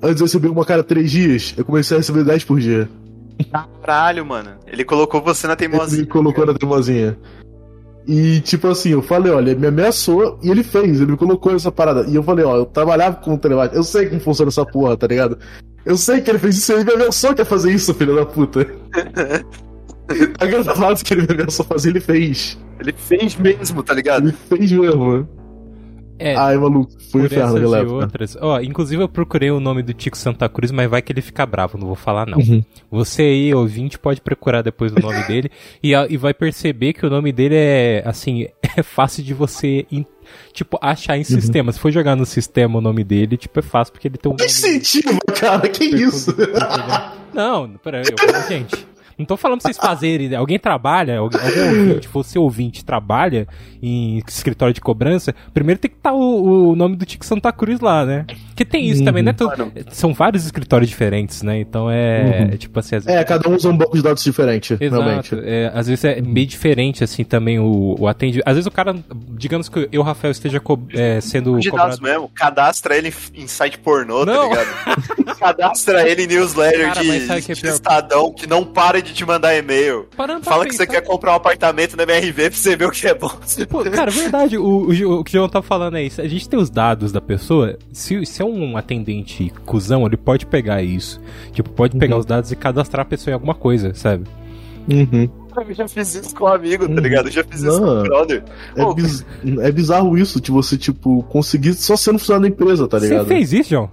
Antes 0.03 0.21
eu 0.21 0.27
recebi 0.27 0.49
uma 0.49 0.64
cara 0.64 0.83
três 0.83 1.11
dias, 1.11 1.55
eu 1.57 1.64
comecei 1.64 1.97
a 1.97 2.01
receber 2.01 2.25
10 2.25 2.45
por 2.45 2.59
dia. 2.59 2.88
Caralho, 3.83 4.25
mano. 4.25 4.51
Ele 4.66 4.85
colocou 4.85 5.20
você 5.22 5.46
na 5.46 5.53
Ele 5.53 5.68
teimosia. 5.68 6.01
me 6.01 6.07
colocou 6.07 6.46
na 6.46 6.55
teimosinha. 6.55 7.16
E 8.07 8.40
tipo 8.40 8.68
assim, 8.68 8.90
eu 8.90 9.03
falei, 9.03 9.33
olha, 9.33 9.51
ele 9.51 9.61
me 9.61 9.66
ameaçou 9.66 10.38
e 10.42 10.49
ele 10.49 10.62
fez, 10.62 11.01
ele 11.01 11.12
me 11.12 11.16
colocou 11.18 11.53
nessa 11.53 11.72
parada. 11.72 12.07
E 12.09 12.14
eu 12.14 12.22
falei, 12.22 12.44
ó, 12.44 12.57
eu 12.57 12.66
trabalhava 12.66 13.16
com 13.16 13.37
telemarketing, 13.37 13.77
eu 13.79 13.83
sei 13.85 14.07
como 14.09 14.20
funciona 14.20 14.49
essa 14.49 14.64
porra, 14.64 14.96
tá 14.96 15.07
ligado? 15.09 15.37
Eu 15.85 15.96
sei 15.96 16.20
que 16.20 16.31
ele 16.31 16.38
fez 16.38 16.57
isso, 16.57 16.72
ele 16.72 16.85
me 16.85 16.92
ameaçou 16.92 17.35
que 17.35 17.40
ia 17.40 17.44
fazer 17.44 17.72
isso, 17.72 17.92
filho 17.94 18.14
da 18.14 18.25
puta. 18.25 18.66
A 20.38 20.46
gravado 20.46 21.03
que 21.05 21.14
ele 21.14 21.22
me 21.27 21.33
ameaçou 21.35 21.66
fazer, 21.66 21.90
ele 21.90 22.01
fez. 22.01 22.57
Ele 22.79 22.92
fez 22.92 23.35
mesmo, 23.37 23.83
tá 23.83 23.92
ligado? 23.92 24.29
Ele 24.29 24.37
fez 24.49 24.70
mesmo. 24.70 25.29
É, 26.18 26.35
Ai, 26.35 26.57
maluco, 26.57 26.90
foi 27.11 27.20
por 27.22 27.26
inferno 27.26 27.59
essas 27.59 27.83
e 27.83 27.87
outras. 27.92 28.37
Ó, 28.40 28.61
inclusive 28.61 29.02
eu 29.02 29.09
procurei 29.09 29.50
o 29.50 29.61
nome 29.61 29.83
do 29.83 29.92
Tico 29.92 30.16
Santa 30.16 30.48
Cruz, 30.48 30.70
mas 30.70 30.88
vai 30.88 31.02
que 31.02 31.12
ele 31.12 31.20
fica 31.20 31.44
bravo, 31.44 31.76
não 31.76 31.87
vou 31.87 31.96
falar 31.96 32.26
não. 32.26 32.38
Uhum. 32.38 32.64
Você 32.90 33.22
aí, 33.22 33.55
ouvinte, 33.55 33.98
pode 33.98 34.20
procurar 34.20 34.62
depois 34.62 34.92
o 34.92 35.00
nome 35.00 35.22
dele 35.24 35.50
e, 35.83 35.92
e 35.92 36.16
vai 36.16 36.33
perceber 36.33 36.92
que 36.94 37.05
o 37.05 37.11
nome 37.11 37.33
dele 37.33 37.55
é, 37.57 38.02
assim, 38.07 38.46
é 38.76 38.83
fácil 38.83 39.22
de 39.22 39.35
você, 39.35 39.87
in- 39.92 40.07
tipo, 40.52 40.79
achar 40.81 41.16
em 41.16 41.20
Uhum. 41.20 41.24
sistema. 41.24 41.72
Se 41.72 41.79
for 41.81 41.90
jogar 41.92 42.16
no 42.16 42.24
sistema 42.26 42.79
o 42.79 42.81
nome 42.81 43.05
dele, 43.05 43.37
tipo, 43.37 43.59
é 43.59 43.62
fácil 43.62 43.92
porque 43.92 44.09
ele 44.09 44.16
tem 44.16 44.33
um 44.33 44.37
Que 44.37 44.46
incentivo, 44.46 45.18
cara, 45.38 45.68
que 45.68 45.85
isso? 45.85 46.35
Não, 47.35 47.68
peraí, 47.83 48.05
eu, 48.05 48.48
gente. 48.48 48.87
Não 49.18 49.24
tô 49.24 49.37
falando 49.37 49.61
pra 49.61 49.72
vocês 49.72 49.79
fazerem. 49.79 50.29
né? 50.29 50.37
Alguém 50.37 50.59
trabalha, 50.59 51.18
alguém, 51.18 51.40
algum 51.40 51.79
ouvinte, 51.88 52.09
você 52.09 52.38
ouvinte, 52.38 52.85
trabalha 52.85 53.46
em 53.83 54.22
escritório 54.26 54.74
de 54.74 54.81
cobrança, 54.81 55.35
primeiro 55.55 55.81
tem 55.81 55.90
que 55.90 55.96
estar 55.96 56.12
o, 56.12 56.70
o 56.70 56.76
nome 56.76 56.96
do 56.96 57.07
Tico 57.07 57.24
Santa 57.24 57.52
Cruz 57.52 57.81
lá, 57.81 58.05
né? 58.05 58.26
Que 58.57 58.64
tem 58.64 58.87
isso 58.87 59.05
também, 59.05 59.21
Uhum. 59.23 59.27
né? 59.27 59.33
Todo- 59.35 59.57
Mano. 59.59 59.73
São 59.90 60.14
vários 60.14 60.45
escritórios 60.47 60.88
diferentes, 60.88 61.42
né? 61.42 61.61
Então 61.61 61.90
é, 61.90 62.23
Uhum. 62.49 62.55
é 62.55 62.57
tipo 62.57 62.79
assim, 62.79 62.97
às 62.97 63.05
vezes. 63.05 63.21
É, 63.21 63.23
cada 63.25 63.49
um 63.49 63.55
usa 63.55 63.69
um 63.69 63.77
banco 63.77 63.95
de 63.97 64.03
dados 64.03 64.25
diferente, 64.25 64.75
realmente. 64.81 65.35
Exato. 65.35 65.42
É, 65.49 65.71
às 65.75 65.87
vezes 65.87 66.05
é 66.05 66.21
meio 66.23 66.47
diferente, 66.47 67.05
assim, 67.05 67.23
também 67.23 67.59
o, 67.59 67.95
o 67.99 68.09
atendimento. 68.09 68.45
Às 68.49 68.55
vezes 68.55 68.66
o 68.66 68.71
cara, 68.71 68.95
digamos 69.37 69.69
que 69.69 69.88
eu, 69.92 70.03
Rafael, 70.03 70.33
esteja 70.33 70.59
co- 70.59 70.81
é, 70.95 71.21
sendo 71.21 71.59
de 71.61 71.69
cobrado. 71.71 71.90
dados 71.90 72.01
mesmo, 72.01 72.31
cadastra 72.35 72.97
ele 72.97 73.12
em 73.35 73.47
site 73.47 73.79
pornô, 73.79 74.25
Não. 74.25 74.49
tá 74.49 74.64
ligado? 74.64 75.37
cadastra 75.38 76.09
ele 76.09 76.23
em 76.25 76.27
newsletter 76.27 76.88
Cara, 76.95 77.03
de, 77.03 77.42
que 77.42 77.53
é 77.53 77.55
de? 77.55 77.66
Estadão 77.69 78.33
que 78.33 78.47
não 78.47 78.64
para 78.64 79.03
de 79.03 79.12
te 79.12 79.25
mandar 79.27 79.55
e-mail. 79.57 80.07
Fala 80.42 80.64
que 80.66 80.73
você 80.73 80.79
pensar- 80.79 80.87
quer 80.87 81.01
comprar 81.03 81.33
um 81.33 81.37
apartamento 81.37 81.97
na 81.97 82.05
MRV 82.05 82.51
pra 82.51 82.59
você 82.59 82.77
ver 82.77 82.87
o 82.87 82.90
que 82.90 83.07
é 83.07 83.14
bom. 83.14 83.31
Pô, 83.69 83.85
cara, 83.85 84.11
verdade, 84.11 84.57
o, 84.57 84.64
o, 84.64 85.21
o 85.21 85.25
que 85.25 85.31
o 85.31 85.33
João 85.33 85.49
tá 85.49 85.61
falando 85.62 85.97
é 85.97 86.03
isso. 86.05 86.21
A 86.21 86.27
gente 86.29 86.49
tem 86.49 86.59
os 86.59 86.71
dados 86.71 87.12
da 87.12 87.21
pessoa. 87.21 87.77
Se, 87.92 88.25
se 88.25 88.40
é 88.42 88.45
um 88.53 88.77
atendente 88.77 89.53
cuzão, 89.65 90.07
ele 90.07 90.17
pode 90.17 90.47
pegar 90.47 90.83
isso. 90.83 91.21
Tipo, 91.53 91.71
pode 91.71 91.97
pegar 91.97 92.15
Uhum. 92.15 92.21
os 92.21 92.27
dados 92.27 92.51
e 92.53 92.57
cadastrar 92.57 93.03
a 93.05 93.09
pessoa 93.09 93.33
em 93.33 93.35
alguma 93.35 93.55
coisa, 93.55 93.93
sabe? 93.95 94.25
Uhum. 94.91 95.29
Eu 95.57 95.75
já 95.75 95.89
fiz 95.89 96.15
isso 96.15 96.35
com 96.35 96.45
um 96.45 96.49
amigo, 96.49 96.87
tá 96.87 97.01
ligado? 97.01 97.29
Eu 97.29 97.33
já 97.33 97.43
fiz 97.43 97.63
isso 97.63 97.81
Não. 97.81 97.87
com 97.87 98.01
um 98.01 98.03
brother. 98.03 98.45
É, 98.77 98.95
biz- 98.95 99.27
é 99.61 99.73
bizarro 99.73 100.17
isso, 100.19 100.39
de 100.41 100.51
você, 100.51 100.77
tipo, 100.77 101.23
conseguir 101.31 101.73
só 101.75 101.97
sendo 101.97 102.19
funcionário 102.19 102.49
da 102.51 102.55
empresa, 102.55 102.87
tá 102.87 102.99
Você 103.01 103.09
ligado? 103.09 103.27
fez 103.27 103.53
isso, 103.55 103.71
João? 103.71 103.91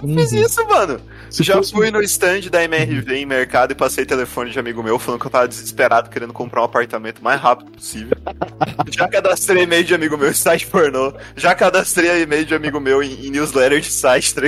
Eu 0.00 0.08
fiz 0.14 0.32
Uhum. 0.32 0.38
isso, 0.44 0.64
mano. 0.68 1.00
Se 1.28 1.42
já 1.42 1.54
fosse- 1.56 1.72
fui 1.72 1.90
no 1.90 2.00
stand 2.02 2.42
da 2.50 2.62
MRV 2.62 3.14
em 3.16 3.26
mercado 3.26 3.72
e 3.72 3.74
passei 3.74 4.06
telefone 4.06 4.50
de 4.50 4.58
amigo 4.58 4.82
meu 4.82 4.98
falando 4.98 5.20
que 5.20 5.26
eu 5.26 5.30
tava 5.30 5.48
desesperado 5.48 6.08
querendo 6.08 6.32
comprar 6.32 6.60
um 6.62 6.64
apartamento 6.64 7.18
o 7.18 7.24
mais 7.24 7.40
rápido 7.40 7.72
possível. 7.72 8.16
já 8.90 9.08
cadastrei 9.08 9.64
e-mail 9.64 9.82
de 9.84 9.94
amigo 9.94 10.16
meu 10.16 10.30
em 10.30 10.34
site 10.34 10.66
pornô. 10.66 11.12
Já 11.36 11.54
cadastrei 11.54 12.22
e-mail 12.22 12.44
de 12.44 12.54
amigo 12.54 12.78
meu 12.80 13.02
em, 13.02 13.26
em 13.26 13.30
newsletter 13.30 13.80
de 13.80 13.90
site. 13.90 14.34
tá? 14.34 14.42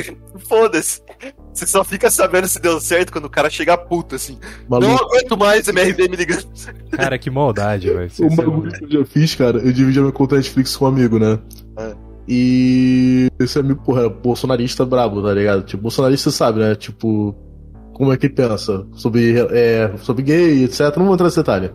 Foda-se. 0.49 1.03
Você 1.53 1.67
só 1.67 1.83
fica 1.83 2.11
sabendo 2.11 2.47
se 2.47 2.61
deu 2.61 2.81
certo 2.81 3.11
quando 3.13 3.25
o 3.25 3.31
cara 3.31 3.51
chega 3.51 3.77
puto, 3.77 4.15
assim. 4.15 4.39
Não 4.71 4.81
Maluco, 4.81 5.05
aguento 5.05 5.37
mais 5.37 5.67
MRV 5.67 6.09
me 6.09 6.17
ligando. 6.17 6.47
Cara, 6.93 7.19
que 7.19 7.29
maldade, 7.29 7.91
velho. 7.91 8.11
O 8.21 8.35
bagulho 8.37 8.71
que 8.73 8.85
eu 8.85 9.01
já 9.01 9.05
fiz, 9.05 9.35
cara, 9.35 9.59
eu 9.59 9.73
dividi 9.73 9.99
a 9.99 10.03
minha 10.03 10.13
conta 10.13 10.37
Netflix 10.37 10.77
com 10.77 10.85
um 10.85 10.89
amigo, 10.89 11.19
né? 11.19 11.39
É. 11.77 12.10
E 12.29 13.29
esse 13.39 13.59
amigo, 13.59 13.83
porra, 13.83 14.01
era 14.03 14.09
bolsonarista 14.09 14.85
brabo, 14.85 15.23
tá 15.23 15.33
ligado? 15.33 15.63
Tipo, 15.65 15.83
bolsonarista 15.85 16.31
sabe, 16.31 16.61
né? 16.61 16.75
Tipo, 16.75 17.35
como 17.93 18.13
é 18.13 18.17
que 18.17 18.29
pensa 18.29 18.87
sobre, 18.93 19.35
é, 19.51 19.93
sobre 19.99 20.23
gay, 20.23 20.65
etc. 20.65 20.97
Não 20.97 21.07
vou 21.07 21.15
entrar 21.15 21.27
nesse 21.27 21.39
detalhe. 21.39 21.71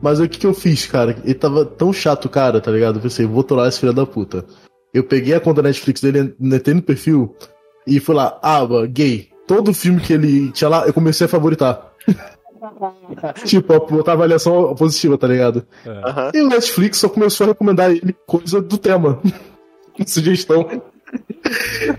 Mas 0.00 0.20
aí 0.20 0.26
o 0.26 0.28
que, 0.28 0.38
que 0.38 0.46
eu 0.46 0.54
fiz, 0.54 0.86
cara? 0.86 1.16
Ele 1.24 1.34
tava 1.34 1.64
tão 1.64 1.92
chato, 1.92 2.28
cara, 2.28 2.60
tá 2.60 2.70
ligado? 2.70 2.96
Eu 2.96 3.02
pensei, 3.02 3.26
vou 3.26 3.42
trollar 3.42 3.68
esse 3.68 3.80
filho 3.80 3.92
da 3.92 4.06
puta. 4.06 4.44
Eu 4.94 5.02
peguei 5.04 5.34
a 5.34 5.40
conta 5.40 5.60
Netflix 5.62 6.00
dele, 6.00 6.34
entrei 6.40 6.74
no 6.74 6.82
perfil 6.82 7.34
e 7.86 7.98
fui 7.98 8.14
lá, 8.14 8.38
aba, 8.42 8.86
gay. 8.86 9.28
Todo 9.46 9.74
filme 9.74 10.00
que 10.00 10.12
ele 10.12 10.52
tinha 10.52 10.68
lá, 10.68 10.86
eu 10.86 10.92
comecei 10.92 11.24
a 11.24 11.28
favoritar. 11.28 11.92
tipo, 13.44 13.72
a- 13.72 13.80
botar 13.80 14.12
avaliação 14.12 14.74
positiva, 14.74 15.18
tá 15.18 15.26
ligado? 15.26 15.66
É. 15.84 15.90
Aham. 15.90 16.30
E 16.34 16.40
o 16.42 16.48
Netflix 16.48 16.98
só 16.98 17.08
começou 17.08 17.44
a 17.44 17.48
recomendar 17.48 17.90
ele 17.90 18.14
coisa 18.26 18.60
do 18.60 18.78
tema. 18.78 19.20
Sugestão. 20.06 20.82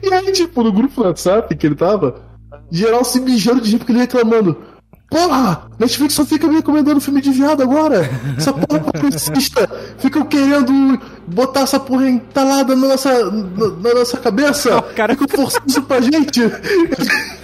E 0.03 0.13
aí, 0.13 0.31
tipo, 0.31 0.63
no 0.63 0.71
grupo 0.71 1.01
do 1.01 1.07
WhatsApp 1.07 1.55
que 1.55 1.65
ele 1.67 1.75
tava, 1.75 2.21
geral 2.71 3.03
se 3.03 3.19
mijando 3.19 3.61
de 3.61 3.71
rir 3.71 3.77
porque 3.79 3.91
ele 3.91 3.99
reclamando. 3.99 4.57
Porra! 5.09 5.67
Netflix 5.79 6.13
só 6.13 6.23
fica 6.23 6.45
me 6.47 6.57
recomendando 6.57 7.01
filme 7.01 7.19
de 7.19 7.31
viado 7.31 7.63
agora! 7.63 8.07
Essa 8.37 8.53
porra 8.53 8.79
progressista! 8.79 9.67
Ficam 9.97 10.23
querendo 10.23 11.01
botar 11.25 11.61
essa 11.61 11.79
porra 11.79 12.07
entalada 12.07 12.75
na 12.75 12.87
nossa, 12.89 13.31
na, 13.31 13.67
na 13.69 13.93
nossa 13.95 14.17
cabeça! 14.17 14.77
O 14.77 14.93
cara- 14.93 15.15
Ficam 15.15 15.27
forçando 15.27 15.65
isso 15.67 15.81
pra 15.81 15.99
gente! 15.99 16.41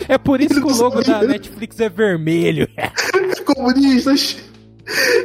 É 0.07 0.15
por 0.19 0.39
isso 0.41 0.61
que 0.61 0.67
o 0.71 0.75
logo 0.77 1.01
da 1.03 1.23
Netflix 1.23 1.79
é 1.79 1.89
vermelho. 1.89 2.67
comunistas. 3.45 4.37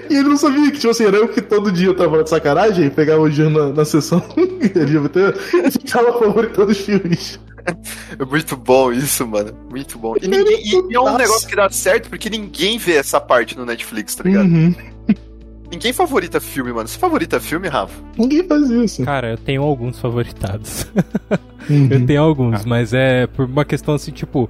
E 0.08 0.14
ele 0.14 0.28
não 0.28 0.36
sabia 0.36 0.70
que, 0.70 0.78
tipo 0.78 0.90
assim, 0.90 1.04
era 1.04 1.16
eu 1.18 1.28
que 1.28 1.40
todo 1.42 1.70
dia 1.70 1.88
eu 1.88 1.94
tava 1.94 2.22
de 2.24 2.30
sacanagem, 2.30 2.88
pegava 2.90 3.20
o 3.22 3.28
dia 3.30 3.48
na, 3.50 3.68
na 3.68 3.84
sessão 3.84 4.22
LGBT 4.62 5.34
e 5.66 5.70
ficava 5.70 6.18
favoritando 6.18 6.70
os 6.72 6.78
filmes. 6.78 7.38
É 8.18 8.24
muito 8.24 8.56
bom 8.56 8.90
isso, 8.90 9.26
mano. 9.26 9.52
Muito 9.70 9.98
bom. 9.98 10.14
E, 10.20 10.26
ninguém- 10.26 10.62
e 10.90 10.94
é 10.94 11.00
um 11.00 11.16
negócio 11.16 11.46
que 11.46 11.54
dá 11.54 11.68
certo 11.68 12.08
porque 12.08 12.30
ninguém 12.30 12.78
vê 12.78 12.94
essa 12.94 13.20
parte 13.20 13.56
no 13.56 13.66
Netflix, 13.66 14.14
tá 14.14 14.24
ligado? 14.24 14.46
Uhum. 14.46 14.74
Ninguém 15.70 15.92
favorita 15.92 16.40
filme, 16.40 16.72
mano. 16.72 16.88
Você 16.88 16.98
favorita 16.98 17.38
filme, 17.38 17.68
Rafa? 17.68 17.94
Ninguém 18.18 18.42
faz 18.42 18.68
isso. 18.70 19.04
Cara, 19.04 19.30
eu 19.32 19.36
tenho 19.38 19.62
alguns 19.62 19.98
favoritados. 19.98 20.86
Uhum. 21.68 21.88
Eu 21.90 22.06
tenho 22.06 22.22
alguns, 22.22 22.64
mas 22.64 22.92
é 22.94 23.26
por 23.28 23.44
uma 23.44 23.64
questão 23.66 23.94
assim, 23.94 24.10
tipo. 24.10 24.48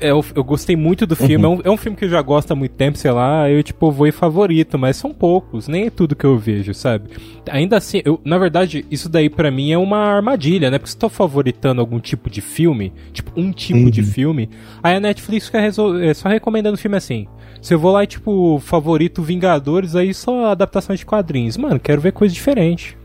É- 0.00 0.10
eu, 0.10 0.24
eu 0.34 0.44
gostei 0.44 0.76
muito 0.76 1.06
do 1.06 1.16
filme. 1.16 1.44
É, 1.44 1.48
um, 1.48 1.60
é 1.64 1.70
um 1.70 1.76
filme 1.76 1.96
que 1.96 2.04
eu 2.04 2.08
já 2.08 2.22
gosto 2.22 2.50
há 2.52 2.54
muito 2.54 2.72
tempo, 2.72 2.96
sei 2.98 3.10
lá. 3.10 3.50
Eu, 3.50 3.62
tipo, 3.62 3.90
vou 3.90 4.06
em 4.06 4.12
favorito, 4.12 4.78
mas 4.78 4.96
são 4.96 5.12
poucos. 5.12 5.68
Nem 5.68 5.86
é 5.86 5.90
tudo 5.90 6.14
que 6.16 6.24
eu 6.24 6.38
vejo, 6.38 6.72
sabe? 6.74 7.10
Ainda 7.50 7.76
assim, 7.76 8.00
eu, 8.04 8.20
na 8.24 8.38
verdade, 8.38 8.84
isso 8.90 9.08
daí 9.08 9.28
pra 9.28 9.50
mim 9.50 9.72
é 9.72 9.78
uma 9.78 9.98
armadilha, 9.98 10.70
né? 10.70 10.78
Porque 10.78 10.90
se 10.90 10.96
eu 10.96 11.00
tô 11.00 11.08
favoritando 11.08 11.80
algum 11.80 11.98
tipo 12.00 12.30
de 12.30 12.40
filme, 12.40 12.92
tipo, 13.12 13.32
um 13.36 13.50
tipo 13.52 13.90
de 13.90 14.00
Uhum. 14.00 14.06
filme, 14.06 14.50
aí 14.82 14.94
a 14.96 15.00
Netflix 15.00 15.46
fica 15.46 15.60
resol- 15.60 15.98
é, 16.00 16.14
só 16.14 16.28
recomendando 16.28 16.76
filme 16.78 16.96
assim. 16.96 17.26
Se 17.60 17.74
eu 17.74 17.78
vou 17.78 17.92
lá 17.92 18.02
e, 18.04 18.06
tipo, 18.06 18.58
favorito 18.60 19.22
Vingadores, 19.22 19.94
aí 19.96 20.12
só 20.14 20.46
adaptação 20.46 20.94
de 20.96 21.06
quadrinhos. 21.06 21.56
Mano, 21.56 21.78
quero 21.78 22.00
ver 22.00 22.12
coisa 22.12 22.34
diferente. 22.34 22.96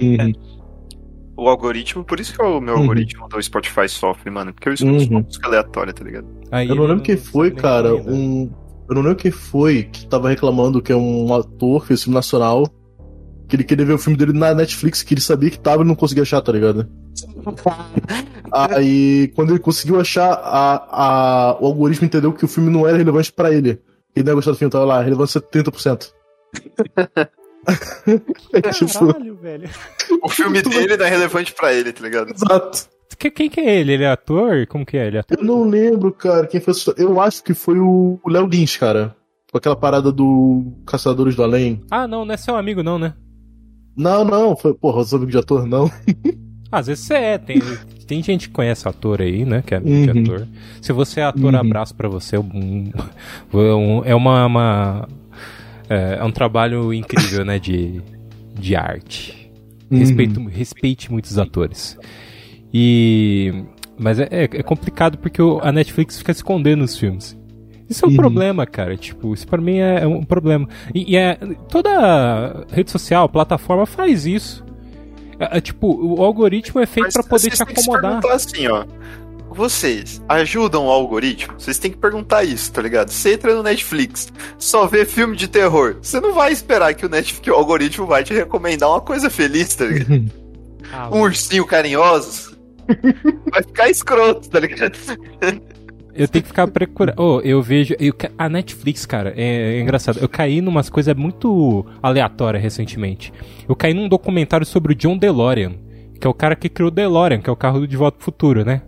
Uhum. 0.00 0.32
O 1.36 1.48
algoritmo, 1.48 2.04
por 2.04 2.20
isso 2.20 2.34
que 2.34 2.42
o 2.42 2.60
meu 2.60 2.74
Uhum. 2.74 2.80
algoritmo 2.82 3.28
do 3.28 3.42
Spotify 3.42 3.88
sofre, 3.88 4.30
mano. 4.30 4.52
Porque 4.52 4.68
eu 4.68 4.74
escuto 4.74 4.92
Uhum. 5.14 5.22
música 5.24 5.46
aleatória, 5.48 5.92
tá 5.92 6.04
ligado? 6.04 6.26
Aí 6.50 6.68
Eu 6.68 6.74
não 6.76 6.84
lembro 6.84 7.02
quem 7.02 7.16
foi, 7.16 7.50
cara. 7.50 7.88
recomendar. 7.94 8.14
Um. 8.14 8.50
Eu 8.88 8.94
não 8.96 9.02
lembro 9.02 9.16
quem 9.16 9.30
foi 9.30 9.84
que 9.84 10.06
tava 10.06 10.28
reclamando 10.28 10.82
que 10.82 10.92
é 10.92 10.96
um 10.96 11.32
ator, 11.34 11.86
fez 11.86 12.02
filme 12.02 12.14
nacional. 12.14 12.66
Que 13.48 13.56
ele 13.56 13.64
queria 13.64 13.84
ver 13.84 13.94
o 13.94 13.98
filme 13.98 14.16
dele 14.18 14.32
na 14.32 14.54
Netflix, 14.54 15.02
que 15.02 15.14
ele 15.14 15.20
sabia 15.20 15.50
que 15.50 15.58
tava 15.58 15.82
e 15.82 15.86
não 15.86 15.94
conseguia 15.94 16.22
achar, 16.22 16.40
tá 16.40 16.52
ligado? 16.52 16.86
Aí, 18.52 19.28
quando 19.34 19.50
ele 19.50 19.58
conseguiu 19.58 19.98
achar, 20.00 20.32
a, 20.32 21.50
a, 21.50 21.56
o 21.60 21.66
algoritmo 21.66 22.06
entendeu 22.06 22.32
que 22.32 22.44
o 22.44 22.48
filme 22.48 22.70
não 22.70 22.86
era 22.86 22.96
relevante 22.98 23.32
pra 23.32 23.50
ele. 23.52 23.80
Ele 24.14 24.24
não 24.24 24.32
ia 24.32 24.34
gostar 24.34 24.50
do 24.52 24.56
filme, 24.58 24.70
tava 24.70 24.84
lá, 24.84 25.00
relevância 25.02 25.40
30%. 25.40 26.12
é 28.52 28.60
tipo, 28.72 28.92
Caralho, 29.06 29.36
velho. 29.36 29.70
O 30.22 30.28
filme 30.28 30.60
dele 30.62 30.96
não 30.96 31.06
é 31.06 31.08
relevante 31.08 31.52
pra 31.54 31.72
ele, 31.72 31.92
tá 31.92 32.02
ligado? 32.02 32.30
exato. 32.32 32.88
Que- 33.18 33.30
Quem 33.30 33.48
que 33.48 33.60
é 33.60 33.78
ele? 33.80 33.92
Ele 33.92 34.04
é 34.04 34.10
ator? 34.10 34.66
Como 34.66 34.84
que 34.86 34.96
é? 34.96 35.06
Ele 35.06 35.16
é 35.18 35.20
ator? 35.20 35.38
Eu 35.38 35.44
não 35.44 35.64
lembro, 35.64 36.12
cara, 36.12 36.46
quem 36.46 36.60
foi. 36.60 36.74
Eu 36.96 37.20
acho 37.20 37.42
que 37.44 37.54
foi 37.54 37.78
o 37.78 38.18
Léo 38.26 38.46
Lins, 38.46 38.76
cara. 38.76 39.14
Com 39.50 39.58
aquela 39.58 39.76
parada 39.76 40.10
do 40.10 40.72
Caçadores 40.86 41.36
do 41.36 41.42
Além. 41.42 41.82
Ah, 41.90 42.08
não, 42.08 42.24
não 42.24 42.32
é 42.34 42.36
seu 42.38 42.56
amigo 42.56 42.82
não, 42.82 42.98
né? 42.98 43.14
Não, 43.96 44.24
não, 44.24 44.56
foi, 44.56 44.72
porra, 44.72 45.00
os 45.02 45.12
amigos 45.12 45.32
de 45.32 45.38
ator, 45.38 45.66
não. 45.66 45.90
Às 46.72 46.86
vezes 46.86 47.04
você 47.04 47.14
é, 47.14 47.36
tem, 47.38 47.60
tem 48.06 48.22
gente 48.22 48.48
que 48.48 48.54
conhece 48.54 48.88
ator 48.88 49.20
aí, 49.20 49.44
né? 49.44 49.62
Que 49.64 49.74
é 49.74 49.76
amigo 49.76 50.10
Uhum. 50.10 50.22
de 50.22 50.30
ator. 50.32 50.48
Se 50.80 50.90
você 50.90 51.20
é 51.20 51.24
ator, 51.24 51.52
Uhum. 51.52 51.60
abraço 51.60 51.94
pra 51.94 52.08
você. 52.08 52.38
Um, 52.38 52.90
um- 53.52 54.02
é 54.06 54.14
uma. 54.14 54.46
uma- 54.46 55.08
é, 55.92 56.18
é 56.20 56.24
um 56.24 56.30
trabalho 56.30 56.92
incrível, 56.92 57.44
né? 57.44 57.58
De, 57.58 58.00
de 58.58 58.74
arte. 58.76 59.50
Respeito, 59.90 60.42
respeite 60.48 61.12
muitos 61.12 61.38
atores. 61.38 61.98
E. 62.72 63.52
Mas 63.98 64.18
é, 64.18 64.26
é- 64.30 64.44
é 64.44 64.62
complicado 64.62 65.18
porque 65.18 65.40
o- 65.40 65.60
a 65.62 65.70
Netflix 65.70 66.18
fica 66.18 66.32
escondendo 66.32 66.82
os 66.82 66.96
filmes. 66.96 67.38
Isso 67.88 68.04
é 68.04 68.08
um 68.08 68.12
Uhum. 68.12 68.16
problema, 68.16 68.66
cara. 68.66 68.96
Tipo, 68.96 69.34
isso 69.34 69.46
pra 69.46 69.60
mim 69.60 69.76
é, 69.78 70.00
é 70.02 70.06
um 70.06 70.22
problema. 70.22 70.66
E, 70.94 71.12
e 71.12 71.16
é, 71.16 71.34
toda 71.68 72.64
rede 72.72 72.90
social, 72.90 73.28
plataforma 73.28 73.84
faz 73.84 74.24
isso. 74.24 74.64
É, 75.38 75.58
é, 75.58 75.60
tipo, 75.60 75.88
o 75.88 76.24
algoritmo 76.24 76.80
é 76.80 76.86
feito 76.86 77.04
Mas 77.06 77.14
pra 77.14 77.22
poder 77.22 77.50
te 77.50 77.62
acomodar. 77.62 78.20
assim, 78.30 78.66
ó. 78.68 78.84
Vocês 79.52 80.22
ajudam 80.28 80.86
o 80.86 80.90
algoritmo? 80.90 81.54
Vocês 81.58 81.78
têm 81.78 81.90
que 81.90 81.98
perguntar 81.98 82.44
isso, 82.44 82.72
tá 82.72 82.82
ligado? 82.82 83.10
Você 83.10 83.34
entra 83.34 83.54
no 83.54 83.62
Netflix, 83.62 84.32
só 84.58 84.86
vê 84.86 85.04
filme 85.04 85.36
de 85.36 85.48
terror. 85.48 85.96
Você 86.00 86.20
não 86.20 86.32
vai 86.34 86.52
esperar 86.52 86.94
que 86.94 87.06
o 87.06 87.08
Netflix, 87.08 87.40
que 87.40 87.50
o 87.50 87.54
algoritmo 87.54 88.06
vai 88.06 88.24
te 88.24 88.32
recomendar 88.34 88.88
uma 88.88 89.00
coisa 89.00 89.28
feliz, 89.30 89.74
tá 89.74 89.84
ligado? 89.84 90.42
Ah, 90.94 91.08
Um 91.10 91.22
ursinho 91.22 91.64
carinhoso. 91.64 92.54
Vai 93.50 93.62
ficar 93.62 93.88
escroto, 93.88 94.50
tá 94.50 94.60
ligado? 94.60 94.98
Eu 96.14 96.28
tenho 96.28 96.42
que 96.42 96.48
ficar 96.48 96.68
procurando. 96.68 97.18
Oh, 97.18 97.40
eu 97.42 97.62
vejo. 97.62 97.94
eu 97.98 98.12
a 98.36 98.48
Netflix, 98.48 99.06
cara, 99.06 99.32
é, 99.34 99.78
é 99.78 99.80
engraçado. 99.80 100.18
Eu 100.20 100.28
caí 100.28 100.60
numas 100.60 100.90
coisas 100.90 101.14
muito 101.16 101.86
aleatórias 102.02 102.62
recentemente. 102.62 103.32
Eu 103.66 103.74
caí 103.74 103.94
num 103.94 104.08
documentário 104.08 104.66
sobre 104.66 104.92
o 104.92 104.94
John 104.94 105.16
DeLorean, 105.16 105.72
que 106.20 106.26
é 106.26 106.30
o 106.30 106.34
cara 106.34 106.54
que 106.54 106.68
criou 106.68 106.88
o 106.88 106.90
DeLorean, 106.90 107.40
que 107.40 107.48
é 107.48 107.52
o 107.52 107.56
carro 107.56 107.80
do 107.80 107.88
De 107.88 107.96
Volta 107.96 108.18
pro 108.18 108.24
Futuro, 108.26 108.64
né? 108.64 108.82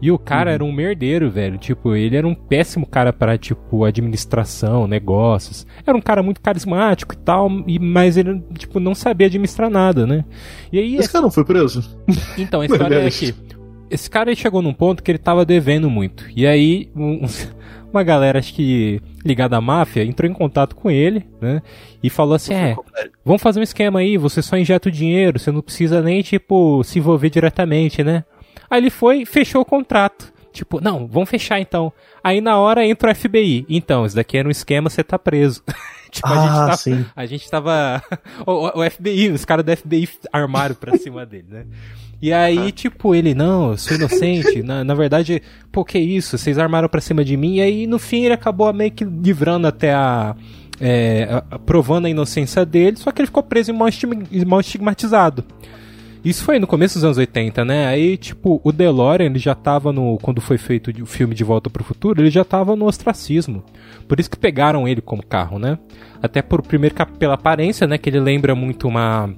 E 0.00 0.10
o 0.10 0.18
cara 0.18 0.52
era 0.52 0.64
um 0.64 0.72
merdeiro, 0.72 1.30
velho. 1.30 1.58
Tipo, 1.58 1.94
ele 1.94 2.16
era 2.16 2.26
um 2.26 2.34
péssimo 2.34 2.86
cara 2.86 3.12
para, 3.12 3.36
tipo, 3.36 3.84
administração, 3.84 4.86
negócios. 4.86 5.66
Era 5.86 5.96
um 5.96 6.00
cara 6.00 6.22
muito 6.22 6.40
carismático 6.40 7.14
e 7.14 7.18
tal, 7.18 7.50
e, 7.66 7.78
mas 7.78 8.16
ele, 8.16 8.40
tipo, 8.56 8.78
não 8.78 8.94
sabia 8.94 9.26
administrar 9.26 9.68
nada, 9.68 10.06
né? 10.06 10.24
E 10.72 10.78
aí, 10.78 10.96
Esse 10.96 11.10
cara 11.10 11.22
não 11.22 11.30
foi 11.30 11.44
preso? 11.44 11.82
então, 12.36 12.60
a 12.62 12.66
história 12.66 12.96
é 13.04 13.10
que 13.10 13.34
esse 13.90 14.08
cara 14.08 14.34
chegou 14.34 14.62
num 14.62 14.72
ponto 14.72 15.02
que 15.02 15.10
ele 15.10 15.18
tava 15.18 15.44
devendo 15.44 15.88
muito. 15.90 16.24
E 16.34 16.46
aí, 16.46 16.90
um, 16.94 17.22
uma 17.92 18.02
galera, 18.02 18.38
acho 18.38 18.54
que 18.54 19.00
ligada 19.24 19.56
à 19.56 19.60
máfia, 19.60 20.04
entrou 20.04 20.30
em 20.30 20.34
contato 20.34 20.76
com 20.76 20.90
ele, 20.90 21.24
né? 21.40 21.62
E 22.02 22.10
falou 22.10 22.34
assim: 22.34 22.54
é, 22.54 22.76
vamos 23.24 23.42
fazer 23.42 23.60
um 23.60 23.64
esquema 23.64 24.00
aí, 24.00 24.16
você 24.16 24.42
só 24.42 24.56
injeta 24.56 24.88
o 24.88 24.92
dinheiro, 24.92 25.38
você 25.38 25.50
não 25.50 25.62
precisa 25.62 26.02
nem, 26.02 26.22
tipo, 26.22 26.82
se 26.84 26.98
envolver 26.98 27.30
diretamente, 27.30 28.04
né? 28.04 28.24
Aí 28.70 28.80
ele 28.80 28.90
foi, 28.90 29.24
fechou 29.24 29.62
o 29.62 29.64
contrato. 29.64 30.32
Tipo, 30.52 30.80
não, 30.80 31.06
vamos 31.06 31.28
fechar 31.28 31.60
então. 31.60 31.92
Aí 32.22 32.40
na 32.40 32.58
hora 32.58 32.84
entra 32.84 33.12
o 33.12 33.14
FBI. 33.14 33.64
Então, 33.68 34.04
isso 34.04 34.16
daqui 34.16 34.36
era 34.36 34.48
um 34.48 34.50
esquema, 34.50 34.90
você 34.90 35.04
tá 35.04 35.18
preso. 35.18 35.62
tipo, 36.10 36.26
ah, 36.26 36.32
a 36.32 36.40
gente 36.40 36.56
tava. 36.56 36.76
sim. 36.76 37.06
A 37.14 37.26
gente 37.26 37.50
tava. 37.50 38.02
o, 38.46 38.80
o 38.80 38.90
FBI, 38.90 39.30
os 39.30 39.44
caras 39.44 39.64
do 39.64 39.76
FBI 39.76 40.08
armaram 40.32 40.74
pra 40.74 40.96
cima 40.98 41.24
dele, 41.24 41.46
né? 41.48 41.66
E 42.20 42.32
aí, 42.32 42.72
tipo, 42.72 43.14
ele, 43.14 43.34
não, 43.34 43.70
eu 43.70 43.78
sou 43.78 43.96
inocente. 43.96 44.62
na, 44.62 44.82
na 44.82 44.94
verdade, 44.94 45.40
pô, 45.70 45.84
que 45.84 45.98
isso? 45.98 46.36
Vocês 46.36 46.58
armaram 46.58 46.88
pra 46.88 47.00
cima 47.00 47.24
de 47.24 47.36
mim. 47.36 47.56
E 47.56 47.60
aí, 47.60 47.86
no 47.86 47.98
fim, 47.98 48.24
ele 48.24 48.34
acabou 48.34 48.72
meio 48.72 48.90
que 48.90 49.04
livrando 49.04 49.66
até 49.66 49.94
a. 49.94 50.34
É, 50.80 51.42
provando 51.66 52.06
a 52.06 52.10
inocência 52.10 52.64
dele, 52.64 52.96
só 52.96 53.10
que 53.10 53.20
ele 53.20 53.26
ficou 53.26 53.42
preso 53.42 53.72
e 54.30 54.44
mal 54.44 54.60
estigmatizado. 54.60 55.44
Isso 56.28 56.44
foi 56.44 56.58
no 56.58 56.66
começo 56.66 56.96
dos 56.96 57.04
anos 57.04 57.16
80, 57.16 57.64
né? 57.64 57.86
Aí, 57.86 58.18
tipo, 58.18 58.60
o 58.62 58.70
DeLorean, 58.70 59.24
ele 59.24 59.38
já 59.38 59.54
tava 59.54 59.94
no. 59.94 60.18
Quando 60.18 60.42
foi 60.42 60.58
feito 60.58 60.90
o 61.02 61.06
filme 61.06 61.34
De 61.34 61.42
Volta 61.42 61.70
pro 61.70 61.82
Futuro, 61.82 62.20
ele 62.20 62.28
já 62.28 62.44
tava 62.44 62.76
no 62.76 62.84
ostracismo. 62.84 63.64
Por 64.06 64.20
isso 64.20 64.28
que 64.28 64.36
pegaram 64.36 64.86
ele 64.86 65.00
como 65.00 65.24
carro, 65.24 65.58
né? 65.58 65.78
Até 66.22 66.42
por 66.42 66.60
primeiro 66.60 66.94
pela 67.18 67.32
aparência, 67.32 67.86
né? 67.86 67.96
Que 67.96 68.10
ele 68.10 68.20
lembra 68.20 68.54
muito 68.54 68.86
uma 68.86 69.34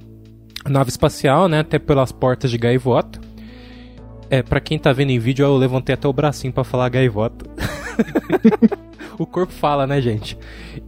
nave 0.67 0.89
espacial, 0.89 1.47
né? 1.47 1.59
Até 1.59 1.79
pelas 1.79 2.11
portas 2.11 2.51
de 2.51 2.57
gaivota. 2.57 3.21
É, 4.29 4.43
pra 4.43 4.59
quem 4.59 4.77
tá 4.77 4.91
vendo 4.91 5.11
em 5.11 5.19
vídeo, 5.19 5.45
eu 5.45 5.55
levantei 5.55 5.93
até 5.93 6.09
o 6.09 6.13
bracinho 6.13 6.51
pra 6.51 6.65
falar 6.65 6.89
gaivota. 6.89 7.45
o 9.17 9.25
corpo 9.25 9.51
fala, 9.53 9.85
né, 9.85 10.01
gente? 10.01 10.37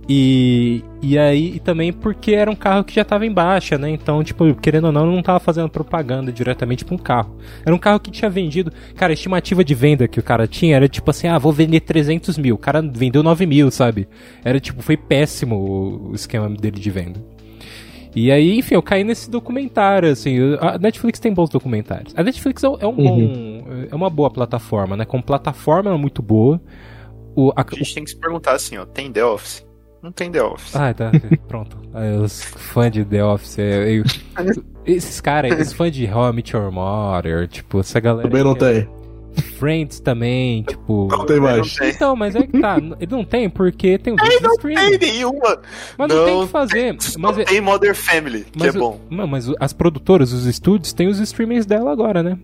E, 0.07 0.83
e 1.01 1.17
aí, 1.17 1.55
e 1.55 1.59
também 1.59 1.93
porque 1.93 2.31
era 2.33 2.49
um 2.49 2.55
carro 2.55 2.83
que 2.83 2.93
já 2.95 3.03
tava 3.05 3.25
em 3.25 3.31
baixa, 3.31 3.77
né? 3.77 3.89
Então, 3.89 4.23
tipo, 4.23 4.53
querendo 4.55 4.85
ou 4.85 4.91
não, 4.91 5.05
não 5.05 5.21
tava 5.21 5.39
fazendo 5.39 5.69
propaganda 5.69 6.31
diretamente 6.31 6.83
pra 6.83 6.95
um 6.95 6.97
carro. 6.97 7.35
Era 7.65 7.73
um 7.73 7.79
carro 7.79 7.99
que 7.99 8.11
tinha 8.11 8.29
vendido. 8.29 8.71
Cara, 8.95 9.11
a 9.11 9.15
estimativa 9.15 9.63
de 9.63 9.73
venda 9.75 10.07
que 10.07 10.19
o 10.19 10.23
cara 10.23 10.47
tinha 10.47 10.75
era 10.75 10.87
tipo 10.89 11.09
assim: 11.09 11.27
ah, 11.27 11.37
vou 11.37 11.51
vender 11.53 11.79
300 11.81 12.37
mil. 12.37 12.55
O 12.55 12.57
cara 12.57 12.81
vendeu 12.81 13.23
9 13.23 13.45
mil, 13.45 13.69
sabe? 13.71 14.07
Era 14.43 14.59
tipo, 14.59 14.81
foi 14.81 14.97
péssimo 14.97 15.55
o- 15.55 16.11
o 16.11 16.15
esquema 16.15 16.49
dele 16.49 16.79
de 16.79 16.89
venda. 16.89 17.19
E 18.15 18.31
aí, 18.31 18.59
enfim, 18.59 18.75
eu 18.75 18.81
caí 18.83 19.03
nesse 19.03 19.27
documentário, 19.31 20.07
assim. 20.11 20.37
A 20.59 20.77
Netflix 20.77 21.19
tem 21.19 21.33
bons 21.33 21.49
documentários. 21.49 22.13
A 22.15 22.21
Netflix 22.23 22.63
é 22.63 22.69
um 22.69 22.77
é 22.79 22.85
um 22.85 22.93
bom. 22.95 23.65
É 23.89 23.95
uma 23.95 24.09
boa 24.09 24.29
plataforma, 24.29 24.95
né? 24.95 25.03
Como 25.05 25.23
plataforma 25.23 25.89
ela 25.89 25.97
é 25.97 26.01
muito 26.01 26.21
boa. 26.21 26.61
O, 27.35 27.51
a, 27.55 27.61
A 27.61 27.75
gente 27.75 27.93
tem 27.95 28.03
que 28.03 28.11
se 28.11 28.15
perguntar 28.17 28.53
assim, 28.53 28.77
ó, 28.77 28.85
tem 28.85 29.11
The 29.11 29.25
Office? 29.25 29.65
Não 30.01 30.11
tem 30.11 30.29
The 30.31 30.43
Office. 30.43 30.75
Ah, 30.75 30.93
tá. 30.93 31.11
Pronto. 31.47 31.77
Aí, 31.93 32.17
Os 32.17 32.43
fãs 32.43 32.91
de 32.91 33.05
The 33.05 33.23
Office. 33.23 33.57
é, 33.59 33.91
eu- 33.99 34.03
esses 34.85 35.21
caras, 35.21 35.59
os 35.67 35.73
fãs 35.73 35.91
de 35.93 36.05
How 36.05 36.29
I 36.29 36.33
Met 36.33 36.55
Your 36.55 36.71
Mother, 36.71 37.47
tipo, 37.47 37.79
essa 37.79 37.99
galera. 37.99 38.27
Também 38.27 38.43
não 38.43 38.51
aí, 38.51 38.57
tem. 38.57 38.89
Friends 39.57 39.99
também, 39.99 40.61
tipo. 40.63 41.07
Não 41.09 41.25
tem 41.25 41.39
mais. 41.39 41.57
Não 41.57 41.65
tem. 41.79 41.89
Então, 41.89 42.15
mas 42.15 42.35
é 42.35 42.45
que 42.45 42.59
tá. 42.59 42.77
Ele 42.77 43.07
não 43.11 43.23
tem 43.25 43.49
porque 43.49 43.97
tem 43.97 44.13
os 44.13 44.21
outros 44.21 44.39
Tem 44.61 44.73
streaming. 44.73 44.97
nenhuma. 44.99 45.59
Mas 45.97 46.07
não, 46.13 46.25
tem 46.25 46.33
o 46.35 46.37
não 46.39 46.45
que 46.45 46.51
fazer. 46.51 46.95
Só 47.01 47.17
Mas, 47.19 47.37
é- 47.39 47.43
tem 47.45 47.59
Modern 47.61 47.95
Family, 47.95 48.43
que 48.43 48.59
mas 48.59 48.75
é 48.75 48.77
o- 48.77 48.81
bom. 48.81 48.99
Não, 49.09 49.25
mas 49.25 49.49
o- 49.49 49.55
as 49.59 49.73
produtoras, 49.73 50.33
os 50.33 50.45
estúdios, 50.45 50.93
têm 50.93 51.07
os 51.07 51.17
streamings 51.19 51.65
dela 51.65 51.91
agora, 51.91 52.21
né? 52.21 52.37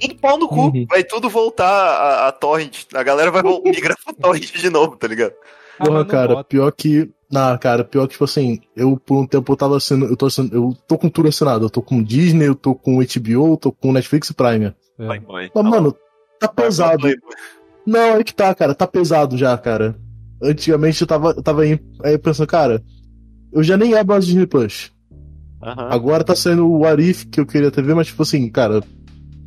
E 0.00 0.14
pau 0.14 0.38
no 0.38 0.48
cu. 0.48 0.66
Uhum. 0.68 0.86
Vai 0.88 1.04
tudo 1.04 1.28
voltar 1.28 1.66
a, 1.68 2.28
a 2.28 2.32
torrent. 2.32 2.84
A 2.94 3.02
galera 3.02 3.30
vai 3.30 3.42
migrar 3.64 3.96
pra 4.04 4.14
torrent 4.14 4.52
de 4.52 4.70
novo, 4.70 4.96
tá 4.96 5.06
ligado? 5.06 5.32
Ah, 5.78 5.84
Porra, 5.84 5.98
não 6.00 6.06
cara, 6.06 6.28
bota. 6.34 6.44
pior 6.44 6.70
que. 6.72 7.10
Na, 7.30 7.56
cara, 7.58 7.84
pior 7.84 8.06
que, 8.06 8.12
tipo 8.14 8.24
assim, 8.24 8.58
eu 8.74 8.96
por 8.96 9.16
um 9.22 9.26
tempo 9.26 9.52
eu 9.52 9.56
tava 9.56 9.78
sendo. 9.78 10.06
Eu 10.06 10.16
tô, 10.16 10.26
assin- 10.26 10.50
eu 10.52 10.76
tô 10.88 10.98
com 10.98 11.08
tudo 11.08 11.28
assinado. 11.28 11.66
Eu 11.66 11.70
tô 11.70 11.80
com 11.80 12.02
Disney, 12.02 12.48
eu 12.48 12.54
tô 12.56 12.74
com 12.74 12.96
HBO, 12.98 13.52
eu 13.52 13.56
tô 13.56 13.70
com 13.72 13.92
Netflix 13.92 14.30
e 14.30 14.34
Prime. 14.34 14.74
É. 14.98 15.06
Vai, 15.06 15.20
mãe. 15.20 15.50
Mas, 15.54 15.64
mano, 15.64 15.94
tá 16.40 16.48
pesado. 16.48 17.02
Vai, 17.02 17.14
Não, 17.86 18.16
é 18.16 18.24
que 18.24 18.34
tá, 18.34 18.52
cara, 18.54 18.74
tá 18.74 18.86
pesado 18.86 19.36
já, 19.38 19.56
cara. 19.56 19.94
Antigamente 20.42 21.00
eu 21.00 21.06
tava, 21.06 21.30
eu 21.36 21.42
tava 21.42 21.62
aí, 21.62 21.78
aí 22.02 22.18
pensando, 22.18 22.46
cara, 22.46 22.82
eu 23.52 23.62
já 23.62 23.76
nem 23.76 23.94
abro 23.94 24.16
a 24.16 24.18
Disney 24.18 24.46
Plus. 24.46 24.90
Aham. 25.62 25.88
Agora 25.90 26.24
tá 26.24 26.34
saindo 26.34 26.66
o 26.68 26.84
Arif 26.86 27.26
que 27.26 27.38
eu 27.40 27.46
queria 27.46 27.70
ter 27.70 27.82
ver, 27.82 27.94
mas 27.94 28.06
tipo 28.08 28.22
assim, 28.22 28.48
cara, 28.50 28.82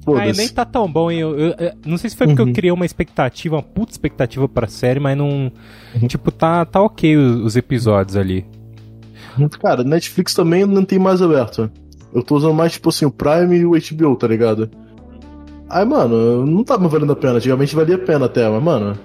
Ah, 0.08 0.32
nem 0.36 0.50
tá 0.50 0.66
tão 0.66 0.92
bom, 0.92 1.10
hein? 1.10 1.20
Eu, 1.20 1.38
eu- 1.40 1.56
eu- 1.58 1.72
não 1.86 1.98
sei 1.98 2.10
se 2.10 2.16
foi 2.16 2.28
porque 2.28 2.42
Uhum. 2.42 2.50
eu 2.50 2.54
criei 2.54 2.72
uma 2.72 2.86
expectativa, 2.86 3.56
uma 3.56 3.64
puta 3.64 3.92
expectativa 3.92 4.48
pra 4.50 4.68
série, 4.68 5.00
mas 5.00 5.18
não. 5.18 5.52
Uhum. 6.02 6.08
Tipo, 6.08 6.32
tá, 6.32 6.66
tá 6.66 6.82
ok 6.82 7.16
os, 7.16 7.40
os 7.42 7.56
episódios 7.56 8.18
ali. 8.18 8.46
Cara, 9.62 9.84
Netflix 9.84 10.34
também 10.34 10.66
não 10.66 10.84
tem 10.86 11.00
mais 11.00 11.22
aberto. 11.22 11.70
Eu 12.14 12.22
tô 12.22 12.36
usando 12.36 12.54
mais, 12.54 12.74
tipo 12.74 12.90
assim, 12.90 13.06
o 13.06 13.12
Prime 13.12 13.56
e 13.58 13.66
o 13.66 13.72
HBO, 13.72 14.16
tá 14.16 14.28
ligado? 14.28 14.70
Aí, 15.70 15.84
mano, 15.86 16.46
não 16.46 16.64
tá 16.64 16.78
me 16.78 16.88
valendo 16.88 17.14
a 17.14 17.16
pena. 17.16 17.34
Antigamente 17.38 17.76
valia 17.76 17.96
a 17.96 18.00
pena 18.00 18.26
até, 18.26 18.48
mas, 18.48 18.62
mano, 18.62 18.96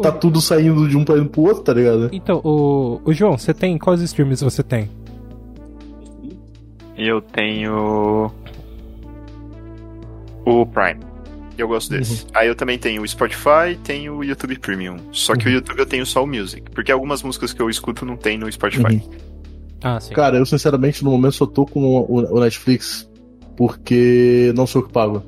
tá 0.00 0.12
tudo 0.12 0.40
saindo 0.40 0.88
de 0.88 0.96
um 0.96 1.04
pra 1.04 1.24
pro 1.24 1.42
outro, 1.42 1.62
tá 1.64 1.72
ligado? 1.72 2.10
Então, 2.12 2.40
o, 2.44 3.00
o 3.04 3.12
João, 3.12 3.36
você 3.36 3.52
tem. 3.52 3.76
Quais 3.76 4.00
streams 4.02 4.42
você 4.44 4.62
tem? 4.62 4.88
Eu 6.96 7.20
tenho. 7.20 8.30
O 10.46 10.64
Prime. 10.66 11.00
Eu 11.58 11.68
gosto 11.68 11.90
desse. 11.90 12.26
Aí 12.34 12.48
eu 12.48 12.54
também 12.54 12.78
tenho 12.78 13.02
o 13.02 13.06
Spotify 13.08 13.76
tenho 13.84 14.14
o 14.16 14.24
YouTube 14.24 14.58
Premium. 14.58 14.96
Só 15.12 15.34
que 15.36 15.46
o 15.46 15.50
YouTube 15.50 15.78
eu 15.78 15.86
tenho 15.86 16.06
só 16.06 16.24
o 16.24 16.26
Music. 16.26 16.70
Porque 16.70 16.90
algumas 16.90 17.22
músicas 17.22 17.52
que 17.52 17.60
eu 17.60 17.68
escuto 17.68 18.06
não 18.06 18.16
tem 18.16 18.38
no 18.38 18.50
Spotify. 18.50 18.94
Uhum. 18.96 19.10
Ah, 19.82 20.00
sim. 20.00 20.14
Cara, 20.14 20.38
eu 20.38 20.46
sinceramente 20.46 21.04
no 21.04 21.10
momento 21.10 21.32
só 21.34 21.46
tô 21.46 21.66
com 21.66 21.80
o, 21.82 22.34
o 22.36 22.40
Netflix 22.40 23.08
porque 23.56 24.52
não 24.56 24.66
sou 24.66 24.80
eu 24.82 24.86
que 24.86 24.92
pago. 24.92 25.22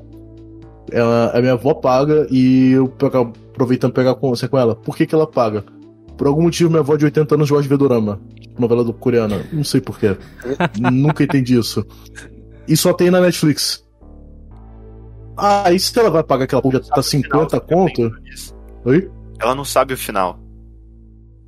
Ela, 0.91 1.31
a 1.37 1.39
minha 1.41 1.53
avó 1.53 1.73
paga 1.75 2.27
e 2.31 2.71
eu 2.71 2.87
pego- 2.87 3.31
aproveitando 3.51 3.93
pegar 3.93 4.15
com, 4.15 4.29
você 4.29 4.47
com 4.47 4.57
ela. 4.57 4.75
Por 4.75 4.95
que, 4.97 5.05
que 5.05 5.13
ela 5.15 5.27
paga? 5.27 5.63
Por 6.17 6.27
algum 6.27 6.41
motivo, 6.43 6.69
minha 6.69 6.81
avó 6.81 6.95
de 6.95 7.05
80 7.05 7.35
anos 7.35 7.49
gosta 7.49 7.63
de 7.63 7.69
ver 7.69 7.77
dorama. 7.77 8.19
Novela 8.57 8.83
do 8.83 8.93
coreana. 8.93 9.43
Não 9.51 9.63
sei 9.63 9.81
porquê. 9.81 10.15
Nunca 10.91 11.23
entendi 11.23 11.57
isso. 11.57 11.85
E 12.67 12.75
só 12.75 12.91
tem 12.93 13.09
na 13.11 13.21
Netflix. 13.21 13.83
Ah, 15.37 15.71
e 15.71 15.79
se 15.79 15.97
ela 15.99 16.09
vai 16.09 16.23
pagar 16.23 16.43
aquela 16.45 16.61
porra 16.61 16.79
tá 16.79 17.01
50 17.01 17.59
conto? 17.61 18.11
Oi? 18.85 19.09
Ela 19.39 19.55
não 19.55 19.65
sabe 19.65 19.93
o 19.93 19.97
final. 19.97 20.39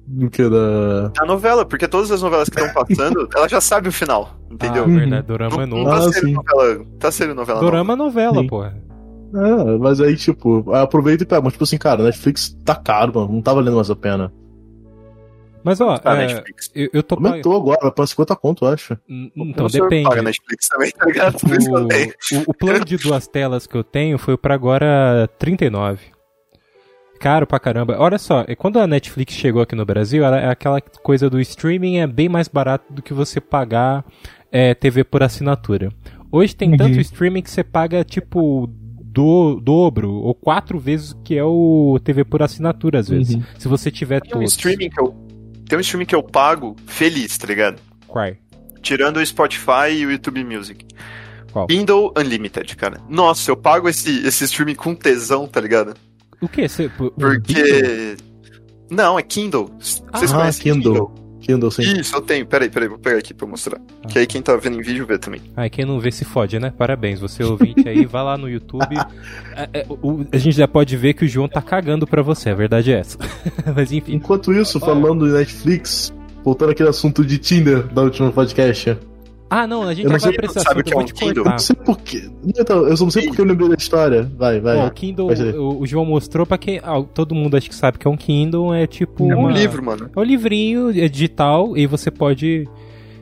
Do 0.07 0.29
que 0.29 0.47
da. 0.47 1.11
A 1.19 1.25
novela, 1.25 1.65
porque 1.65 1.87
todas 1.87 2.11
as 2.11 2.21
novelas 2.21 2.47
que 2.49 2.59
estão 2.59 2.73
passando, 2.85 3.27
ela 3.35 3.47
já 3.49 3.59
sabe 3.59 3.89
o 3.89 3.91
final. 3.91 4.29
Entendeu? 4.51 4.83
Ah, 4.83 4.87
verdade, 4.87 5.27
Dorama 5.27 5.63
é 5.63 5.65
novo. 5.65 5.83
não 5.83 5.89
tá 5.91 5.97
Ah, 5.97 6.01
sendo 6.13 6.27
sim. 6.27 6.33
novela. 6.33 6.85
Tá 6.99 7.11
sendo 7.11 7.35
novela 7.35 7.59
Dorama 7.59 7.93
é 7.93 7.95
novela, 7.95 8.41
Sim. 8.41 8.47
porra. 8.47 8.77
É, 9.33 9.77
mas 9.79 9.99
aí, 9.99 10.15
tipo, 10.15 10.71
aproveita 10.73 11.23
e 11.23 11.25
pega. 11.25 11.41
Mas, 11.41 11.53
tipo 11.53 11.63
assim, 11.63 11.77
cara, 11.77 12.03
Netflix 12.03 12.55
tá 12.63 12.75
caro, 12.75 13.11
mano. 13.15 13.33
Não 13.33 13.41
tá 13.41 13.53
valendo 13.53 13.75
mais 13.75 13.89
a 13.89 13.95
pena. 13.95 14.31
Mas 15.65 15.81
ó. 15.81 15.97
Tá, 15.97 16.15
é, 16.21 16.27
Netflix. 16.27 16.71
eu, 16.75 16.89
eu 16.93 17.01
tô 17.03 17.15
pagando. 17.15 17.31
Aumentou 17.31 17.55
agora, 17.57 17.79
vai 17.81 17.91
pra 17.91 18.05
50 18.05 18.35
conto, 18.35 18.65
eu 18.65 18.69
acho. 18.71 18.95
Então, 19.35 19.65
depende. 19.67 20.07
paga 20.07 20.21
Netflix 20.21 20.69
também, 20.69 20.91
tá 20.91 21.05
ligado? 21.07 21.35
O, 21.35 22.37
o, 22.37 22.43
o 22.47 22.53
plano 22.53 22.85
de 22.85 22.95
duas 22.97 23.27
telas 23.27 23.65
que 23.65 23.75
eu 23.75 23.83
tenho 23.83 24.17
foi 24.19 24.37
pra 24.37 24.53
agora 24.53 25.27
39. 25.39 25.99
Caro 27.19 27.47
pra 27.47 27.59
caramba. 27.59 27.95
Olha 27.97 28.17
só, 28.19 28.43
é 28.47 28.55
quando 28.55 28.77
a 28.77 28.85
Netflix 28.85 29.33
chegou 29.33 29.61
aqui 29.61 29.73
no 29.73 29.85
Brasil, 29.85 30.23
ela, 30.23 30.39
é 30.39 30.49
aquela 30.49 30.79
coisa 30.81 31.29
do 31.29 31.39
streaming 31.39 31.97
é 31.99 32.05
bem 32.07 32.29
mais 32.29 32.47
barato 32.47 32.93
do 32.93 33.01
que 33.01 33.13
você 33.13 33.41
pagar 33.41 34.05
é, 34.51 34.73
TV 34.75 35.03
por 35.03 35.23
assinatura. 35.23 35.89
Hoje 36.31 36.55
tem 36.55 36.71
Uhum. 36.71 36.77
tanto 36.77 36.99
streaming 36.99 37.41
que 37.41 37.49
você 37.49 37.63
paga 37.63 38.03
tipo 38.03 38.69
do 39.01 39.61
dobro 39.61 40.11
ou 40.13 40.35
quatro 40.35 40.77
vezes 40.77 41.11
o 41.11 41.17
que 41.21 41.37
é 41.37 41.43
o 41.43 41.97
TV 42.03 42.25
por 42.25 42.43
assinatura 42.43 42.99
às 42.99 43.07
vezes. 43.07 43.35
Uhum. 43.35 43.43
Se 43.57 43.67
você 43.69 43.89
tiver 43.89 44.19
Tem 44.21 44.31
um 44.31 44.33
todos. 44.39 44.51
streaming 44.51 44.89
que 44.89 44.99
eu. 44.99 45.15
Tem 45.67 45.77
um 45.77 45.81
streaming 45.81 46.05
que 46.05 46.15
eu 46.15 46.23
pago 46.23 46.75
feliz, 46.85 47.37
tá 47.37 47.47
ligado? 47.47 47.79
Qual? 48.07 48.31
Tirando 48.81 49.17
o 49.17 49.25
Spotify 49.25 49.91
e 49.91 50.05
o 50.05 50.11
YouTube 50.11 50.43
Music. 50.43 50.85
Qual? 51.51 51.67
Kindle 51.67 52.13
Unlimited, 52.17 52.75
cara. 52.75 53.01
Nossa, 53.09 53.49
eu 53.49 53.57
pago 53.57 53.89
esse, 53.89 54.25
esse 54.25 54.43
streaming 54.43 54.75
com 54.75 54.93
tesão, 54.93 55.47
tá 55.47 55.59
ligado? 55.59 55.95
O 56.41 56.47
que? 56.47 56.67
Você? 56.67 56.89
Porque. 56.89 58.17
Não, 58.89 59.17
é 59.17 59.23
Kindle. 59.23 59.71
Vocês 59.79 60.31
ah, 60.31 60.37
conhecem 60.37 60.73
Kindle. 60.73 60.93
Kindle, 60.93 61.24
sim. 61.71 61.81
Isso, 61.99 62.15
eu 62.15 62.21
tenho. 62.21 62.45
Peraí, 62.45 62.69
peraí, 62.69 62.87
vou 62.89 62.97
pegar 62.97 63.17
aqui 63.19 63.33
pra 63.33 63.47
mostrar. 63.47 63.79
Ah. 64.03 64.07
Que 64.07 64.19
aí 64.19 64.27
quem 64.27 64.41
tá 64.41 64.55
vendo 64.55 64.77
em 64.79 64.81
vídeo 64.81 65.05
vê 65.05 65.17
também. 65.17 65.41
Ai, 65.55 65.69
quem 65.69 65.85
não 65.85 65.99
vê 65.99 66.11
se 66.11 66.25
fode, 66.25 66.59
né? 66.59 66.71
Parabéns, 66.77 67.19
você 67.19 67.43
ouvinte 67.43 67.87
aí, 67.87 68.05
vai 68.05 68.23
lá 68.23 68.37
no 68.37 68.49
YouTube. 68.49 68.85
É, 69.57 69.69
é, 69.81 69.85
o- 69.89 70.25
a 70.33 70.37
gente 70.37 70.57
já 70.57 70.67
pode 70.67 70.97
ver 70.97 71.13
que 71.13 71.23
o 71.23 71.27
João 71.27 71.47
tá 71.47 71.61
cagando 71.61 72.05
pra 72.05 72.21
você, 72.21 72.49
a 72.49 72.53
verdade 72.55 72.91
é 72.91 72.99
essa. 72.99 73.17
Mas 73.73 73.89
enfim. 73.91 74.15
Enquanto 74.15 74.51
isso, 74.53 74.81
falando 74.81 75.25
em 75.27 75.31
Netflix, 75.31 76.13
voltando 76.43 76.71
aquele 76.71 76.89
assunto 76.89 77.23
de 77.23 77.37
Tinder 77.37 77.83
da 77.87 78.01
última 78.01 78.31
podcast. 78.33 78.97
Ah, 79.57 79.65
não, 79.67 79.83
a 79.83 79.93
gente 79.93 80.05
Eu 80.05 80.11
não 80.11 80.19
já 80.19 80.25
vai 80.31 80.35
sei- 80.37 80.45
esse 80.49 80.59
sabe 80.59 80.81
o 80.81 80.83
que 80.83 80.93
eu 80.93 80.99
é 80.99 81.03
um 81.03 81.05
Kindle? 81.05 81.43
Eu 81.45 81.51
não 81.51 81.59
sei 81.59 81.75
porquê. 81.77 82.29
Então, 82.45 82.87
eu 82.87 82.97
só 82.97 83.03
não 83.05 83.11
sei 83.11 83.25
porque 83.27 83.39
eu 83.41 83.45
lembrei 83.45 83.69
da 83.69 83.75
história. 83.75 84.29
Vai, 84.37 84.59
vai. 84.59 84.77
Bom, 84.77 84.87
o 84.87 84.91
Kindle, 84.91 85.27
o, 85.57 85.81
o 85.81 85.87
João 85.87 86.03
mostrou 86.05 86.45
pra 86.45 86.57
quem. 86.57 86.79
ah, 86.83 87.01
todo 87.13 87.33
mundo 87.33 87.55
acho 87.55 87.69
que 87.69 87.75
sabe 87.75 87.97
que 87.97 88.05
é 88.07 88.09
um 88.11 88.17
Kindle, 88.17 88.73
é 88.73 88.85
tipo. 88.85 89.31
É 89.31 89.35
um 89.35 89.39
uma- 89.41 89.51
livro, 89.51 89.81
mano. 89.83 90.09
É 90.13 90.19
um 90.19 90.23
livrinho, 90.23 90.89
é 90.89 91.07
digital, 91.07 91.77
e 91.77 91.87
você 91.87 92.11
pode 92.11 92.67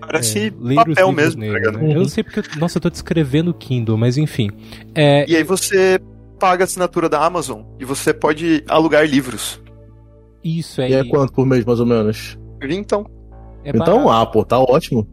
Parece 0.02 0.48
é, 0.48 0.74
papel 0.76 1.12
mesmo, 1.12 1.40
nele, 1.42 1.54
tá 1.54 1.60
ligado? 1.60 1.78
né? 1.78 1.84
Eu 1.86 1.90
Uhum. 1.90 2.02
não 2.04 2.10
sei 2.10 2.24
porque. 2.24 2.40
eu- 2.40 2.44
Nossa, 2.60 2.78
eu 2.78 2.82
tô 2.82 2.90
descrevendo 2.90 3.52
o 3.52 3.54
Kindle, 3.54 3.98
mas 3.98 4.18
enfim. 4.18 4.50
É, 4.96 5.30
E 5.30 5.36
aí 5.36 5.44
você 5.44 6.00
paga 6.40 6.64
a 6.64 6.66
assinatura 6.66 7.08
da 7.08 7.24
Amazon 7.24 7.62
e 7.80 7.86
você 7.86 8.12
pode 8.14 8.64
alugar 8.68 9.06
livros. 9.06 9.62
isso 10.44 10.82
aí. 10.82 10.92
E 10.92 10.96
é 10.96 11.04
quanto 11.06 11.32
por 11.32 11.46
mês, 11.46 11.64
mais 11.64 11.80
ou 11.80 11.86
menos? 11.86 12.38
Então, 12.68 13.06
É 13.64 13.70
então, 13.70 14.10
ah, 14.10 14.26
pô, 14.26 14.44
tá 14.44 14.60
ótimo. 14.60 15.08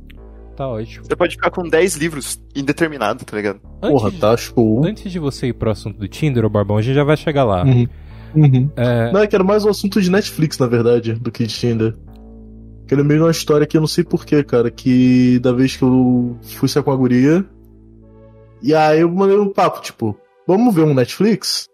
Tá 0.61 0.69
ótimo. 0.69 1.05
você 1.05 1.17
pode 1.17 1.35
ficar 1.37 1.51
com 1.51 1.69
10 1.69 1.97
livros 1.97 2.41
indeterminado, 2.55 3.25
tá 3.25 3.37
ligado? 3.37 3.61
Porra, 3.81 4.09
Antes, 4.09 4.21
tá 4.21 4.37
show. 4.37 4.85
antes 4.85 5.11
de 5.11 5.19
você 5.19 5.49
ir 5.49 5.53
pro 5.55 5.71
assunto 5.71 5.99
do 5.99 6.07
Tinder, 6.09 6.45
ô 6.45 6.49
Barbão, 6.51 6.77
a 6.77 6.83
gente 6.83 6.95
já 6.95 7.05
vai 7.05 7.17
chegar 7.17 7.45
lá. 7.45 7.65
Uhum. 7.65 7.87
Uhum. 8.35 8.71
É, 8.77 9.11
Não, 9.13 9.21
é 9.21 9.27
que 9.27 9.35
era 9.35 9.43
mais 9.45 9.65
um 9.65 9.71
assunto 9.71 10.01
de 10.01 10.11
Netflix, 10.11 10.59
na 10.59 10.67
verdade, 10.67 11.15
do 11.15 11.33
que 11.33 11.47
de 11.47 11.55
Tinder. 11.55 11.97
Que 12.87 12.95
eu 12.95 12.99
lembrei 12.99 13.19
de 13.19 13.25
uma 13.25 13.31
história 13.31 13.67
que 13.67 13.77
eu 13.77 13.81
não 13.81 13.89
sei 13.89 14.05
porquê, 14.05 14.43
cara, 14.45 14.71
que 14.71 15.39
da 15.41 15.53
vez 15.53 15.77
que 15.77 15.83
eu 15.83 16.37
fui 16.43 16.69
sair 16.69 16.83
com 16.83 16.91
a 16.93 16.97
guria, 16.97 17.45
e 18.63 18.75
aí 18.75 19.01
eu 19.01 19.11
mandei 19.11 19.39
um 19.39 19.49
papo, 19.53 19.81
tipo, 19.81 20.17
vamos 20.47 20.75
ver 20.75 20.83
um 20.83 20.93
Netflix? 20.93 21.69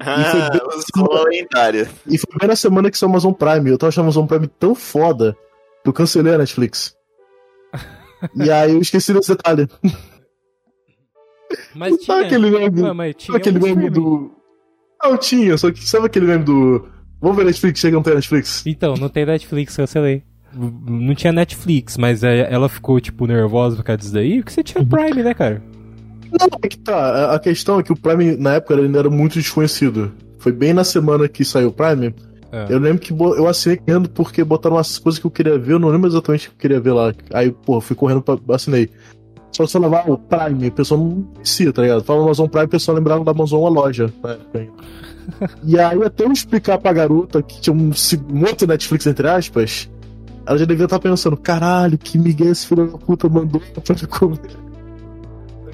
Ah, 0.00 0.50
bem- 0.50 0.78
escola 0.78 1.24
lendária. 1.28 1.88
E 2.06 2.18
foi 2.18 2.38
bem 2.38 2.48
na 2.48 2.56
semana 2.56 2.90
que 2.90 2.98
saiu 2.98 3.08
o 3.08 3.12
Amazon 3.12 3.32
Prime. 3.32 3.70
Eu 3.70 3.78
tava 3.78 3.88
achando 3.88 4.02
o 4.04 4.06
Amazon 4.06 4.26
Prime 4.26 4.46
tão 4.46 4.74
foda 4.74 5.36
que 5.82 5.88
eu 5.88 5.92
cancelei 5.92 6.34
a 6.34 6.38
Netflix. 6.38 6.95
E 8.34 8.50
aí 8.50 8.72
eu 8.72 8.80
esqueci 8.80 9.12
desse 9.12 9.28
detalhe. 9.28 9.68
mas 11.74 11.90
Não 11.92 11.98
tinha. 11.98 12.16
tá 12.16 12.22
aquele 12.26 12.50
meme, 12.50 12.82
Ué, 12.82 12.92
mas 12.92 13.14
tinha 13.16 13.38
sabe 13.38 13.48
aquele 13.48 13.58
meme 13.74 13.90
do. 13.90 14.30
Não, 15.02 15.16
tinha, 15.16 15.56
só 15.58 15.70
que 15.70 15.86
sabe 15.86 16.06
aquele 16.06 16.26
meme 16.26 16.44
do. 16.44 16.88
Vamos 17.20 17.36
ver 17.36 17.44
Netflix, 17.44 17.80
chega 17.80 17.96
não 17.96 18.02
tem 18.02 18.14
Netflix. 18.14 18.62
Então, 18.66 18.94
não 18.94 19.08
tem 19.08 19.24
Netflix, 19.26 19.76
cancelei. 19.76 20.22
Não 20.54 21.14
tinha 21.14 21.32
Netflix, 21.32 21.96
mas 21.98 22.22
é, 22.24 22.52
ela 22.52 22.68
ficou, 22.68 22.98
tipo, 23.00 23.26
nervosa 23.26 23.76
por 23.76 23.84
causa 23.84 23.98
disso 23.98 24.12
daí, 24.14 24.36
porque 24.38 24.52
você 24.52 24.62
tinha. 24.62 24.84
Prime, 24.84 25.22
né, 25.22 25.34
cara? 25.34 25.62
Não, 26.38 26.48
é 26.62 26.68
que 26.68 26.78
tá. 26.78 26.94
a- 26.96 27.34
A 27.34 27.38
questão 27.38 27.78
é 27.78 27.82
que 27.82 27.92
o 27.92 27.96
Prime, 27.96 28.36
na 28.36 28.54
época, 28.54 28.74
ele 28.74 28.86
ainda 28.86 28.98
era 29.00 29.10
muito 29.10 29.34
desconhecido. 29.34 30.12
Foi 30.38 30.52
bem 30.52 30.72
na 30.72 30.84
semana 30.84 31.28
que 31.28 31.44
saiu 31.44 31.68
o 31.68 31.72
Prime. 31.72 32.14
É. 32.56 32.66
Eu 32.70 32.78
lembro 32.78 33.00
que 33.00 33.12
eu 33.12 33.46
assinei 33.46 33.76
correndo 33.76 34.08
porque 34.08 34.42
botaram 34.42 34.76
umas 34.76 34.98
coisas 34.98 35.18
que 35.18 35.26
eu 35.26 35.30
queria 35.30 35.58
ver, 35.58 35.74
eu 35.74 35.78
não 35.78 35.90
lembro 35.90 36.08
exatamente 36.08 36.48
o 36.48 36.50
que 36.50 36.56
eu 36.56 36.60
queria 36.60 36.80
ver 36.80 36.92
lá. 36.92 37.12
Aí, 37.34 37.50
pô, 37.50 37.80
fui 37.82 37.94
correndo 37.94 38.22
pra. 38.22 38.38
assinei. 38.54 38.88
Só 39.52 39.64
que 39.64 39.70
você 39.70 39.78
levar 39.78 40.08
o 40.10 40.18
Prime, 40.18 40.68
o 40.68 40.72
pessoal 40.72 41.00
não 41.00 41.22
conhecia, 41.22 41.72
tá 41.72 41.82
ligado? 41.82 42.02
Falava 42.02 42.24
Amazon 42.24 42.46
Prime, 42.46 42.66
o 42.66 42.68
pessoal 42.68 42.96
lembrava 42.96 43.24
da 43.24 43.30
Amazon 43.30 43.64
a 43.64 43.68
loja 43.68 44.12
ainda. 44.54 44.72
E 45.64 45.78
aí, 45.78 46.02
até 46.02 46.24
eu 46.24 46.32
explicar 46.32 46.78
pra 46.78 46.92
garota 46.92 47.42
que 47.42 47.60
tinha 47.60 47.74
um, 47.74 47.90
um 48.32 48.44
outro 48.44 48.66
Netflix, 48.66 49.06
entre 49.06 49.28
aspas, 49.28 49.90
ela 50.46 50.56
já 50.56 50.64
devia 50.64 50.84
estar 50.84 50.98
pensando: 50.98 51.36
caralho, 51.36 51.98
que 51.98 52.18
Miguel 52.18 52.52
esse 52.52 52.66
filho 52.66 52.86
da 52.86 52.98
puta 52.98 53.28
mandou 53.28 53.60
pra 53.84 53.96
eu 54.00 54.08
comer. 54.08 54.38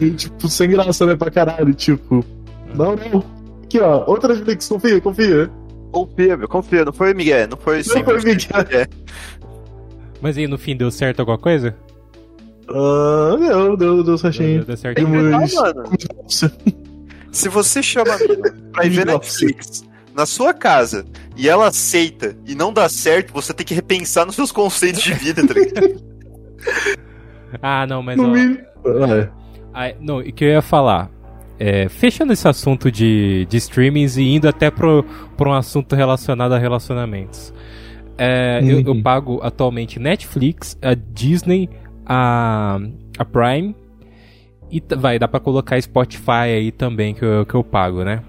E, 0.01 0.11
tipo, 0.13 0.49
sem 0.49 0.71
graça, 0.71 1.07
né, 1.07 1.15
pra 1.15 1.31
caralho, 1.31 1.73
tipo. 1.75 2.25
Não, 2.75 2.97
não. 2.97 3.25
Aqui, 3.63 3.79
ó, 3.79 4.05
outra 4.07 4.35
Netflix, 4.35 4.69
confia, 4.69 5.01
confia. 5.01 5.51
Confia, 5.93 6.37
meu, 6.37 6.49
confia. 6.49 6.85
Não 6.85 6.93
foi 6.93 7.15
Miguel, 7.15 7.49
não 7.49 7.57
foi 7.57 7.79
Não 7.79 7.85
foi 7.85 8.03
100% 8.03 8.25
Miguel. 8.25 8.87
Mas 10.21 10.39
aí, 10.39 10.47
no 10.49 10.59
fim, 10.59 10.77
deu 10.77 10.91
certo 10.91 11.21
alguma 11.21 11.39
coisa? 11.39 11.77
Ah, 12.69 13.37
deu, 13.39 13.77
deu, 13.77 14.03
deu 14.05 14.17
certinho. 14.19 14.59
Deu, 14.59 14.65
deu 14.67 14.77
certo. 14.77 14.97
Tem 14.97 15.05
que 15.05 15.13
Mas- 15.13 15.55
mano. 15.55 15.83
Se 17.31 17.49
você 17.49 17.83
chama 17.83 18.17
pra 18.73 18.85
ir 18.87 18.91
ver. 18.91 19.07
Netflix 19.07 19.85
na 20.15 20.27
sua 20.27 20.53
casa 20.53 21.07
e 21.37 21.49
ela 21.49 21.69
aceita 21.69 22.37
e 22.47 22.55
não 22.55 22.73
dá 22.73 22.89
certo, 22.89 23.33
você 23.33 23.53
tem 23.55 23.65
que 23.65 23.75
repensar 23.75 24.27
nos 24.27 24.35
seus 24.35 24.53
conceitos 24.53 25.03
de 25.03 25.15
vida, 25.15 25.47
tá 25.47 25.55
ligado? 25.55 26.03
Ah, 27.61 27.87
não, 27.87 28.03
mas 28.03 28.17
No 28.17 28.29
ó, 28.29 28.33
mínimo. 28.33 28.59
É. 28.87 29.29
Ah, 29.75 29.95
não, 30.01 30.19
o 30.21 30.33
que 30.33 30.43
eu 30.45 30.49
ia 30.49 30.63
falar? 30.63 31.11
É, 31.65 31.89
fechando 31.89 32.33
esse 32.33 32.49
assunto 32.49 32.91
de, 32.91 33.47
de 33.49 33.57
streamings 33.59 34.17
e 34.17 34.23
indo 34.25 34.49
até 34.49 34.69
pro 34.69 35.05
um 35.41 35.53
assunto 35.53 35.95
relacionado 35.95 36.51
a 36.55 36.59
relacionamentos. 36.59 37.55
É, 38.19 38.61
eu, 38.65 38.81
eu 38.81 38.93
Uhum. 38.95 39.01
pago 39.01 39.39
atualmente 39.45 40.01
Netflix, 40.01 40.77
a 40.83 40.95
Disney, 40.95 41.71
a, 42.05 42.81
a 43.17 43.25
Prime 43.25 43.77
e 44.73 44.83
vai, 44.97 45.21
dá 45.21 45.29
pra 45.29 45.39
colocar 45.39 45.81
Spotify 45.81 46.51
aí 46.57 46.73
também 46.73 47.15
que 47.15 47.25
eu, 47.25 47.47
que 47.47 47.55
eu 47.55 47.63
pago, 47.63 48.03
né? 48.03 48.23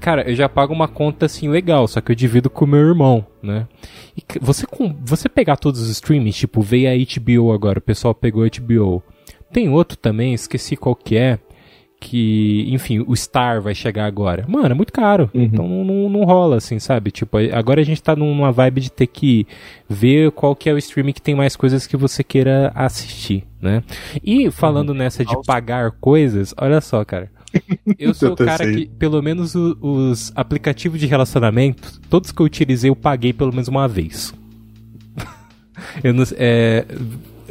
Cara, 0.00 0.22
eu 0.22 0.34
já 0.34 0.48
pago 0.48 0.72
uma 0.72 0.88
conta 0.88 1.26
assim 1.26 1.46
legal, 1.46 1.86
só 1.88 2.00
que 2.00 2.10
eu 2.10 2.16
divido 2.16 2.48
com 2.48 2.64
meu 2.64 2.80
irmão, 2.80 3.26
né? 3.42 3.66
E 4.16 4.22
você, 4.40 4.64
com, 4.64 4.96
você 5.04 5.28
pegar 5.28 5.56
todos 5.56 5.82
os 5.82 5.90
streamings, 5.90 6.36
tipo, 6.36 6.62
veio 6.62 6.88
a 6.88 6.94
HBO 6.94 7.52
agora, 7.52 7.80
o 7.80 7.82
pessoal 7.82 8.14
pegou 8.14 8.44
a 8.44 8.48
HBO. 8.48 9.02
Tem 9.52 9.68
outro 9.68 9.98
também, 9.98 10.32
esqueci 10.32 10.74
qual 10.74 10.94
que 10.94 11.16
é. 11.18 11.38
Que, 12.00 12.64
enfim, 12.72 13.04
o 13.06 13.14
Star 13.16 13.60
vai 13.60 13.74
chegar 13.74 14.06
agora. 14.06 14.44
Mano, 14.48 14.68
é 14.70 14.74
muito 14.74 14.92
caro. 14.92 15.28
Uhum. 15.34 15.42
Então 15.42 15.68
não, 15.68 15.84
não, 15.84 16.08
não 16.08 16.24
rola, 16.24 16.56
assim, 16.56 16.78
sabe? 16.78 17.10
Tipo, 17.10 17.38
agora 17.52 17.80
a 17.80 17.84
gente 17.84 18.00
tá 18.00 18.14
numa 18.14 18.52
vibe 18.52 18.82
de 18.82 18.92
ter 18.92 19.08
que 19.08 19.46
ver 19.88 20.30
qual 20.30 20.54
que 20.54 20.70
é 20.70 20.72
o 20.72 20.78
streaming 20.78 21.12
que 21.12 21.20
tem 21.20 21.34
mais 21.34 21.56
coisas 21.56 21.88
que 21.88 21.96
você 21.96 22.22
queira 22.22 22.70
assistir, 22.74 23.44
né? 23.60 23.82
E 24.24 24.48
falando 24.48 24.94
nessa 24.94 25.24
de 25.24 25.32
Nossa. 25.34 25.44
pagar 25.46 25.90
coisas, 26.00 26.54
olha 26.56 26.80
só, 26.80 27.04
cara. 27.04 27.30
Eu 27.98 28.14
sou 28.14 28.32
o 28.34 28.36
cara 28.36 28.64
sei. 28.64 28.74
que, 28.74 28.86
pelo 28.94 29.20
menos 29.20 29.56
o- 29.56 29.76
os 29.80 30.30
aplicativos 30.36 31.00
de 31.00 31.06
relacionamento, 31.06 32.00
todos 32.08 32.30
que 32.30 32.40
eu 32.40 32.46
utilizei, 32.46 32.90
eu 32.90 32.96
paguei 32.96 33.32
pelo 33.32 33.50
menos 33.50 33.66
uma 33.66 33.88
vez. 33.88 34.32
eu 36.04 36.12
não, 36.14 36.24
é, 36.36 36.84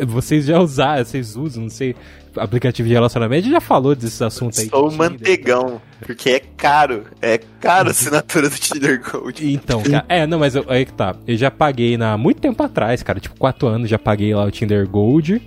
vocês 0.06 0.46
já 0.46 0.60
usaram, 0.60 1.04
vocês 1.04 1.36
usam, 1.36 1.64
não 1.64 1.70
sei, 1.70 1.96
aplicativo 2.40 2.88
de 2.88 2.94
relacionamento, 2.94 3.50
já 3.50 3.60
falou 3.62 3.96
desses 3.96 4.22
assuntos 4.22 4.60
aí. 4.60 4.70
Sou 4.70 4.90
Tinder, 4.90 5.10
mantegão, 5.12 5.82
porque 6.02 6.30
é 6.30 6.40
caro. 6.40 7.04
É 7.22 7.38
caro 7.60 7.88
a 7.90 7.92
assinatura 7.92 8.50
do 8.50 8.56
Tinder 8.56 9.02
Gold. 9.12 9.52
Então, 9.54 9.82
cara, 9.82 10.06
é, 10.10 10.26
não, 10.28 10.40
mas 10.40 10.56
eu- 10.56 10.66
aí 10.68 10.86
que 10.86 10.94
tá. 10.94 11.16
Eu 11.28 11.36
já 11.38 11.50
paguei 11.52 11.98
na 11.98 12.18
muito 12.18 12.40
tempo 12.42 12.62
atrás, 12.64 13.02
cara, 13.04 13.20
tipo 13.20 13.36
4 13.38 13.68
anos, 13.68 13.90
já 13.90 14.00
paguei 14.00 14.34
lá 14.34 14.44
o 14.46 14.52
Tinder 14.52 14.88
Gold, 14.88 15.42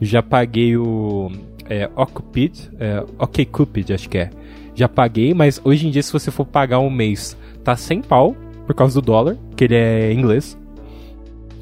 já 0.00 0.22
paguei 0.22 0.76
o 0.76 1.30
é, 1.68 1.88
Ocupid, 1.94 2.70
é, 2.80 3.04
OkCupid, 3.18 3.92
acho 3.92 4.08
que 4.08 4.18
é. 4.18 4.30
Já 4.74 4.88
paguei, 4.88 5.34
mas 5.34 5.60
hoje 5.64 5.86
em 5.86 5.90
dia 5.90 6.02
se 6.02 6.12
você 6.12 6.30
for 6.30 6.44
pagar 6.46 6.78
um 6.78 6.88
mês, 6.90 7.36
tá 7.64 7.76
100 7.76 8.02
pau 8.02 8.36
por 8.66 8.74
causa 8.74 8.94
do 9.00 9.04
dólar, 9.04 9.36
que 9.56 9.64
ele 9.64 9.74
é 9.74 10.12
inglês. 10.12 10.56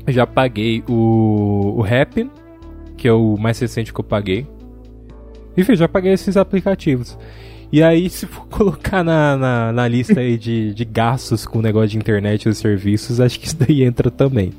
Já 0.09 0.27
paguei 0.27 0.85
o 0.89 1.75
o 1.79 1.83
Happn, 1.83 2.31
que 2.97 3.09
é 3.09 3.13
o 3.13 3.37
mais 3.37 3.59
recente 3.59 3.93
que 3.93 3.99
eu 4.01 4.05
paguei. 4.05 4.47
Enfim, 5.57 5.75
já 5.77 5.89
paguei 5.89 6.13
esses 6.13 6.37
aplicativos. 6.37 7.17
E 7.73 7.83
aí, 7.83 8.09
se 8.11 8.27
for 8.27 8.47
colocar 8.49 9.03
na, 9.03 9.37
na, 9.37 9.73
na 9.73 9.89
lista 9.89 10.21
aí 10.21 10.37
de, 10.39 10.73
de 10.75 10.85
gastos 10.85 11.45
com 11.47 11.59
o 11.59 11.63
negócio 11.63 11.89
de 11.91 11.99
internet 11.99 12.45
e 12.45 12.49
os 12.49 12.59
serviços, 12.59 13.21
acho 13.21 13.39
que 13.41 13.47
isso 13.47 13.57
daí 13.57 13.83
entra 13.83 14.11
também. 14.11 14.53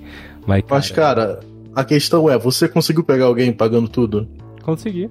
Mas, 0.45 0.61
cara, 0.63 0.75
Mas, 0.75 0.91
cara, 0.91 1.39
a 1.75 1.83
questão 1.83 2.29
é: 2.29 2.37
você 2.37 2.67
conseguiu 2.67 3.03
pegar 3.03 3.25
alguém 3.25 3.51
pagando 3.53 3.87
tudo? 3.87 4.27
consegui. 4.63 5.09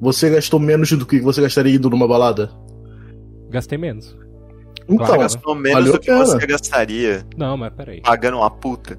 Você 0.00 0.28
gastou 0.28 0.58
menos 0.60 0.90
do 0.92 1.06
que 1.06 1.20
você 1.20 1.40
gastaria 1.40 1.74
indo 1.74 1.88
numa 1.88 2.06
balada? 2.06 2.50
Gastei 3.48 3.78
menos. 3.78 4.14
Então, 4.88 5.06
Claro. 5.06 5.20
Gastou 5.22 5.54
menos 5.54 5.72
valeu 5.78 5.92
do 5.94 5.98
que 6.00 6.06
pena. 6.06 6.24
você 6.24 6.46
gastaria 6.46 7.24
Não, 7.36 7.56
mas 7.56 7.72
peraí. 7.72 8.00
pagando 8.02 8.36
uma 8.38 8.50
puta. 8.50 8.98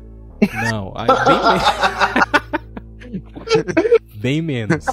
Não, 0.72 0.94
aí, 0.96 1.08
bem, 3.08 3.12
men- 3.12 3.22
bem 4.22 4.42
menos. 4.42 4.86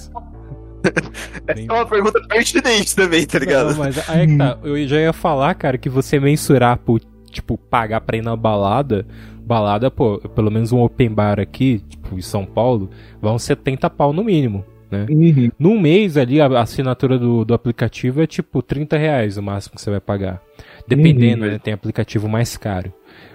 Bem 1.45 1.67
É 1.69 1.73
uma 1.73 1.87
pergunta 1.87 2.21
pertinente 2.29 2.95
também, 2.95 3.27
tá 3.27 3.39
ligado? 3.39 3.71
Não, 3.71 3.79
mas 3.79 4.09
aí 4.09 4.23
é 4.23 4.27
que 4.27 4.37
tá. 4.37 4.59
Eu 4.63 4.87
já 4.87 5.01
ia 5.01 5.13
falar, 5.13 5.55
cara, 5.55 5.79
que 5.79 5.89
você 5.89 6.19
mensurar 6.21 6.77
por, 6.79 7.01
tipo, 7.31 7.57
pagar 7.59 8.01
pra 8.01 8.17
ir 8.17 8.23
na 8.23 8.37
balada. 8.37 9.07
Balada, 9.47 9.91
pô, 9.91 10.19
pelo 10.35 10.51
menos 10.51 10.73
um 10.73 10.81
open 10.81 11.11
bar 11.11 11.39
aqui, 11.39 11.81
tipo, 11.89 12.17
em 12.17 12.23
São 12.23 12.47
Paulo, 12.47 12.89
vão 13.21 13.39
70 13.39 13.91
pau 13.91 14.11
no 14.11 14.25
mínimo, 14.25 14.65
né? 14.91 15.05
Uhum. 15.11 15.51
Num 15.59 15.79
mês 15.79 16.17
ali, 16.17 16.41
a 16.41 16.47
assinatura 16.61 17.19
do, 17.19 17.45
do 17.45 17.53
aplicativo 17.53 18.23
é 18.23 18.27
tipo 18.27 18.63
30 18.63 18.97
reais 18.97 19.37
o 19.37 19.43
máximo 19.43 19.75
que 19.75 19.83
você 19.83 19.91
vai 19.91 20.01
pagar. 20.01 20.41
Dependendo, 20.89 21.45
Uhum. 21.45 21.51
né? 21.51 21.59
Tem 21.59 21.75
aplicativo 21.75 22.27
mais 22.27 22.57
caro. 22.57 22.91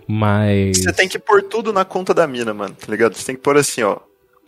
Mas. 0.08 0.80
Você 0.80 0.92
tem 0.94 1.08
que 1.08 1.20
pôr 1.20 1.44
tudo 1.44 1.72
na 1.72 1.86
conta 1.86 2.12
da 2.14 2.26
mina, 2.26 2.52
mano, 2.56 2.74
tá 2.74 2.88
ligado? 2.90 3.14
Você 3.14 3.28
tem 3.28 3.36
que 3.36 3.42
pôr 3.42 3.56
assim, 3.58 3.84
ó. 3.84 3.98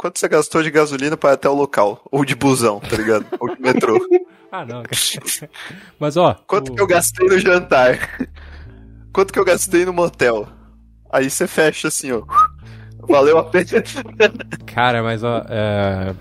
Quanto 0.02 0.18
você 0.18 0.28
gastou 0.28 0.64
de 0.64 0.72
gasolina 0.72 1.16
pra 1.16 1.30
ir 1.30 1.34
até 1.34 1.48
o 1.48 1.54
local? 1.54 2.02
Ou 2.12 2.26
de 2.26 2.34
busão, 2.34 2.80
tá 2.80 2.98
ligado? 2.98 3.24
Ou 3.40 3.56
de 3.56 3.62
metrô. 3.62 4.00
Ah, 4.54 4.66
não, 4.66 4.84
cara. 4.84 5.50
Mas 5.98 6.18
ó. 6.18 6.34
Quanto 6.46 6.74
o- 6.74 6.76
que 6.76 6.82
eu 6.82 6.88
gastei 6.88 7.26
no 7.26 7.40
jantar? 7.40 8.20
Quanto 9.14 9.32
que 9.32 9.40
eu 9.40 9.46
gastei 9.46 9.86
no 9.86 9.94
motel? 9.94 10.46
Aí 11.10 11.30
você 11.30 11.48
fecha 11.48 11.88
assim, 11.88 12.12
ó. 12.12 12.24
Valeu 13.08 13.38
a 13.38 13.46
pena. 13.46 13.66
Cara, 14.66 15.02
mas 15.02 15.24
ó. 15.24 15.46
é, 15.48 16.14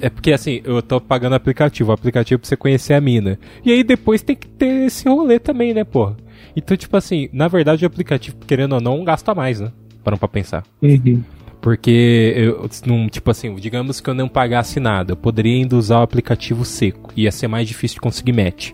É 0.00 0.08
porque 0.08 0.32
assim, 0.32 0.60
eu 0.62 0.80
tô 0.82 1.00
pagando 1.00 1.34
aplicativo, 1.34 1.90
o 1.90 1.92
aplicativo 1.94 2.38
pra 2.40 2.48
você 2.48 2.56
conhecer 2.56 2.94
a 2.94 3.00
mina. 3.00 3.36
E 3.64 3.72
aí 3.72 3.82
depois 3.82 4.22
tem 4.22 4.36
que 4.36 4.46
ter 4.46 4.86
esse 4.86 5.08
rolê 5.08 5.40
também, 5.40 5.74
né, 5.74 5.82
porra? 5.82 6.16
Então, 6.54 6.76
tipo 6.76 6.96
assim, 6.96 7.28
na 7.32 7.48
verdade 7.48 7.84
o 7.84 7.88
aplicativo, 7.88 8.36
querendo 8.46 8.74
ou 8.74 8.80
não, 8.80 9.02
gasta 9.02 9.34
mais, 9.34 9.58
né? 9.58 9.72
Para 10.04 10.16
pra 10.16 10.28
pensar. 10.28 10.62
Uhum. 10.80 11.24
Porque, 11.62 12.34
eu, 12.36 12.68
não, 12.84 13.08
tipo 13.08 13.30
assim, 13.30 13.54
digamos 13.54 14.00
que 14.00 14.10
eu 14.10 14.14
não 14.14 14.28
pagasse 14.28 14.80
nada, 14.80 15.12
eu 15.12 15.16
poderia 15.16 15.54
ainda 15.54 15.76
usar 15.76 16.00
o 16.00 16.02
aplicativo 16.02 16.64
seco. 16.64 17.12
Ia 17.16 17.30
ser 17.30 17.46
mais 17.46 17.68
difícil 17.68 17.94
de 17.94 18.00
conseguir 18.00 18.32
match. 18.32 18.72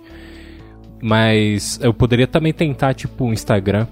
Mas 1.01 1.78
eu 1.82 1.93
poderia 1.93 2.26
também 2.26 2.51
tentar, 2.51 2.95
tipo, 2.95 3.26
o 3.26 3.32
Instagram. 3.32 3.86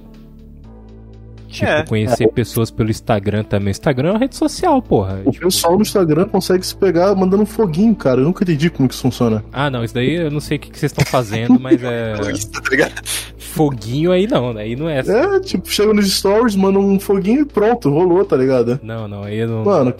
Tipo, 1.56 1.70
É. 1.70 1.82
conhecer 1.86 2.24
É. 2.24 2.28
pessoas 2.28 2.70
pelo 2.70 2.90
Instagram 2.90 3.42
também. 3.42 3.70
Instagram 3.70 4.08
é 4.08 4.12
uma 4.12 4.18
rede 4.18 4.36
social, 4.36 4.82
porra. 4.82 5.22
O 5.24 5.30
Tipo, 5.30 5.46
pessoal 5.46 5.74
no 5.76 5.82
Instagram 5.82 6.26
consegue 6.28 6.66
se 6.66 6.76
pegar 6.76 7.14
mandando 7.14 7.42
um 7.42 7.46
foguinho, 7.46 7.94
cara. 7.94 8.20
Eu 8.20 8.24
nunca 8.24 8.44
entendi 8.44 8.68
como 8.68 8.86
que 8.88 8.94
isso 8.94 9.02
funciona. 9.02 9.42
Ah, 9.52 9.70
não, 9.70 9.82
isso 9.82 9.94
daí 9.94 10.16
eu 10.16 10.30
não 10.30 10.40
sei 10.40 10.58
o 10.58 10.60
que, 10.60 10.70
que 10.70 10.78
vocês 10.78 10.92
estão 10.92 11.04
fazendo, 11.06 11.58
mas 11.58 11.82
é. 11.82 12.14
Tá? 12.76 12.90
Foguinho 13.38 14.12
aí 14.12 14.26
não, 14.26 14.52
né? 14.52 14.62
Aí 14.62 14.76
não 14.76 14.88
é. 14.88 14.98
É, 15.00 15.40
tipo, 15.40 15.68
chega 15.70 15.92
nos 15.94 16.12
stories, 16.12 16.54
manda 16.54 16.78
um 16.78 17.00
foguinho 17.00 17.40
e 17.40 17.44
pronto, 17.44 17.88
rolou, 17.88 18.24
tá 18.24 18.36
ligado? 18.36 18.78
Não, 18.82 19.08
não, 19.08 19.22
aí 19.24 19.38
eu 19.38 19.48
não. 19.48 19.64
Mano, 19.64 19.94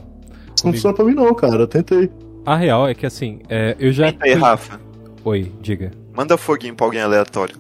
isso 0.55 0.67
não 0.67 0.73
funciona 0.73 0.95
pra 0.95 1.05
mim 1.05 1.15
não, 1.15 1.33
cara. 1.35 1.57
Eu 1.63 1.67
tentei. 1.67 2.11
A 2.45 2.55
real 2.57 2.87
é 2.87 2.95
que 2.95 3.07
assim, 3.07 3.39
é, 3.49 3.75
eu 3.79 3.93
já. 3.93 4.13
Tenta 4.13 4.27
aí, 4.27 4.35
Rafa. 4.35 4.79
Oi, 5.25 5.51
diga. 5.63 5.91
Manda 6.15 6.37
foguinho 6.37 6.75
pra 6.75 6.87
alguém 6.87 7.01
aleatório. 7.01 7.57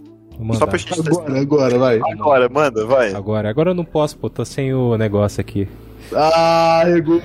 Só 0.55 0.67
pra 0.67 0.79
gente 0.79 1.03
testar. 1.03 1.11
Agora, 1.11 1.41
agora, 1.41 1.79
vai. 1.79 2.01
Agora, 2.13 2.49
manda, 2.49 2.87
vai. 2.87 3.15
Agora, 3.15 3.49
agora 3.49 3.71
eu 3.71 3.75
não 3.75 3.85
posso, 3.85 4.19
pô, 4.19 4.29
tô 4.29 4.45
sem 4.45 4.75
o 4.75 4.97
negócio 4.97 5.41
aqui. 5.41 5.69
Ah, 6.15 6.83
regou. 6.85 7.21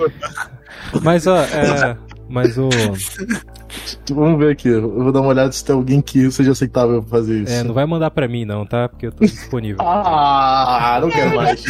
Mas, 1.02 1.28
ó, 1.28 1.38
é. 1.38 1.98
Mas 2.32 2.58
o. 2.58 2.70
Vamos 4.12 4.40
ver 4.40 4.52
aqui. 4.52 4.68
Eu 4.70 4.90
vou 4.90 5.12
dar 5.12 5.22
uma 5.22 5.30
olhada 5.30 5.52
se 5.52 5.64
tem 5.64 5.76
alguém 5.76 6.02
que 6.02 6.30
seja 6.32 6.52
aceitável 6.52 7.02
pra 7.02 7.10
fazer 7.20 7.44
isso. 7.44 7.54
É, 7.54 7.64
não 7.64 7.74
vai 7.74 7.86
mandar 7.86 8.12
pra 8.12 8.28
mim, 8.28 8.44
não, 8.46 8.66
tá? 8.66 8.88
Porque 8.90 9.08
eu 9.08 9.12
tô 9.12 9.26
disponível. 9.26 9.78
Ah, 9.84 11.00
não 11.02 11.10
quero 11.10 11.36
mais. 11.36 11.64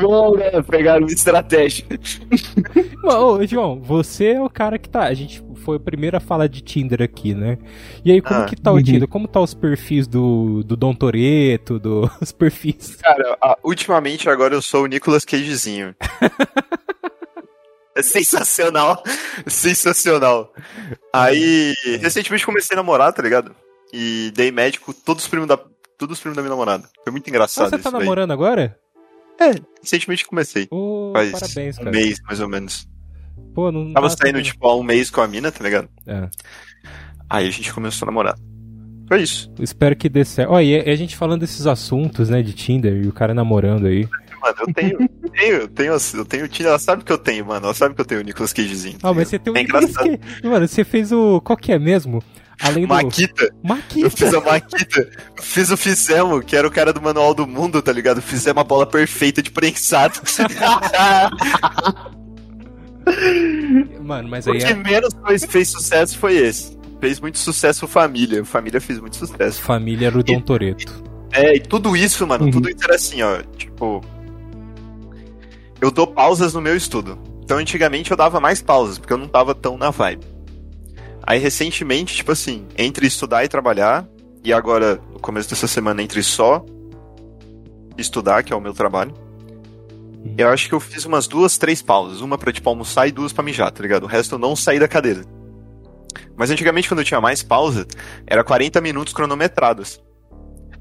Vamos, 0.00 0.38
né? 0.38 0.50
Pegaram 0.68 1.00
uma 1.04 1.12
estratégia. 1.12 1.84
Ô, 3.02 3.34
ô, 3.38 3.46
João, 3.46 3.80
você 3.80 4.32
é 4.32 4.40
o 4.42 4.48
cara 4.48 4.78
que 4.78 4.88
tá. 4.88 5.04
A 5.04 5.14
gente 5.14 5.42
foi 5.64 5.76
o 5.76 5.80
primeiro 5.80 6.16
a 6.16 6.20
falar 6.20 6.46
de 6.46 6.60
Tinder 6.60 7.02
aqui, 7.02 7.34
né? 7.34 7.58
E 8.04 8.12
aí, 8.12 8.20
como 8.20 8.40
Ah. 8.40 8.44
que 8.44 8.54
tá 8.56 8.70
o 8.70 8.76
Uhum. 8.76 8.82
Tinder? 8.82 9.08
Como 9.08 9.26
tá 9.26 9.40
os 9.40 9.54
perfis 9.54 10.06
do, 10.06 10.62
do 10.64 10.76
Dom 10.76 10.94
Toreto, 10.94 11.78
do, 11.78 12.08
os 12.20 12.30
perfis. 12.32 12.96
Cara, 12.96 13.36
ultimamente 13.64 14.28
agora 14.28 14.54
eu 14.54 14.62
sou 14.62 14.84
o 14.84 14.86
Nicolas 14.86 15.24
Cagezinho. 15.24 15.94
É 17.96 18.02
sensacional. 18.02 19.02
Sensacional. 19.46 20.52
Aí, 21.12 21.74
recentemente 22.00 22.46
comecei 22.46 22.74
a 22.74 22.78
namorar, 22.78 23.12
tá 23.12 23.22
ligado? 23.22 23.54
E 23.92 24.30
dei 24.34 24.50
médico 24.50 24.94
todos 24.94 25.24
os 25.24 25.28
primos 25.28 25.48
da. 25.48 25.58
Todos 25.98 26.16
os 26.16 26.20
primos 26.20 26.36
da 26.36 26.42
minha 26.42 26.50
namorada. 26.50 26.88
Foi 27.04 27.10
muito 27.10 27.26
Ah, 27.26 27.30
engraçado 27.30 27.68
você 27.68 27.76
isso 27.76 27.82
tá 27.84 27.90
daí. 27.90 28.00
namorando 28.00 28.30
agora? 28.30 28.78
É, 29.38 29.50
recentemente 29.82 30.26
comecei. 30.26 30.66
Ô, 30.70 31.12
Faz 31.14 31.32
parabéns, 31.32 31.76
um 31.76 31.84
cara. 31.84 31.90
mês, 31.90 32.18
mais 32.26 32.40
ou 32.40 32.48
menos. 32.48 32.88
Pô, 33.54 33.70
não 33.72 33.92
Tava 33.92 34.08
saindo, 34.08 34.18
sabendo. 34.38 34.42
tipo, 34.44 34.66
há 34.66 34.76
um 34.76 34.82
mês 34.82 35.10
com 35.10 35.20
a 35.20 35.26
mina, 35.28 35.50
tá 35.50 35.62
ligado? 35.64 35.88
É. 36.06 36.28
Aí 37.28 37.46
a 37.48 37.50
gente 37.50 37.72
começou 37.72 38.06
a 38.06 38.10
namorar. 38.10 38.34
Foi 39.08 39.22
isso. 39.22 39.52
Espero 39.60 39.96
que 39.96 40.08
dê 40.08 40.24
certo. 40.24 40.50
Ó, 40.52 40.60
e 40.60 40.74
a 40.76 40.94
gente 40.96 41.16
falando 41.16 41.40
desses 41.40 41.66
assuntos, 41.66 42.28
né, 42.30 42.42
de 42.42 42.52
Tinder 42.52 43.02
e 43.02 43.08
o 43.08 43.12
cara 43.12 43.34
namorando 43.34 43.86
aí. 43.86 44.08
Mano, 44.40 44.56
eu 44.60 44.72
tenho. 44.72 44.98
Tenho, 45.30 45.54
eu 45.56 45.68
tenho, 45.68 45.92
eu 46.14 46.24
tenho 46.24 46.44
o 46.44 46.48
Tinder, 46.48 46.68
ela 46.70 46.78
sabe 46.78 47.04
que 47.04 47.12
eu 47.12 47.18
tenho, 47.18 47.46
mano. 47.46 47.66
Ela 47.66 47.74
sabe 47.74 47.94
que 47.94 48.00
eu 48.00 48.04
tenho 48.04 48.20
o 48.20 48.24
Nicolas 48.24 48.52
Cagezinho. 48.52 48.98
Ah, 49.02 49.12
mas 49.14 49.28
você 49.28 49.38
tem 49.38 49.52
um 49.52 49.56
É 49.56 49.62
Nicolas. 49.62 49.92
Cage. 49.92 50.20
Mano, 50.44 50.68
você 50.68 50.84
fez 50.84 51.12
o. 51.12 51.40
Qual 51.40 51.56
que 51.56 51.72
é 51.72 51.78
mesmo? 51.78 52.22
Além 52.60 52.82
do. 52.86 52.88
Maquita. 52.88 53.50
Maquita. 53.62 54.06
Eu 54.06 54.10
fiz 54.10 54.34
a 54.34 54.40
Maquita. 54.40 55.00
Eu 55.36 55.42
fiz 55.42 55.70
o 55.70 55.76
Fizemo, 55.76 56.42
que 56.42 56.54
era 56.54 56.66
o 56.68 56.70
cara 56.70 56.92
do 56.92 57.00
Manual 57.00 57.34
do 57.34 57.46
Mundo, 57.46 57.80
tá 57.80 57.92
ligado? 57.92 58.20
Fizemos 58.20 58.60
a 58.60 58.64
bola 58.64 58.86
perfeita 58.86 59.42
de 59.42 59.50
prensado. 59.50 60.20
Mano, 64.02 64.28
mas 64.28 64.46
o 64.46 64.52
aí 64.52 64.58
que 64.58 64.64
é. 64.66 64.74
menos 64.74 65.14
fez, 65.26 65.44
fez 65.46 65.68
sucesso 65.68 66.18
foi 66.18 66.36
esse. 66.36 66.78
Fez 67.00 67.18
muito 67.18 67.38
sucesso 67.38 67.88
Família. 67.88 68.44
Família 68.44 68.80
fez 68.80 69.00
muito 69.00 69.16
sucesso. 69.16 69.60
Família 69.62 70.08
era 70.08 70.18
o 70.18 70.22
Dom 70.22 70.40
Toreto. 70.40 71.02
É, 71.32 71.56
e 71.56 71.60
tudo 71.60 71.96
isso, 71.96 72.26
mano, 72.26 72.44
Uhum. 72.44 72.50
tudo 72.50 72.68
isso 72.68 72.84
era 72.84 72.94
assim, 72.96 73.22
ó. 73.22 73.38
Tipo. 73.56 74.02
Eu 75.80 75.90
dou 75.90 76.06
pausas 76.06 76.54
no 76.54 76.60
meu 76.60 76.76
estudo. 76.76 77.18
Então, 77.42 77.58
antigamente 77.58 78.10
eu 78.10 78.16
dava 78.16 78.38
mais 78.38 78.60
pausas, 78.62 78.98
porque 78.98 79.12
eu 79.12 79.18
não 79.18 79.26
tava 79.26 79.54
tão 79.54 79.76
na 79.76 79.90
vibe. 79.90 80.24
Aí, 81.22 81.38
recentemente, 81.38 82.14
tipo 82.14 82.32
assim, 82.32 82.66
entre 82.76 83.06
estudar 83.06 83.44
e 83.44 83.48
trabalhar, 83.48 84.06
e 84.44 84.52
agora, 84.52 85.00
no 85.12 85.18
começo 85.18 85.50
dessa 85.50 85.66
semana, 85.66 86.02
entre 86.02 86.22
só 86.22 86.64
estudar, 87.98 88.42
que 88.42 88.52
é 88.52 88.56
o 88.56 88.60
meu 88.60 88.72
trabalho, 88.72 89.14
eu 90.36 90.48
acho 90.48 90.68
que 90.68 90.74
eu 90.74 90.80
fiz 90.80 91.04
umas 91.04 91.26
duas, 91.26 91.58
três 91.58 91.82
pausas. 91.82 92.20
Uma 92.20 92.36
pra, 92.36 92.52
tipo, 92.52 92.68
almoçar 92.68 93.06
e 93.06 93.12
duas 93.12 93.32
pra 93.32 93.42
mijar, 93.42 93.70
tá 93.70 93.82
ligado? 93.82 94.04
O 94.04 94.06
resto 94.06 94.34
eu 94.34 94.38
não 94.38 94.54
saí 94.54 94.78
da 94.78 94.88
cadeira. 94.88 95.24
Mas 96.36 96.50
antigamente, 96.50 96.88
quando 96.88 97.00
eu 97.00 97.04
tinha 97.04 97.20
mais 97.20 97.42
pausa, 97.42 97.86
era 98.26 98.44
40 98.44 98.80
minutos 98.80 99.12
cronometrados. 99.12 100.00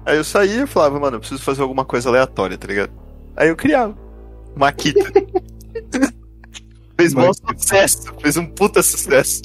Aí 0.06 0.18
eu 0.18 0.24
saía 0.24 0.64
e 0.64 0.68
falava, 0.68 1.00
mano, 1.00 1.18
eu 1.18 1.20
preciso 1.20 1.42
fazer 1.42 1.62
alguma 1.62 1.86
coisa 1.86 2.10
aleatória, 2.10 2.58
tá 2.58 2.68
ligado? 2.68 2.92
Aí 3.36 3.50
eu 3.50 3.56
criava. 3.56 4.09
Maquita. 4.56 5.00
fez 6.98 7.14
bom 7.14 7.28
Maquita. 7.28 7.58
sucesso. 7.58 8.14
Fez 8.20 8.38
um 8.38 8.46
puta 8.46 8.82
sucesso. 8.84 9.42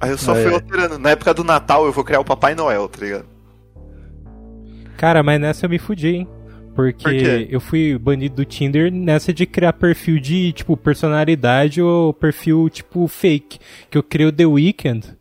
Aí 0.00 0.10
eu 0.10 0.18
só 0.18 0.34
fui 0.34 0.52
alterando. 0.52 0.98
Na 0.98 1.10
época 1.10 1.34
do 1.34 1.44
Natal 1.44 1.84
eu 1.84 1.92
vou 1.92 2.04
criar 2.04 2.20
o 2.20 2.24
Papai 2.24 2.54
Noel, 2.54 2.88
tá 2.88 3.00
ligado? 3.00 3.26
Cara, 4.96 5.22
mas 5.22 5.40
nessa 5.40 5.66
eu 5.66 5.70
me 5.70 5.78
fudi, 5.78 6.08
hein? 6.08 6.28
Porque 6.74 7.46
Por 7.46 7.54
eu 7.54 7.60
fui 7.60 7.98
banido 7.98 8.36
do 8.36 8.44
Tinder 8.44 8.92
nessa 8.92 9.32
de 9.32 9.44
criar 9.46 9.72
perfil 9.72 10.20
de, 10.20 10.52
tipo, 10.52 10.76
personalidade 10.76 11.82
ou 11.82 12.14
perfil, 12.14 12.68
tipo, 12.70 13.08
fake. 13.08 13.58
Que 13.90 13.98
eu 13.98 14.02
criei 14.02 14.28
o 14.28 14.32
The 14.32 14.46
Weeknd. 14.46 15.16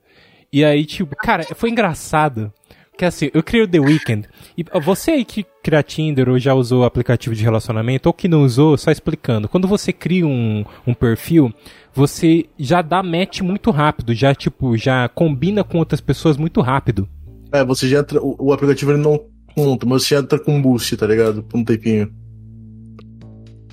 E 0.54 0.64
aí, 0.64 0.86
tipo, 0.86 1.16
cara, 1.16 1.44
foi 1.56 1.72
engraçado. 1.72 2.54
Que 2.98 3.06
assim, 3.06 3.30
eu 3.34 3.44
criei 3.44 3.64
o 3.64 3.68
The 3.68 3.80
Weeknd. 3.80 4.28
E 4.58 4.64
você 4.82 5.12
aí 5.12 5.26
que 5.26 5.46
cria 5.62 5.84
Tinder 5.84 6.30
ou 6.30 6.40
já 6.40 6.54
usou 6.56 6.84
aplicativo 6.84 7.36
de 7.36 7.44
relacionamento, 7.44 8.08
ou 8.10 8.14
que 8.14 8.28
não 8.28 8.44
usou, 8.44 8.76
só 8.78 8.90
explicando. 8.90 9.48
Quando 9.48 9.68
você 9.68 9.94
cria 9.94 10.26
um, 10.26 10.66
um 10.86 10.94
perfil, 10.96 11.54
você 11.94 12.46
já 12.58 12.82
dá 12.82 13.04
match 13.04 13.42
muito 13.42 13.70
rápido. 13.70 14.16
Já, 14.16 14.34
tipo, 14.34 14.76
já 14.76 15.08
combina 15.10 15.64
com 15.64 15.78
outras 15.78 16.02
pessoas 16.02 16.38
muito 16.38 16.60
rápido. 16.62 17.08
É, 17.52 17.64
você 17.64 17.88
já 17.88 18.00
entra. 18.00 18.20
O, 18.22 18.36
o 18.48 18.54
aplicativo 18.54 18.92
ele 18.92 19.02
não 19.02 19.20
conta, 19.56 19.86
mas 19.86 20.04
você 20.04 20.16
já 20.16 20.22
entra 20.22 20.40
com 20.40 20.60
boost, 20.60 20.98
tá 20.98 21.06
ligado? 21.06 21.44
Por 21.44 21.58
um 21.60 21.64
tempinho. 21.64 22.12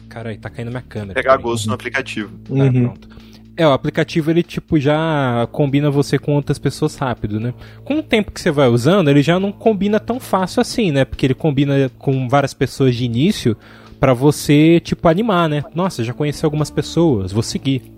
Caralho, 0.09 0.39
tá 0.39 0.49
caindo 0.51 0.69
minha 0.71 0.83
câmera. 0.83 1.15
Pegar 1.15 1.33
Peraí. 1.39 1.43
gosto 1.43 1.67
no 1.67 1.75
aplicativo. 1.75 2.31
Ah, 2.51 2.53
Uhum. 2.53 2.73
pronto. 2.85 3.09
É, 3.57 3.67
o 3.67 3.73
aplicativo 3.73 4.31
ele 4.31 4.43
tipo 4.43 4.81
já 4.81 5.47
combina 5.53 5.89
você 5.91 6.19
com 6.19 6.35
outras 6.35 6.59
pessoas 6.59 6.97
rápido, 6.97 7.39
né? 7.39 7.55
Com 7.85 7.99
o 7.99 8.03
tempo 8.03 8.33
que 8.33 8.41
você 8.41 8.51
vai 8.51 8.69
usando, 8.69 9.09
ele 9.09 9.23
já 9.23 9.39
não 9.39 9.53
combina 9.53 10.01
tão 10.01 10.19
fácil 10.19 10.61
assim, 10.61 10.91
né? 10.91 11.05
Porque 11.05 11.25
ele 11.25 11.35
combina 11.35 11.91
com 11.99 12.29
várias 12.29 12.53
pessoas 12.53 12.97
de 12.97 13.05
início 13.05 13.57
pra 14.01 14.13
você 14.13 14.81
tipo 14.81 15.07
animar, 15.09 15.49
né? 15.49 15.63
Nossa, 15.73 16.03
já 16.03 16.13
conheci 16.13 16.45
algumas 16.45 16.69
pessoas, 16.69 17.31
vou 17.31 17.43
seguir. 17.43 17.95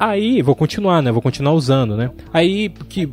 Aí, 0.00 0.40
vou 0.40 0.56
continuar, 0.56 1.02
né? 1.02 1.12
Vou 1.12 1.20
continuar 1.20 1.52
usando, 1.52 1.94
né? 1.94 2.10
Aí, 2.32 2.70
que 2.88 3.08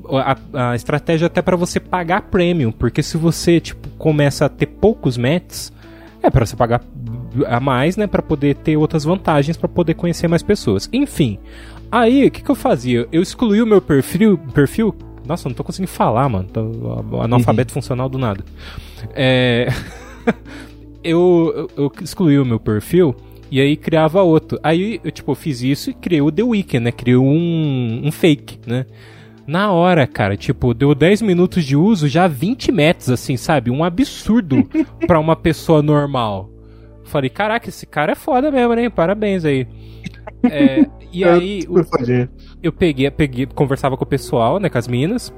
a, 0.53 0.69
a 0.71 0.75
estratégia 0.75 1.25
é 1.25 1.27
até 1.27 1.41
pra 1.41 1.57
você 1.57 1.79
pagar 1.79 2.21
premium, 2.23 2.71
porque 2.71 3.03
se 3.03 3.17
você 3.17 3.59
tipo 3.59 3.89
começa 3.97 4.45
a 4.45 4.49
ter 4.49 4.67
poucos 4.67 5.17
matches, 5.17 5.71
é 6.23 6.29
para 6.29 6.45
você 6.45 6.55
pagar 6.55 6.81
a 7.45 7.59
mais, 7.59 7.97
né, 7.97 8.07
Pra 8.07 8.21
poder 8.21 8.55
ter 8.55 8.77
outras 8.77 9.03
vantagens 9.03 9.57
pra 9.57 9.67
poder 9.67 9.93
conhecer 9.93 10.27
mais 10.27 10.41
pessoas. 10.41 10.89
Enfim, 10.91 11.37
aí 11.91 12.25
o 12.25 12.31
que, 12.31 12.41
que 12.41 12.49
eu 12.49 12.55
fazia? 12.55 13.07
Eu 13.11 13.21
excluí 13.21 13.61
o 13.61 13.67
meu 13.67 13.81
perfil, 13.81 14.37
perfil. 14.53 14.95
Nossa, 15.25 15.49
não 15.49 15.55
tô 15.55 15.63
conseguindo 15.63 15.91
falar, 15.91 16.29
mano. 16.29 16.47
Tô 16.47 17.19
analfabeto 17.21 17.71
funcional 17.73 18.07
do 18.07 18.17
nada. 18.17 18.43
É, 19.13 19.67
eu, 21.03 21.69
eu, 21.75 21.91
excluí 22.01 22.39
o 22.39 22.45
meu 22.45 22.59
perfil 22.59 23.15
e 23.51 23.59
aí 23.59 23.75
criava 23.75 24.21
outro. 24.21 24.59
Aí 24.63 25.01
eu 25.03 25.11
tipo 25.11 25.35
fiz 25.35 25.61
isso 25.61 25.89
e 25.89 25.93
criei 25.93 26.21
o 26.21 26.31
The 26.31 26.43
Weeknd, 26.43 26.83
né? 26.85 26.91
Criei 26.91 27.17
um, 27.17 28.01
um 28.05 28.11
fake, 28.11 28.59
né? 28.65 28.85
Na 29.47 29.71
hora, 29.71 30.05
cara, 30.05 30.35
tipo, 30.35 30.73
deu 30.73 30.93
10 30.93 31.21
minutos 31.21 31.63
de 31.63 31.73
uso, 31.73 32.09
já 32.09 32.27
20 32.27 32.69
metros, 32.69 33.09
assim, 33.09 33.37
sabe? 33.37 33.71
Um 33.71 33.81
absurdo 33.81 34.67
pra 35.07 35.21
uma 35.21 35.37
pessoa 35.37 35.81
normal. 35.81 36.49
Falei, 37.07 37.29
caraca, 37.29 37.69
esse 37.69 37.85
cara 37.85 38.11
é 38.11 38.15
foda 38.15 38.51
mesmo, 38.51 38.73
né? 38.75 38.89
Parabéns 38.89 39.43
aí. 39.45 39.67
É, 40.43 40.85
e 41.11 41.23
aí, 41.25 41.61
o- 41.67 41.79
eu 42.61 42.71
peguei, 42.73 43.09
peguei, 43.09 43.45
conversava 43.45 43.95
com 43.97 44.03
o 44.03 44.07
pessoal, 44.07 44.59
né, 44.59 44.69
com 44.69 44.77
as 44.77 44.87
minas. 44.87 45.33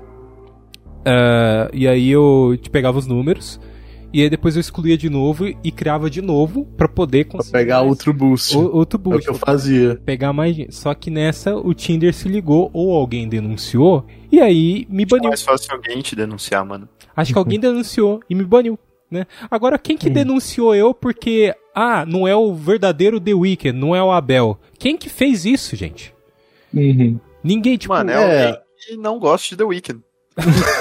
Ah, 1.05 1.70
e 1.74 1.88
aí 1.88 2.09
eu 2.09 2.57
te 2.61 2.70
pegava 2.70 2.97
os 2.97 3.07
números. 3.07 3.59
e 4.11 4.24
aí 4.24 4.30
depois 4.30 4.55
eu 4.55 4.59
excluía 4.59 4.97
de 4.97 5.07
novo 5.07 5.45
e 5.63 5.72
criava 5.72 6.09
de 6.09 6.20
novo 6.20 6.65
pra 6.76 6.88
poder 6.88 7.26
Pra 7.26 7.38
conseguir. 7.38 7.53
pegar 7.53 7.78
mais- 7.78 7.89
outro 7.91 8.11
boost. 8.11 8.57
o- 8.57 8.76
outro 8.76 8.97
É 8.97 8.99
o 8.99 9.03
boost. 9.03 9.24
que 9.26 9.30
eu 9.30 9.36
fazia. 9.36 10.01
Pegar 10.03 10.34
mais. 10.34 10.57
Só 10.72 10.93
que 10.95 11.11
nessa 11.11 11.55
o 11.55 11.74
Tinder 11.76 12.11
se 12.11 12.28
ligou 12.28 12.72
ou 12.74 12.95
alguém 12.95 13.30
denunciou 13.30 14.03
e 14.32 14.39
aí 14.39 14.88
me 14.89 15.03
É 15.03 15.05
baniu. 15.05 15.28
mais 15.30 15.43
fácil 15.43 15.72
alguém 15.76 16.01
te 16.01 16.15
denunciar, 16.15 16.65
mano. 16.65 16.89
Acho 17.15 17.34
que 17.34 17.38
alguém 17.38 17.59
denunciou 17.61 18.20
e 18.28 18.34
me 18.34 18.43
baniu, 18.43 18.80
né? 19.10 19.26
Agora, 19.49 19.78
quem 19.78 19.97
que 19.97 20.10
denunciou 20.10 20.76
eu 20.76 20.93
porque, 20.93 21.53
ah, 21.74 22.05
não 22.05 22.28
é 22.28 22.36
o 22.36 22.53
verdadeiro 22.53 23.20
The 23.20 23.34
Weeknd, 23.34 23.78
não 23.78 23.95
é 23.95 24.03
o 24.03 24.12
Abel. 24.12 24.60
Quem 24.78 24.97
que 24.97 25.10
fez 25.10 25.45
isso, 25.45 25.76
gente? 25.76 26.14
Uhum. 26.74 27.20
Ninguém, 27.43 27.78
tipo, 27.78 27.93
Mano, 27.93 28.12
é, 28.12 28.14
é. 28.14 28.45
alguém 28.47 28.60
que 28.86 28.97
não 28.97 29.20
gosta 29.20 29.49
de 29.49 29.57
The 29.57 29.64
Weeknd. 29.64 29.99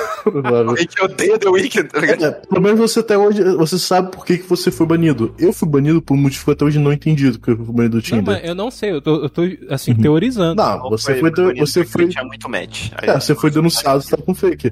Alguém 0.69 0.87
que 0.87 1.03
odeia 1.03 1.39
The 1.39 1.49
Weeknd, 1.49 1.89
tá 1.89 2.01
ligado? 2.01 2.25
É, 2.25 2.31
pelo 2.31 2.61
menos 2.61 2.79
você 2.79 3.01
até 3.01 3.17
hoje, 3.17 3.43
você 3.57 3.79
sabe 3.79 4.11
por 4.11 4.25
que, 4.25 4.39
que 4.39 4.49
você 4.49 4.71
foi 4.71 4.87
banido. 4.87 5.35
Eu 5.39 5.53
fui 5.53 5.69
banido 5.69 6.03
por 6.03 6.15
um 6.15 6.21
motivo 6.21 6.45
que 6.45 6.51
até 6.51 6.65
hoje 6.65 6.79
não 6.79 6.93
entendido 6.93 7.41
que 7.41 7.51
eu 7.51 7.57
fui 7.57 7.75
banido 7.75 7.91
do 7.91 7.95
não, 7.97 8.03
Tinder. 8.03 8.25
mas 8.25 8.45
eu 8.45 8.55
não 8.55 8.71
sei, 8.71 8.93
eu 8.93 9.01
tô, 9.01 9.23
eu 9.23 9.31
tô, 9.31 9.43
assim, 9.71 9.95
teorizando. 9.95 10.63
Não, 10.63 10.91
você 10.91 11.19
foi, 11.19 11.31
banido 11.31 11.59
você 11.67 11.85
foi, 11.85 12.09
Tinha 12.09 12.25
muito 12.25 12.49
match. 12.49 12.91
Aí- 12.97 13.09
é, 13.09 13.19
você 13.19 13.35
foi 13.35 13.51
denunciado, 13.51 14.03
você 14.03 14.17
tá 14.17 14.23
com 14.23 14.35
fake. 14.35 14.71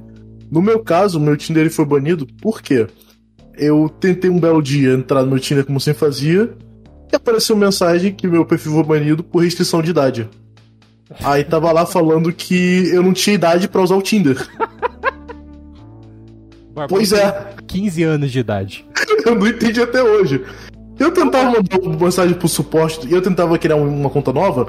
No 0.51 0.63
meu 0.63 0.81
caso, 0.81 1.19
o 1.19 1.21
meu 1.23 1.37
Tinder 1.37 1.63
ele 1.63 1.71
foi 1.71 1.85
banido 1.85 2.27
por 2.41 2.61
quê? 2.63 2.87
Eu 3.57 3.89
tentei 4.01 4.31
um 4.31 4.39
belo 4.39 4.63
dia 4.63 4.93
entrar 4.93 5.23
no 5.23 5.29
meu 5.31 5.39
Tinder 5.41 5.65
como 5.65 5.81
sempre 5.81 6.01
fazia 6.01 6.51
e 7.13 7.17
apareceu 7.17 7.57
mensagem 7.57 8.13
que 8.13 8.27
meu 8.27 8.45
perfil 8.45 8.73
foi 8.73 8.83
banido 8.85 9.23
por 9.25 9.43
restrição 9.43 9.81
de 9.83 9.91
idade. 9.91 10.29
Aí 11.23 11.45
tava 11.45 11.71
lá 11.73 11.87
falando 11.87 12.33
que 12.33 12.89
eu 12.93 13.03
não 13.03 13.13
tinha 13.13 13.35
idade 13.35 13.69
pra 13.69 13.81
usar 13.83 13.95
o 13.97 14.03
Tinder. 14.03 14.37
Pois 16.89 17.13
é. 17.13 17.55
15 17.67 18.03
anos 18.03 18.31
de 18.31 18.39
idade. 18.39 18.85
Eu 19.25 19.35
não 19.35 19.47
entendi 19.47 19.81
até 19.81 20.03
hoje. 20.03 20.45
Eu 20.99 21.11
tentava 21.11 21.51
mandar 21.51 21.79
uma 21.83 21.97
mensagem 22.05 22.35
pro 22.35 22.47
suporte 22.49 23.07
e 23.09 23.13
eu 23.13 23.21
tentava 23.21 23.59
criar 23.59 23.77
um- 23.77 24.01
uma 24.01 24.09
conta 24.11 24.33
nova 24.33 24.69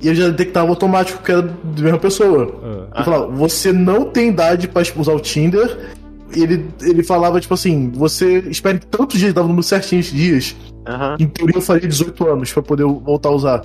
e 0.00 0.06
ele 0.08 0.16
já 0.16 0.28
detectava 0.28 0.68
automático 0.68 1.22
que 1.22 1.30
era 1.32 1.42
da 1.42 1.82
mesma 1.82 1.98
pessoa. 1.98 2.88
Ah. 2.92 2.98
Eu 3.00 3.04
falava, 3.04 3.26
você 3.28 3.72
não 3.72 4.04
tem 4.04 4.28
idade 4.28 4.68
pra 4.68 4.82
usar 4.96 5.12
o 5.12 5.20
Tinder. 5.20 5.94
Ele, 6.32 6.68
ele 6.82 7.02
falava, 7.02 7.40
tipo 7.40 7.54
assim, 7.54 7.90
você 7.90 8.38
espere 8.48 8.78
tantos 8.78 9.18
dias, 9.18 9.32
dava 9.32 9.46
o 9.46 9.48
número 9.48 9.62
certinho 9.62 10.02
de 10.02 10.10
dias. 10.10 10.56
Aham. 10.86 11.16
Em 11.20 11.26
teoria 11.28 11.56
eu 11.56 11.62
faria 11.62 11.88
18 11.88 12.28
anos 12.28 12.52
pra 12.52 12.62
poder 12.62 12.84
voltar 12.84 13.28
a 13.28 13.32
usar. 13.32 13.64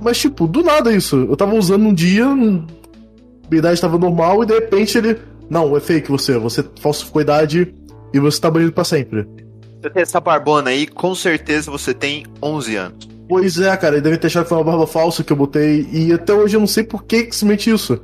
Mas, 0.00 0.18
tipo, 0.18 0.46
do 0.46 0.62
nada 0.62 0.92
isso. 0.92 1.16
Eu 1.16 1.36
tava 1.36 1.54
usando 1.54 1.84
um 1.84 1.94
dia, 1.94 2.26
minha 2.34 2.66
idade 3.50 3.80
tava 3.80 3.98
normal 3.98 4.42
e 4.42 4.46
de 4.46 4.54
repente 4.54 4.98
ele. 4.98 5.18
Não, 5.48 5.76
é 5.76 5.80
fake 5.80 6.10
você. 6.10 6.38
Você 6.38 6.64
falsificou 6.80 7.20
a 7.20 7.22
idade 7.22 7.74
e 8.12 8.18
você 8.18 8.40
tá 8.40 8.50
banido 8.50 8.72
pra 8.72 8.84
sempre. 8.84 9.26
Você 9.80 9.90
tem 9.90 10.02
essa 10.02 10.20
barbona 10.20 10.70
aí, 10.70 10.86
com 10.86 11.14
certeza 11.14 11.70
você 11.70 11.92
tem 11.92 12.24
11 12.42 12.76
anos. 12.76 13.08
Pois 13.28 13.58
é, 13.58 13.74
cara, 13.76 13.96
ele 13.96 14.02
deve 14.02 14.18
ter 14.18 14.26
achado 14.26 14.44
que 14.44 14.48
foi 14.50 14.58
uma 14.58 14.64
barba 14.64 14.86
falsa 14.86 15.24
que 15.24 15.32
eu 15.32 15.36
botei. 15.36 15.88
E 15.92 16.12
até 16.12 16.32
hoje 16.32 16.56
eu 16.56 16.60
não 16.60 16.66
sei 16.66 16.84
por 16.84 17.04
que 17.04 17.24
que 17.24 17.36
se 17.36 17.44
mente 17.44 17.70
isso. 17.70 18.00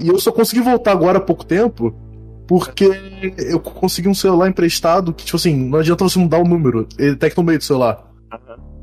E 0.00 0.08
eu 0.08 0.18
só 0.18 0.32
consegui 0.32 0.60
voltar 0.60 0.92
agora 0.92 1.18
há 1.18 1.20
pouco 1.20 1.44
tempo. 1.44 1.94
Porque 2.48 2.90
eu 3.36 3.60
consegui 3.60 4.08
um 4.08 4.14
celular 4.14 4.48
emprestado 4.48 5.12
que, 5.12 5.24
tipo 5.24 5.36
assim, 5.36 5.54
não 5.54 5.78
adianta 5.78 6.02
você 6.02 6.18
mudar 6.18 6.38
o 6.38 6.48
número. 6.48 6.88
Ele 6.98 7.10
detecta 7.10 7.42
o 7.42 7.44
meio 7.44 7.58
do 7.58 7.64
celular. 7.64 8.10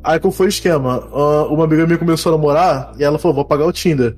Aí 0.03 0.19
qual 0.19 0.31
foi 0.31 0.45
o 0.45 0.49
esquema? 0.49 1.09
Ah, 1.11 1.47
uma 1.49 1.63
amiga 1.63 1.87
minha 1.87 1.97
começou 1.97 2.31
a 2.31 2.37
namorar 2.37 2.93
e 2.99 3.03
ela 3.03 3.17
falou, 3.17 3.35
vou 3.35 3.45
pagar 3.45 3.65
o 3.65 3.71
Tinder. 3.71 4.15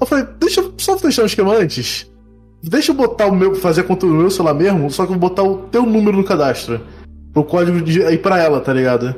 Eu 0.00 0.06
falei, 0.06 0.24
deixa 0.38 0.60
eu 0.60 0.72
só 0.78 0.94
deixar 0.94 1.24
o 1.24 1.26
esquema 1.26 1.54
antes. 1.54 2.08
Deixa 2.62 2.92
eu 2.92 2.96
botar 2.96 3.26
o 3.26 3.34
meu, 3.34 3.56
fazer 3.56 3.80
a 3.80 3.84
conta 3.84 4.06
do 4.06 4.12
meu 4.12 4.30
celular 4.30 4.54
mesmo, 4.54 4.88
só 4.88 5.04
que 5.04 5.12
eu 5.12 5.18
vou 5.18 5.28
botar 5.28 5.42
o 5.42 5.58
teu 5.68 5.84
número 5.84 6.16
no 6.16 6.24
cadastro. 6.24 6.80
O 7.34 7.42
código 7.42 7.80
de 7.82 8.04
aí 8.04 8.16
pra 8.16 8.40
ela, 8.40 8.60
tá 8.60 8.72
ligado? 8.72 9.14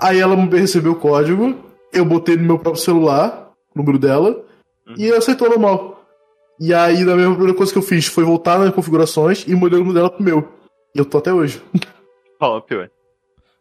Aí 0.00 0.20
ela 0.20 0.36
recebeu 0.36 0.92
o 0.92 0.96
código, 0.96 1.56
eu 1.92 2.04
botei 2.04 2.36
no 2.36 2.44
meu 2.44 2.58
próprio 2.58 2.82
celular, 2.82 3.50
o 3.74 3.78
número 3.78 3.98
dela, 3.98 4.40
e 4.96 5.10
aceitou 5.10 5.50
normal. 5.50 5.97
E 6.60 6.74
aí, 6.74 7.02
a 7.02 7.16
mesma 7.16 7.32
primeira 7.34 7.54
coisa 7.56 7.72
que 7.72 7.78
eu 7.78 7.82
fiz 7.82 8.06
foi 8.06 8.24
voltar 8.24 8.58
nas 8.58 8.74
configurações 8.74 9.44
e 9.46 9.54
mudei 9.54 9.76
o 9.78 9.80
número 9.80 9.94
dela 9.94 10.10
pro 10.10 10.22
meu. 10.24 10.48
E 10.94 10.98
eu 10.98 11.04
tô 11.04 11.18
até 11.18 11.32
hoje. 11.32 11.62
Top, 12.40 12.74
ué. 12.74 12.90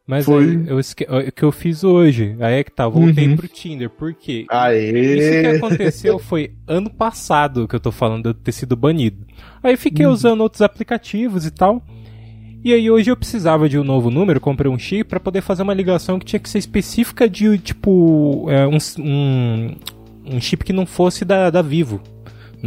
Mas 0.06 0.24
Foi. 0.26 0.44
aí, 0.46 0.64
eu 0.68 0.80
esque... 0.80 1.04
o 1.04 1.32
que 1.34 1.44
eu 1.44 1.52
fiz 1.52 1.84
hoje, 1.84 2.36
aí 2.40 2.60
é 2.60 2.64
que 2.64 2.72
tá, 2.72 2.88
voltei 2.88 3.28
Uhum. 3.28 3.36
pro 3.36 3.48
Tinder, 3.48 3.90
por 3.90 4.14
quê? 4.14 4.46
Aê! 4.50 5.18
Isso 5.18 5.42
que 5.42 5.48
aconteceu 5.66 6.18
foi 6.18 6.54
ano 6.66 6.90
passado 6.90 7.68
que 7.68 7.76
eu 7.76 7.80
tô 7.80 7.92
falando 7.92 8.24
de 8.24 8.30
eu 8.30 8.34
ter 8.34 8.54
sido 8.54 8.78
banido. 8.78 9.26
Aí 9.62 9.76
fiquei 9.76 10.06
usando 10.08 10.40
outros 10.42 10.62
aplicativos 10.62 11.46
e 11.46 11.52
tal. 11.52 11.84
E 12.64 12.74
aí 12.74 12.90
hoje 12.90 13.12
eu 13.12 13.18
precisava 13.18 13.68
de 13.68 13.78
um 13.78 13.84
novo 13.84 14.10
número, 14.10 14.40
comprei 14.40 14.72
um 14.72 14.80
chip 14.80 15.04
pra 15.10 15.20
poder 15.20 15.42
fazer 15.42 15.64
uma 15.64 15.74
ligação 15.74 16.18
que 16.18 16.26
tinha 16.26 16.40
que 16.40 16.50
ser 16.50 16.60
específica 16.60 17.30
de 17.30 17.58
tipo 17.58 18.48
é, 18.50 18.66
um, 18.66 18.78
um, 19.00 19.76
um 20.26 20.40
chip 20.42 20.64
que 20.64 20.72
não 20.74 20.86
fosse 20.86 21.26
da, 21.26 21.50
da 21.50 21.62
Vivo. 21.62 22.02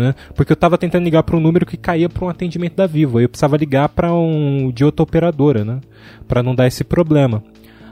Né? 0.00 0.14
Porque 0.34 0.50
eu 0.50 0.56
tava 0.56 0.78
tentando 0.78 1.04
ligar 1.04 1.22
para 1.22 1.36
um 1.36 1.40
número 1.40 1.66
que 1.66 1.76
caía 1.76 2.08
para 2.08 2.24
um 2.24 2.28
atendimento 2.28 2.74
da 2.74 2.86
Vivo. 2.86 3.18
Aí 3.18 3.24
eu 3.24 3.28
precisava 3.28 3.56
ligar 3.56 3.90
para 3.90 4.12
um 4.14 4.72
de 4.74 4.82
outra 4.82 5.02
operadora, 5.02 5.62
né? 5.62 5.80
Para 6.26 6.42
não 6.42 6.54
dar 6.54 6.66
esse 6.66 6.82
problema. 6.82 7.42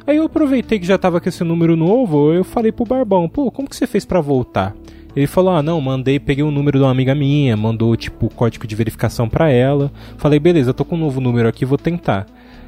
Aí 0.07 0.17
eu 0.17 0.25
aproveitei 0.25 0.79
que 0.79 0.87
já 0.87 0.97
tava 0.97 1.21
com 1.21 1.29
esse 1.29 1.45
número 1.45 1.77
novo, 1.77 2.33
eu 2.33 2.43
falei 2.43 2.73
pro 2.73 2.87
Barbão, 2.87 3.29
pô, 3.29 3.51
como 3.51 3.69
que 3.69 3.77
você 3.77 3.87
fez 3.87 4.07
pra 4.07 4.23
voltar? 4.23 4.75
Ele 5.15 5.27
falou, 5.27 5.53
ah, 5.53 5.63
não, 5.63 5.79
mandei, 5.83 6.19
peguei 6.19 6.43
o 6.43 6.51
número 6.51 6.79
de 6.79 6.85
uma 6.85 6.91
amiga 6.91 7.15
minha, 7.15 7.55
mandou, 7.59 7.95
tipo, 7.95 8.25
o 8.25 8.31
código 8.31 8.67
de 8.67 8.75
verificação 8.75 9.29
pra 9.29 9.51
ela. 9.51 9.93
Falei, 10.17 10.39
beleza, 10.39 10.73
tô 10.73 10.83
com 10.83 10.97
um 10.97 11.01
novo 11.01 11.21
número 11.21 11.47
aqui, 11.47 11.67
vou 11.67 11.77
tentar. 11.77 12.25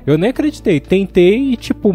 Eu 0.06 0.16
nem 0.16 0.30
acreditei, 0.30 0.80
tentei 0.80 1.52
e, 1.52 1.56
tipo, 1.56 1.92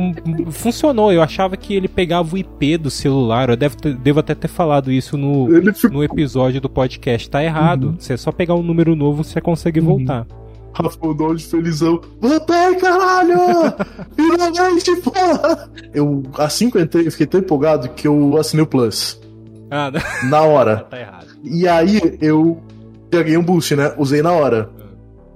funcionou. 0.51 1.11
Eu 1.11 1.21
achava 1.21 1.57
que 1.57 1.73
ele 1.73 1.87
pegava 1.87 2.35
o 2.35 2.37
IP 2.37 2.77
do 2.77 2.89
celular, 2.89 3.49
eu 3.49 3.57
devo, 3.57 3.75
devo 4.01 4.19
até 4.19 4.35
ter 4.35 4.47
falado 4.47 4.91
isso 4.91 5.17
no, 5.17 5.47
ficou 5.73 5.91
no 5.91 6.03
episódio 6.03 6.61
do 6.61 6.69
podcast. 6.69 7.29
Tá 7.29 7.43
errado, 7.43 7.95
você 7.97 8.13
é 8.13 8.17
só 8.17 8.31
pegar 8.31 8.55
um 8.55 8.63
número 8.63 8.95
novo, 8.95 9.23
você 9.23 9.41
consegue 9.41 9.79
voltar. 9.79 10.25
Rafael 10.73 11.13
Donald 11.13 11.41
felizão. 11.41 12.01
Voltei, 12.19 12.75
caralho! 12.75 13.37
Finalmente, 14.15 14.95
porra! 14.97 15.69
Eu, 15.93 16.23
assim 16.37 16.69
que 16.69 16.77
eu 16.77 16.81
entrei, 16.81 17.07
eu 17.07 17.11
fiquei 17.11 17.25
tão 17.25 17.39
empolgado 17.39 17.89
que 17.89 18.07
eu 18.07 18.37
assinei 18.37 18.63
o 18.63 18.67
Plus. 18.67 19.21
Ah, 19.71 19.89
não, 19.91 20.01
Na 20.29 20.41
hora. 20.41 20.77
tá 20.89 20.99
errado. 20.99 21.27
E 21.43 21.67
aí 21.67 22.17
eu 22.21 22.61
peguei 23.09 23.37
um 23.37 23.43
boost, 23.43 23.75
né? 23.75 23.93
Usei 23.97 24.21
na 24.21 24.31
hora. 24.31 24.69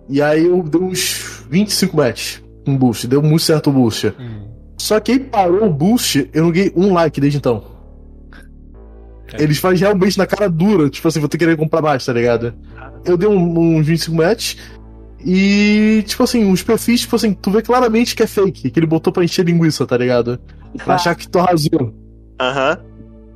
E 0.09 0.21
aí 0.21 0.45
eu 0.45 0.61
dei 0.61 0.81
uns 0.81 1.45
25 1.49 1.95
match. 1.95 2.39
Um 2.67 2.77
boost. 2.77 3.07
Deu 3.07 3.21
muito 3.21 3.43
certo 3.43 3.69
o 3.69 3.73
boost. 3.73 4.07
Hum. 4.19 4.47
Só 4.77 4.99
que 4.99 5.11
aí 5.11 5.19
parou 5.19 5.65
o 5.65 5.73
boost, 5.73 6.29
eu 6.33 6.43
não 6.43 6.51
ganhei 6.51 6.71
um 6.75 6.93
like 6.93 7.19
desde 7.19 7.37
então. 7.37 7.63
É. 9.33 9.43
Eles 9.43 9.57
fazem 9.57 9.79
realmente 9.79 10.17
na 10.17 10.25
cara 10.25 10.49
dura, 10.49 10.89
tipo 10.89 11.07
assim, 11.07 11.19
vou 11.19 11.29
ter 11.29 11.37
que 11.37 11.45
querer 11.45 11.57
comprar 11.57 11.81
mais, 11.81 12.05
tá 12.05 12.13
ligado? 12.13 12.53
Eu 13.05 13.17
dei 13.17 13.27
um, 13.27 13.77
uns 13.77 13.85
25 13.85 14.15
match 14.15 14.55
e, 15.23 16.03
tipo 16.07 16.23
assim, 16.23 16.49
os 16.51 16.63
perfis, 16.63 17.01
tipo 17.01 17.15
assim, 17.15 17.33
tu 17.33 17.51
vê 17.51 17.61
claramente 17.61 18.15
que 18.15 18.23
é 18.23 18.27
fake, 18.27 18.71
que 18.71 18.79
ele 18.79 18.87
botou 18.87 19.11
pra 19.11 19.23
encher 19.23 19.45
linguiça, 19.45 19.85
tá 19.85 19.97
ligado? 19.97 20.39
Pra 20.83 20.95
achar 20.95 21.15
que 21.15 21.27
tu 21.27 21.39
arrasou. 21.39 21.93
Aham. 22.39 22.79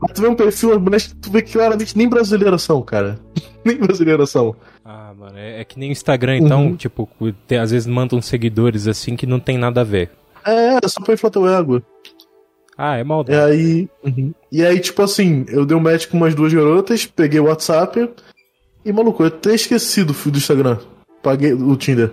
Mas 0.03 0.11
tu 0.13 0.21
vê 0.21 0.27
um 0.27 0.35
perfil, 0.35 0.79
que 1.07 1.15
tu 1.15 1.31
vê 1.31 1.41
que 1.41 1.53
claramente 1.53 1.97
nem 1.97 2.09
brasileiras 2.09 2.61
são, 2.61 2.81
cara. 2.81 3.17
nem 3.63 3.77
brasileiras 3.77 4.29
são. 4.29 4.55
Ah, 4.83 5.13
mano, 5.17 5.37
é, 5.37 5.61
é 5.61 5.63
que 5.63 5.79
nem 5.79 5.89
o 5.89 5.91
Instagram, 5.93 6.37
então, 6.37 6.67
Uhum. 6.67 6.75
tipo, 6.75 7.07
tem- 7.47 7.57
às 7.59 7.71
vezes 7.71 7.87
mandam 7.87 8.21
seguidores 8.21 8.87
assim 8.87 9.15
que 9.15 9.25
não 9.25 9.39
tem 9.39 9.57
nada 9.57 9.81
a 9.81 9.83
ver. 9.85 10.11
É, 10.45 10.75
é 10.83 10.87
só 10.87 11.01
pra 11.01 11.13
inflar 11.13 11.31
teu 11.31 11.47
ego. 11.47 11.81
Ah, 12.77 12.97
é 12.97 13.01
E 13.01 13.03
maldade. 13.03 13.39
aí. 13.39 13.89
E 14.51 14.65
aí, 14.65 14.79
tipo 14.79 15.01
assim, 15.01 15.45
eu 15.47 15.65
dei 15.65 15.77
um 15.77 15.79
match 15.79 16.07
com 16.07 16.17
umas 16.17 16.35
duas 16.35 16.53
garotas, 16.53 17.05
peguei 17.05 17.39
o 17.39 17.45
WhatsApp. 17.45 18.09
E, 18.83 18.91
maluco, 18.91 19.23
eu 19.23 19.27
até 19.27 19.53
esqueci 19.55 20.03
do 20.03 20.13
fio 20.13 20.31
do 20.31 20.37
Instagram. 20.39 20.79
Paguei 21.21 21.53
o 21.53 21.75
Tinder. 21.77 22.11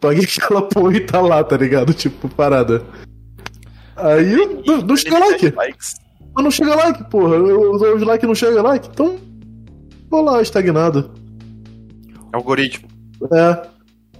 Paguei 0.00 0.22
aquela 0.38 0.62
porra 0.62 0.96
e 0.96 1.00
tá 1.00 1.20
lá, 1.20 1.42
tá 1.42 1.56
ligado? 1.56 1.92
Tipo, 1.92 2.28
parada. 2.28 2.84
Aí 3.96 4.32
eu- 4.32 4.62
não, 4.64 5.18
like. 5.18 5.50
Likes. 5.56 5.94
Mas 6.36 6.44
não 6.44 6.50
chega 6.50 6.74
like, 6.76 7.04
porra. 7.10 7.36
Os 7.38 8.02
like 8.02 8.26
não 8.26 8.34
chega 8.34 8.60
like. 8.62 8.88
Então. 8.92 9.16
Vou 10.10 10.20
lá, 10.22 10.40
estagnado. 10.42 11.10
Algoritmo. 12.32 12.86
É. 13.32 13.66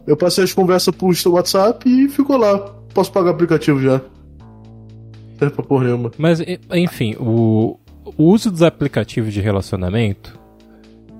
Eu 0.07 0.17
passei 0.17 0.43
as 0.45 0.53
conversas 0.55 0.95
pro 0.95 1.11
WhatsApp 1.33 1.87
e 1.89 2.09
ficou 2.09 2.37
lá. 2.39 2.59
Posso 2.95 3.13
pagar 3.13 3.29
o 3.29 3.35
aplicativo 3.35 3.81
já. 3.81 3.99
Não 3.99 5.39
serve 5.39 5.55
pra 5.55 5.65
porra 5.65 5.85
nenhuma. 5.85 6.11
Mas, 6.17 6.41
enfim, 6.73 7.15
o, 7.21 7.79
o 8.17 8.25
uso 8.25 8.51
dos 8.51 8.63
aplicativos 8.63 9.35
de 9.35 9.41
relacionamento 9.43 10.39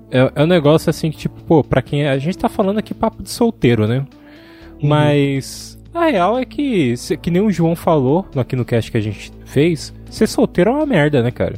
é, 0.09 0.31
é 0.33 0.43
um 0.43 0.47
negócio 0.47 0.89
assim 0.89 1.11
que, 1.11 1.17
tipo, 1.17 1.39
pô, 1.43 1.63
pra 1.63 1.81
quem. 1.83 2.03
é- 2.03 2.09
A 2.09 2.17
gente 2.17 2.37
tá 2.37 2.49
falando 2.49 2.79
aqui 2.79 2.93
papo 2.93 3.21
de 3.21 3.29
solteiro, 3.29 3.85
né? 3.87 4.05
Mas. 4.81 5.76
A 5.97 6.05
real 6.05 6.37
é 6.37 6.45
que, 6.45 6.93
que 7.21 7.31
nem 7.31 7.41
o 7.41 7.51
João 7.51 7.75
falou 7.75 8.25
aqui 8.35 8.55
no 8.55 8.63
cast 8.65 8.91
que 8.91 8.97
a 8.97 9.01
gente 9.01 9.31
fez, 9.45 9.93
ser 10.09 10.27
solteiro 10.27 10.69
é 10.69 10.73
uma 10.73 10.85
merda, 10.85 11.21
né, 11.23 11.31
cara? 11.31 11.55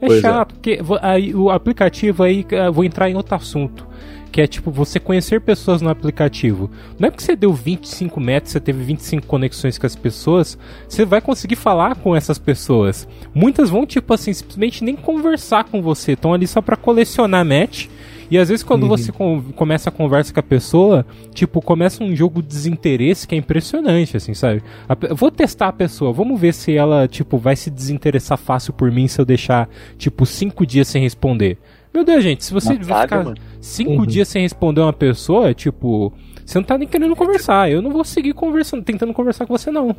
É 0.00 0.06
Pois 0.06 0.18
é. 0.18 0.20
chato, 0.22 0.54
porque 0.54 0.82
vo- 0.82 0.98
aí, 1.00 1.34
o 1.34 1.48
aplicativo 1.50 2.22
aí, 2.22 2.44
eh, 2.50 2.70
vou 2.70 2.84
entrar 2.84 3.08
em 3.08 3.14
outro 3.14 3.34
assunto. 3.34 3.86
Que 4.32 4.40
é 4.40 4.46
tipo, 4.46 4.70
você 4.70 4.98
conhecer 4.98 5.42
pessoas 5.42 5.82
no 5.82 5.90
aplicativo. 5.90 6.70
Não 6.98 7.06
é 7.06 7.10
porque 7.10 7.22
você 7.22 7.36
deu 7.36 7.52
25 7.52 8.18
metros, 8.18 8.50
você 8.52 8.58
teve 8.60 8.82
25 8.82 9.26
conexões 9.26 9.76
com 9.76 9.86
as 9.86 9.94
pessoas, 9.94 10.58
você 10.88 11.04
vai 11.04 11.20
conseguir 11.20 11.54
falar 11.56 11.96
com 11.96 12.16
essas 12.16 12.38
pessoas. 12.38 13.06
Muitas 13.34 13.68
vão, 13.68 13.84
tipo 13.84 14.12
assim, 14.14 14.32
simplesmente 14.32 14.82
nem 14.82 14.96
conversar 14.96 15.64
com 15.64 15.82
você. 15.82 16.12
Estão 16.12 16.32
ali 16.32 16.46
só 16.46 16.62
pra 16.62 16.76
colecionar 16.76 17.44
match. 17.44 17.88
E 18.32 18.38
às 18.38 18.48
vezes 18.48 18.62
quando 18.62 18.86
você 18.88 19.12
com- 19.12 19.42
começa 19.54 19.90
a 19.90 19.92
conversa 19.92 20.32
com 20.32 20.40
a 20.40 20.42
pessoa, 20.42 21.04
tipo, 21.34 21.60
começa 21.60 22.02
um 22.02 22.16
jogo 22.16 22.40
de 22.40 22.48
desinteresse 22.48 23.28
que 23.28 23.34
é 23.34 23.38
impressionante, 23.38 24.16
assim, 24.16 24.32
sabe? 24.32 24.62
A 24.88 24.96
vou 25.14 25.30
testar 25.30 25.68
a 25.68 25.72
pessoa, 25.72 26.12
vamos 26.12 26.40
ver 26.40 26.54
se 26.54 26.74
ela, 26.74 27.06
tipo, 27.06 27.36
vai 27.36 27.54
se 27.56 27.68
desinteressar 27.70 28.38
fácil 28.38 28.72
por 28.72 28.90
mim 28.90 29.06
se 29.06 29.20
eu 29.20 29.24
deixar, 29.26 29.68
tipo, 29.98 30.24
cinco 30.24 30.64
dias 30.64 30.88
sem 30.88 31.02
responder. 31.02 31.58
Meu 31.92 32.04
Deus, 32.04 32.22
gente, 32.24 32.42
se 32.42 32.54
você 32.54 32.74
ficar 32.78 33.22
mano. 33.22 33.36
cinco 33.60 33.90
Uhum. 34.00 34.06
dias 34.06 34.26
sem 34.28 34.40
responder 34.40 34.80
uma 34.80 34.94
pessoa, 34.94 35.52
tipo, 35.52 36.10
você 36.42 36.56
não 36.58 36.64
tá 36.64 36.78
nem 36.78 36.88
querendo 36.88 37.14
conversar. 37.14 37.70
Eu 37.70 37.82
não 37.82 37.90
vou 37.90 38.02
seguir 38.02 38.32
conversando, 38.32 38.82
tentando 38.82 39.12
conversar 39.12 39.44
com 39.44 39.54
você, 39.56 39.70
não. 39.70 39.94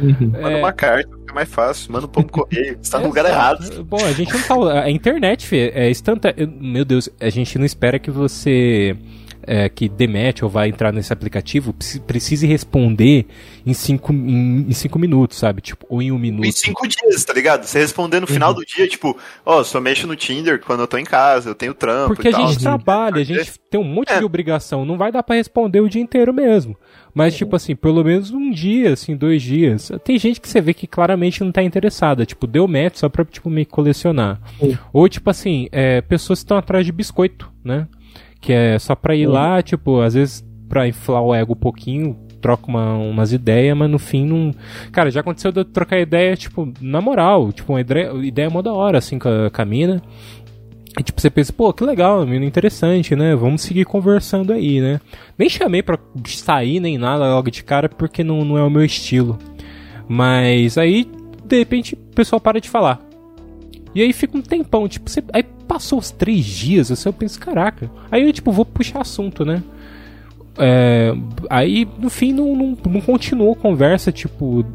Uhum. 0.00 0.30
Manda 0.32 0.50
É, 0.50 0.56
uma 0.56 0.72
carta, 0.72 1.10
fica 1.18 1.34
mais 1.34 1.48
fácil. 1.48 1.92
Manda 1.92 2.06
um 2.06 2.08
pombo 2.08 2.30
correio. 2.32 2.78
Você 2.80 2.90
tá 2.90 2.98
no 2.98 3.06
lugar 3.06 3.24
errado. 3.26 3.84
Bom, 3.84 4.04
a 4.04 4.12
gente 4.12 4.32
não 4.32 4.40
tá. 4.66 4.82
A 4.82 4.90
internet, 4.90 5.46
Fê, 5.46 5.70
é 5.74 5.90
instantânea. 5.90 6.50
Meu 6.60 6.84
Deus, 6.84 7.08
a 7.20 7.28
gente 7.30 7.58
não 7.58 7.64
espera 7.64 7.98
que 7.98 8.10
você. 8.10 8.96
É, 9.46 9.68
que 9.68 9.88
demete 9.88 10.44
ou 10.44 10.50
vai 10.50 10.68
entrar 10.68 10.92
nesse 10.92 11.12
aplicativo 11.12 11.72
preci- 11.72 12.00
precise 12.00 12.46
responder 12.46 13.26
em 13.66 13.72
cinco, 13.74 14.12
em, 14.12 14.66
em 14.68 14.72
cinco 14.72 14.98
minutos, 14.98 15.38
sabe? 15.38 15.60
Tipo, 15.60 15.86
ou 15.88 16.00
em 16.02 16.12
um 16.12 16.18
minuto. 16.18 16.46
Em 16.46 16.52
cinco 16.52 16.86
dias, 16.86 17.24
tá 17.24 17.32
ligado? 17.32 17.64
Você 17.64 17.78
responder 17.78 18.20
no 18.20 18.26
Uhum. 18.26 18.32
final 18.32 18.54
do 18.54 18.64
dia, 18.64 18.86
tipo, 18.88 19.16
ó, 19.44 19.62
só 19.64 19.80
mexo 19.80 20.06
no 20.06 20.16
Tinder 20.16 20.60
quando 20.60 20.80
eu 20.80 20.86
tô 20.86 20.98
em 20.98 21.04
casa, 21.04 21.50
eu 21.50 21.54
tenho 21.54 21.74
trampo 21.74 22.14
Porque 22.14 22.28
e 22.28 22.30
a 22.30 22.36
tal. 22.36 22.48
gente 22.48 22.60
trabalha, 22.60 23.20
a 23.20 23.24
gente 23.24 23.52
tem 23.70 23.80
um 23.80 23.84
monte 23.84 24.12
É. 24.12 24.18
de 24.18 24.24
obrigação, 24.24 24.84
não 24.84 24.96
vai 24.98 25.10
dar 25.12 25.22
pra 25.22 25.36
responder 25.36 25.80
o 25.80 25.88
dia 25.88 26.02
inteiro 26.02 26.32
mesmo. 26.32 26.76
Mas, 27.12 27.34
tipo 27.36 27.56
assim, 27.56 27.74
pelo 27.74 28.04
menos 28.04 28.30
um 28.30 28.52
dia, 28.52 28.92
assim, 28.92 29.16
dois 29.16 29.42
dias. 29.42 29.90
Tem 30.04 30.16
gente 30.16 30.40
que 30.40 30.48
você 30.48 30.60
vê 30.60 30.72
que 30.72 30.86
claramente 30.86 31.42
não 31.42 31.50
tá 31.50 31.60
interessada, 31.60 32.24
tipo, 32.24 32.46
deu 32.46 32.68
match 32.68 32.96
só 32.98 33.08
pra, 33.08 33.24
tipo, 33.24 33.50
me 33.50 33.64
colecionar. 33.64 34.40
Sim. 34.60 34.78
Ou, 34.92 35.08
tipo 35.08 35.28
assim, 35.28 35.68
é, 35.72 36.00
pessoas 36.02 36.38
que 36.38 36.44
estão 36.44 36.56
atrás 36.56 36.86
de 36.86 36.92
biscoito, 36.92 37.50
né? 37.64 37.88
Que 38.40 38.52
é 38.52 38.78
só 38.78 38.94
pra 38.94 39.14
ir 39.14 39.26
Sim. 39.26 39.32
lá, 39.32 39.62
tipo, 39.62 40.00
às 40.00 40.14
vezes 40.14 40.44
pra 40.68 40.86
inflar 40.88 41.22
o 41.22 41.34
ego 41.34 41.52
um 41.52 41.56
pouquinho, 41.56 42.16
troca 42.40 42.66
uma- 42.68 42.96
umas 42.96 43.32
ideias, 43.32 43.76
mas 43.76 43.90
no 43.90 43.98
fim 43.98 44.24
não. 44.24 44.52
Cara, 44.92 45.10
já 45.10 45.20
aconteceu 45.20 45.52
de 45.52 45.60
eu 45.60 45.64
trocar 45.64 45.98
ideia, 46.00 46.34
tipo, 46.36 46.72
na 46.80 47.00
moral, 47.00 47.52
tipo, 47.52 47.72
uma 47.72 47.80
ideia, 47.80 48.12
ideia 48.22 48.48
mó 48.48 48.62
da 48.62 48.72
hora, 48.72 48.98
assim, 48.98 49.18
com 49.18 49.28
a, 49.28 49.50
com 49.50 49.60
a 49.62 49.64
mina. 49.64 50.00
E 50.98 51.02
tipo, 51.02 51.20
você 51.20 51.30
pensa, 51.30 51.52
pô, 51.52 51.72
que 51.72 51.84
legal, 51.84 52.24
menino 52.26 52.44
interessante, 52.44 53.14
né? 53.14 53.36
Vamos 53.36 53.62
seguir 53.62 53.84
conversando 53.84 54.52
aí, 54.52 54.80
né? 54.80 55.00
Nem 55.38 55.48
chamei 55.48 55.82
pra 55.82 55.98
sair 56.26 56.80
nem 56.80 56.98
nada 56.98 57.32
logo 57.32 57.50
de 57.50 57.62
cara, 57.62 57.88
porque 57.88 58.24
não, 58.24 58.44
não 58.44 58.58
é 58.58 58.62
o 58.62 58.70
meu 58.70 58.84
estilo. 58.84 59.38
Mas 60.08 60.76
aí, 60.78 61.06
de 61.44 61.58
repente, 61.58 61.94
o 61.94 62.14
pessoal 62.14 62.40
para 62.40 62.60
de 62.60 62.68
falar. 62.68 63.00
E 63.94 64.02
aí 64.02 64.12
fica 64.12 64.36
um 64.36 64.42
tempão, 64.42 64.88
tipo, 64.88 65.08
você, 65.08 65.22
aí 65.32 65.44
passou 65.70 66.00
os 66.00 66.10
três 66.10 66.44
dias, 66.44 66.90
assim, 66.90 67.08
eu 67.08 67.12
penso, 67.12 67.38
caraca. 67.38 67.88
Aí 68.10 68.26
eu, 68.26 68.32
tipo, 68.32 68.50
vou 68.50 68.64
puxar 68.64 69.02
assunto, 69.02 69.44
né? 69.44 69.62
É, 70.58 71.14
aí, 71.48 71.86
no 71.96 72.10
fim, 72.10 72.32
não, 72.32 72.56
não, 72.56 72.76
não 72.88 73.00
continuou 73.00 73.52
a 73.52 73.54
conversa, 73.56 74.10
tipo, 74.10 74.66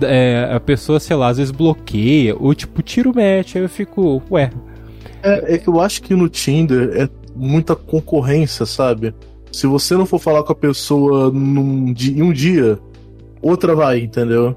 é, 0.00 0.48
a 0.50 0.58
pessoa, 0.58 0.98
sei 0.98 1.14
lá, 1.14 1.28
às 1.28 1.36
vezes 1.36 1.50
bloqueia, 1.50 2.34
ou 2.34 2.54
tipo, 2.54 2.80
tira 2.80 3.10
o 3.10 3.14
match, 3.14 3.56
aí 3.56 3.62
eu 3.62 3.68
fico, 3.68 4.22
ué, 4.30 4.50
É, 5.22 5.56
é 5.56 5.58
que 5.58 5.68
eu 5.68 5.82
acho 5.82 6.00
que 6.00 6.14
no 6.14 6.30
Tinder 6.30 6.92
é 6.96 7.10
muita 7.36 7.76
concorrência, 7.76 8.64
sabe? 8.64 9.14
Se 9.52 9.66
você 9.66 9.94
não 9.98 10.06
for 10.06 10.18
falar 10.18 10.42
com 10.44 10.52
a 10.52 10.56
pessoa 10.56 11.30
num 11.30 11.92
em 11.92 12.22
um 12.22 12.32
dia, 12.32 12.78
outra 13.42 13.74
vai, 13.74 13.98
entendeu? 14.00 14.56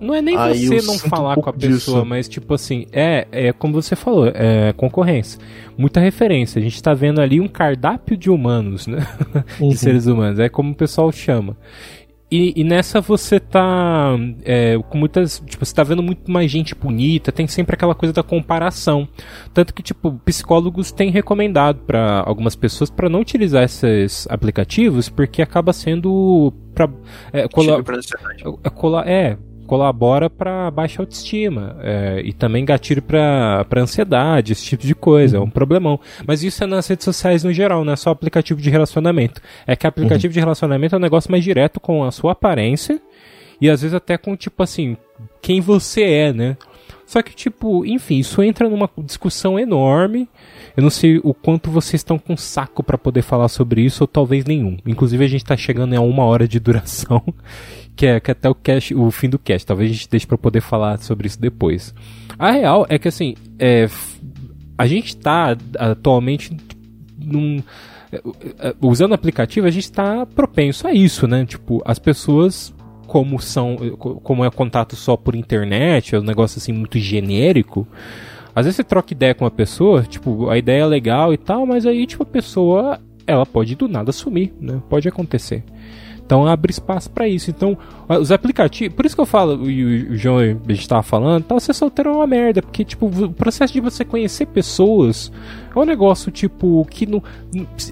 Não 0.00 0.14
é 0.14 0.22
nem 0.22 0.36
Aí 0.36 0.66
você 0.66 0.74
não 0.76 0.94
sinto 0.94 1.06
um 1.06 1.10
falar 1.10 1.36
com 1.36 1.50
a 1.50 1.52
pessoa, 1.52 1.98
disso. 1.98 2.04
mas 2.06 2.28
tipo 2.28 2.54
assim, 2.54 2.86
é, 2.92 3.26
é 3.30 3.52
como 3.52 3.74
você 3.74 3.94
falou, 3.94 4.26
é 4.28 4.72
concorrência. 4.72 5.38
Muita 5.76 6.00
referência. 6.00 6.58
A 6.58 6.62
gente 6.62 6.82
tá 6.82 6.94
vendo 6.94 7.20
ali 7.20 7.40
um 7.40 7.48
cardápio 7.48 8.16
de 8.16 8.30
humanos, 8.30 8.86
né? 8.86 9.06
Uhum. 9.60 9.68
De 9.68 9.76
seres 9.76 10.06
humanos. 10.06 10.38
É 10.38 10.48
como 10.48 10.72
o 10.72 10.74
pessoal 10.74 11.10
chama. 11.12 11.56
E, 12.30 12.52
e 12.60 12.62
nessa 12.62 13.00
você 13.00 13.40
tá 13.40 14.16
é, 14.44 14.78
com 14.88 14.96
muitas. 14.96 15.42
Tipo, 15.44 15.64
você 15.64 15.74
tá 15.74 15.82
vendo 15.82 16.00
muito 16.00 16.30
mais 16.30 16.48
gente 16.48 16.76
bonita, 16.76 17.32
tem 17.32 17.48
sempre 17.48 17.74
aquela 17.74 17.94
coisa 17.94 18.12
da 18.12 18.22
comparação. 18.22 19.08
Tanto 19.52 19.74
que, 19.74 19.82
tipo, 19.82 20.12
psicólogos 20.24 20.92
têm 20.92 21.10
recomendado 21.10 21.80
para 21.80 22.22
algumas 22.24 22.54
pessoas 22.54 22.88
para 22.88 23.08
não 23.08 23.20
utilizar 23.20 23.64
esses 23.64 24.28
aplicativos, 24.30 25.08
porque 25.08 25.42
acaba 25.42 25.72
sendo. 25.72 26.52
Pra, 26.72 26.88
é, 27.32 27.48
pra 27.82 27.96
ansiedade. 27.96 28.44
é, 29.06 29.30
é, 29.30 29.36
colabora 29.70 30.28
para 30.28 30.68
baixa 30.68 31.00
autoestima 31.00 31.76
é, 31.80 32.20
e 32.24 32.32
também 32.32 32.64
gatilho 32.64 33.00
para 33.00 33.64
ansiedade, 33.76 34.50
esse 34.50 34.64
tipo 34.64 34.84
de 34.84 34.96
coisa, 34.96 35.36
é 35.36 35.40
um 35.40 35.48
problemão. 35.48 36.00
Mas 36.26 36.42
isso 36.42 36.64
é 36.64 36.66
nas 36.66 36.88
redes 36.88 37.04
sociais 37.04 37.44
no 37.44 37.52
geral, 37.52 37.84
não 37.84 37.92
é 37.92 37.96
só 37.96 38.10
aplicativo 38.10 38.60
de 38.60 38.68
relacionamento. 38.68 39.40
É 39.64 39.76
que 39.76 39.86
aplicativo 39.86 40.34
de 40.34 40.40
relacionamento 40.40 40.96
é 40.96 40.98
um 40.98 41.00
negócio 41.00 41.30
mais 41.30 41.44
direto 41.44 41.78
com 41.78 42.02
a 42.02 42.10
sua 42.10 42.32
aparência 42.32 43.00
e 43.60 43.70
às 43.70 43.82
vezes 43.82 43.94
até 43.94 44.18
com 44.18 44.34
tipo 44.34 44.60
assim, 44.60 44.96
quem 45.40 45.60
você 45.60 46.02
é, 46.02 46.32
né? 46.32 46.56
Só 47.10 47.20
que, 47.22 47.34
tipo, 47.34 47.84
enfim, 47.84 48.18
isso 48.20 48.40
entra 48.40 48.68
numa 48.68 48.88
discussão 48.98 49.58
enorme. 49.58 50.28
Eu 50.76 50.82
não 50.84 50.90
sei 50.90 51.18
o 51.24 51.34
quanto 51.34 51.68
vocês 51.68 51.98
estão 51.98 52.16
com 52.16 52.36
saco 52.36 52.84
para 52.84 52.96
poder 52.96 53.22
falar 53.22 53.48
sobre 53.48 53.82
isso, 53.82 54.04
ou 54.04 54.06
talvez 54.06 54.44
nenhum. 54.44 54.78
Inclusive, 54.86 55.24
a 55.24 55.26
gente 55.26 55.44
tá 55.44 55.56
chegando 55.56 55.92
a 55.92 56.00
uma 56.00 56.22
hora 56.22 56.46
de 56.46 56.60
duração, 56.60 57.20
que 57.96 58.06
é, 58.06 58.20
que 58.20 58.30
é 58.30 58.32
até 58.32 58.48
o, 58.48 58.54
cast, 58.54 58.94
o 58.94 59.10
fim 59.10 59.28
do 59.28 59.40
cast. 59.40 59.66
Talvez 59.66 59.90
a 59.90 59.92
gente 59.92 60.08
deixe 60.08 60.24
pra 60.24 60.38
poder 60.38 60.60
falar 60.60 61.00
sobre 61.00 61.26
isso 61.26 61.40
depois. 61.40 61.92
A 62.38 62.52
real 62.52 62.86
é 62.88 62.96
que, 62.96 63.08
assim, 63.08 63.34
é, 63.58 63.88
a 64.78 64.86
gente 64.86 65.16
tá 65.16 65.56
atualmente 65.80 66.56
num. 67.18 67.60
é, 68.12 68.22
é, 68.68 68.74
Usando 68.80 69.14
aplicativo, 69.14 69.66
a 69.66 69.70
gente 69.72 69.82
está 69.82 70.24
propenso 70.26 70.86
a 70.86 70.92
isso, 70.92 71.26
né? 71.26 71.44
Tipo, 71.44 71.82
as 71.84 71.98
pessoas 71.98 72.72
como 73.10 73.40
são, 73.40 73.76
como 73.98 74.44
é 74.44 74.50
contato 74.52 74.94
só 74.94 75.16
por 75.16 75.34
internet, 75.34 76.14
é 76.14 76.20
um 76.20 76.22
negócio 76.22 76.58
assim 76.58 76.72
muito 76.72 76.96
genérico. 76.96 77.84
Às 78.54 78.66
vezes 78.66 78.76
você 78.76 78.84
troca 78.84 79.12
ideia 79.12 79.34
com 79.34 79.44
uma 79.44 79.50
pessoa, 79.50 80.04
tipo, 80.04 80.48
a 80.48 80.56
ideia 80.56 80.82
é 80.82 80.86
legal 80.86 81.34
e 81.34 81.36
tal, 81.36 81.66
mas 81.66 81.86
aí 81.86 82.06
tipo 82.06 82.22
a 82.22 82.26
pessoa, 82.26 83.00
ela 83.26 83.44
pode 83.44 83.74
do 83.74 83.88
nada 83.88 84.12
sumir, 84.12 84.52
né? 84.60 84.80
Pode 84.88 85.08
acontecer. 85.08 85.64
Então 86.30 86.46
abre 86.46 86.70
espaço 86.70 87.10
para 87.10 87.26
isso. 87.26 87.50
Então, 87.50 87.76
os 88.08 88.30
aplicativos, 88.30 88.94
por 88.94 89.04
isso 89.04 89.16
que 89.16 89.20
eu 89.20 89.26
falo, 89.26 89.68
e 89.68 90.10
o, 90.10 90.16
João 90.16 90.38
a 90.38 90.72
gente 90.72 90.88
tava 90.88 91.02
falando, 91.02 91.42
tal, 91.42 91.58
ser 91.58 91.72
solteiro 91.74 92.10
é 92.10 92.12
uma 92.12 92.26
merda, 92.28 92.62
porque 92.62 92.84
tipo, 92.84 93.06
o 93.06 93.32
processo 93.32 93.72
de 93.72 93.80
você 93.80 94.04
conhecer 94.04 94.46
pessoas 94.46 95.32
é 95.74 95.76
um 95.76 95.84
negócio 95.84 96.30
tipo 96.30 96.86
que 96.88 97.04
não 97.04 97.20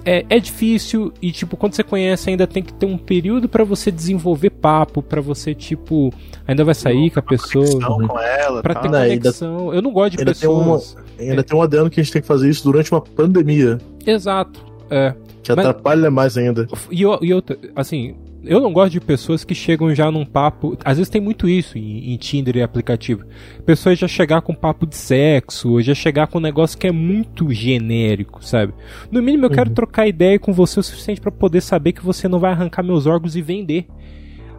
é, 0.05 0.25
é 0.29 0.39
difícil 0.39 1.11
e 1.21 1.33
tipo, 1.33 1.57
quando 1.57 1.73
você 1.73 1.83
conhece 1.83 2.29
ainda 2.29 2.47
tem 2.47 2.63
que 2.63 2.71
ter 2.71 2.85
um 2.85 2.97
período 2.97 3.49
para 3.49 3.65
você 3.65 3.91
desenvolver 3.91 4.51
papo, 4.51 5.01
para 5.03 5.19
você 5.19 5.53
tipo, 5.53 6.09
ainda 6.47 6.63
vai 6.63 6.75
sair 6.75 7.09
com 7.09 7.19
a 7.19 7.23
pessoa, 7.23 7.65
Conexão 7.65 8.07
com 8.07 8.19
ela, 8.21 8.61
para 8.61 8.73
tal. 8.73 8.83
ter 8.83 8.89
Não, 8.89 8.99
ainda- 8.99 9.21
conexão. 9.33 9.73
Eu 9.73 9.81
não 9.81 9.91
gosto 9.91 10.11
de 10.13 10.19
ainda 10.19 10.33
tem 10.33 10.47
uma- 10.47 10.77
pessoas. 10.77 10.95
Ainda 11.19 11.43
tem 11.43 11.57
um 11.57 11.61
adendo 11.61 11.89
que 11.89 11.99
a 11.99 12.03
gente 12.03 12.13
tem 12.13 12.21
que 12.21 12.27
fazer 12.27 12.49
isso 12.49 12.63
durante 12.63 12.89
uma 12.93 13.01
pandemia, 13.01 13.79
Exato. 14.07 14.61
É. 14.89 15.13
que 15.43 15.53
Mas- 15.53 15.65
atrapalha 15.65 16.09
mais 16.09 16.37
ainda. 16.37 16.67
E, 16.89 17.01
e 17.01 17.33
outra, 17.33 17.57
assim, 17.75 18.15
eu 18.43 18.59
não 18.59 18.71
gosto 18.71 18.91
de 18.93 19.01
pessoas 19.01 19.43
que 19.43 19.53
chegam 19.53 19.93
já 19.93 20.09
num 20.11 20.25
papo. 20.25 20.77
Às 20.85 20.97
vezes 20.97 21.09
tem 21.09 21.19
muito 21.21 21.47
isso 21.47 21.77
em, 21.77 22.13
em 22.13 22.17
Tinder 22.17 22.55
e 22.57 22.61
aplicativo. 22.61 23.23
Pessoas 23.65 23.99
já 23.99 24.07
chegar 24.07 24.41
com 24.41 24.53
papo 24.55 24.85
de 24.85 24.95
sexo, 24.95 25.71
ou 25.73 25.81
já 25.81 25.93
chegar 25.93 26.27
com 26.27 26.37
um 26.37 26.41
negócio 26.41 26.77
que 26.77 26.87
é 26.87 26.91
muito 26.91 27.51
genérico, 27.51 28.43
sabe? 28.43 28.73
No 29.11 29.21
mínimo 29.21 29.45
eu 29.45 29.49
quero 29.49 29.69
Uhum. 29.69 29.75
trocar 29.75 30.07
ideia 30.07 30.39
com 30.39 30.53
você 30.53 30.79
o 30.79 30.83
suficiente 30.83 31.19
pra 31.21 31.31
poder 31.31 31.61
saber 31.61 31.91
que 31.93 32.03
você 32.05 32.27
não 32.27 32.39
vai 32.39 32.51
arrancar 32.51 32.83
meus 32.83 33.05
órgãos 33.05 33.35
e 33.35 33.41
vender. 33.41 33.85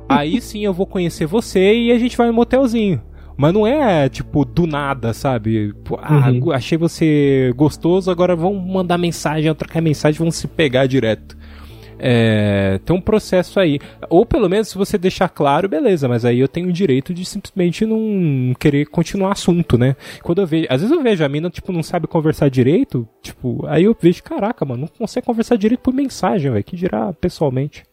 Aí 0.09 0.41
sim 0.43 0.65
eu 0.65 0.73
vou 0.75 0.87
conhecer 0.87 1.27
você 1.27 1.75
e 1.75 1.93
a 1.93 1.99
gente 1.99 2.17
vai 2.17 2.27
no 2.27 2.33
motelzinho. 2.33 3.01
Mas 3.37 3.55
não 3.55 3.67
é, 3.67 4.07
tipo, 4.11 4.45
do 4.45 4.67
nada, 4.67 5.15
sabe? 5.15 5.73
Ah, 6.03 6.31
Uhum. 6.31 6.53
achei 6.53 6.77
você 6.77 7.51
gostoso, 7.57 8.11
agora 8.11 8.37
vamos 8.37 8.63
mandar 8.71 8.99
mensagem, 8.99 9.55
trocar 9.55 9.81
mensagem, 9.81 10.19
vamos 10.19 10.35
se 10.37 10.47
pegar 10.47 10.87
direto. 10.87 11.39
É, 12.03 12.81
tem 12.85 12.97
um 12.97 13.01
processo 13.01 13.61
aí. 13.61 13.79
Ou 14.09 14.25
pelo 14.25 14.49
menos 14.49 14.69
se 14.69 14.79
você 14.79 14.97
deixar 14.97 15.29
claro, 15.29 15.69
beleza, 15.69 16.09
mas 16.09 16.25
aí 16.25 16.41
eu 16.41 16.49
tenho 16.49 16.69
o 16.69 16.73
direito 16.73 17.13
de 17.13 17.25
simplesmente 17.25 17.85
não 17.85 18.55
querer 18.59 18.87
continuar 18.87 19.33
assunto, 19.33 19.77
né? 19.77 19.95
Quando 20.23 20.41
eu 20.41 20.47
vejo. 20.47 20.67
Às 20.71 20.81
vezes 20.81 20.97
eu 20.97 21.03
vejo 21.03 21.25
a 21.25 21.29
mina, 21.29 21.51
tipo, 21.51 21.73
não 21.73 21.83
sabe 21.83 22.07
conversar 22.07 22.49
direito, 22.49 23.07
tipo, 23.23 23.67
aí 23.67 23.85
eu 23.85 23.97
vejo, 24.01 24.23
caraca, 24.23 24.65
mano, 24.65 24.83
não 24.83 24.89
consegue 24.89 25.27
conversar 25.27 25.57
direito 25.57 25.81
por 25.81 25.93
mensagem, 25.93 26.51
velho. 26.51 26.65
Que 26.65 26.77
dirá 26.77 27.13
pessoalmente. 27.13 27.85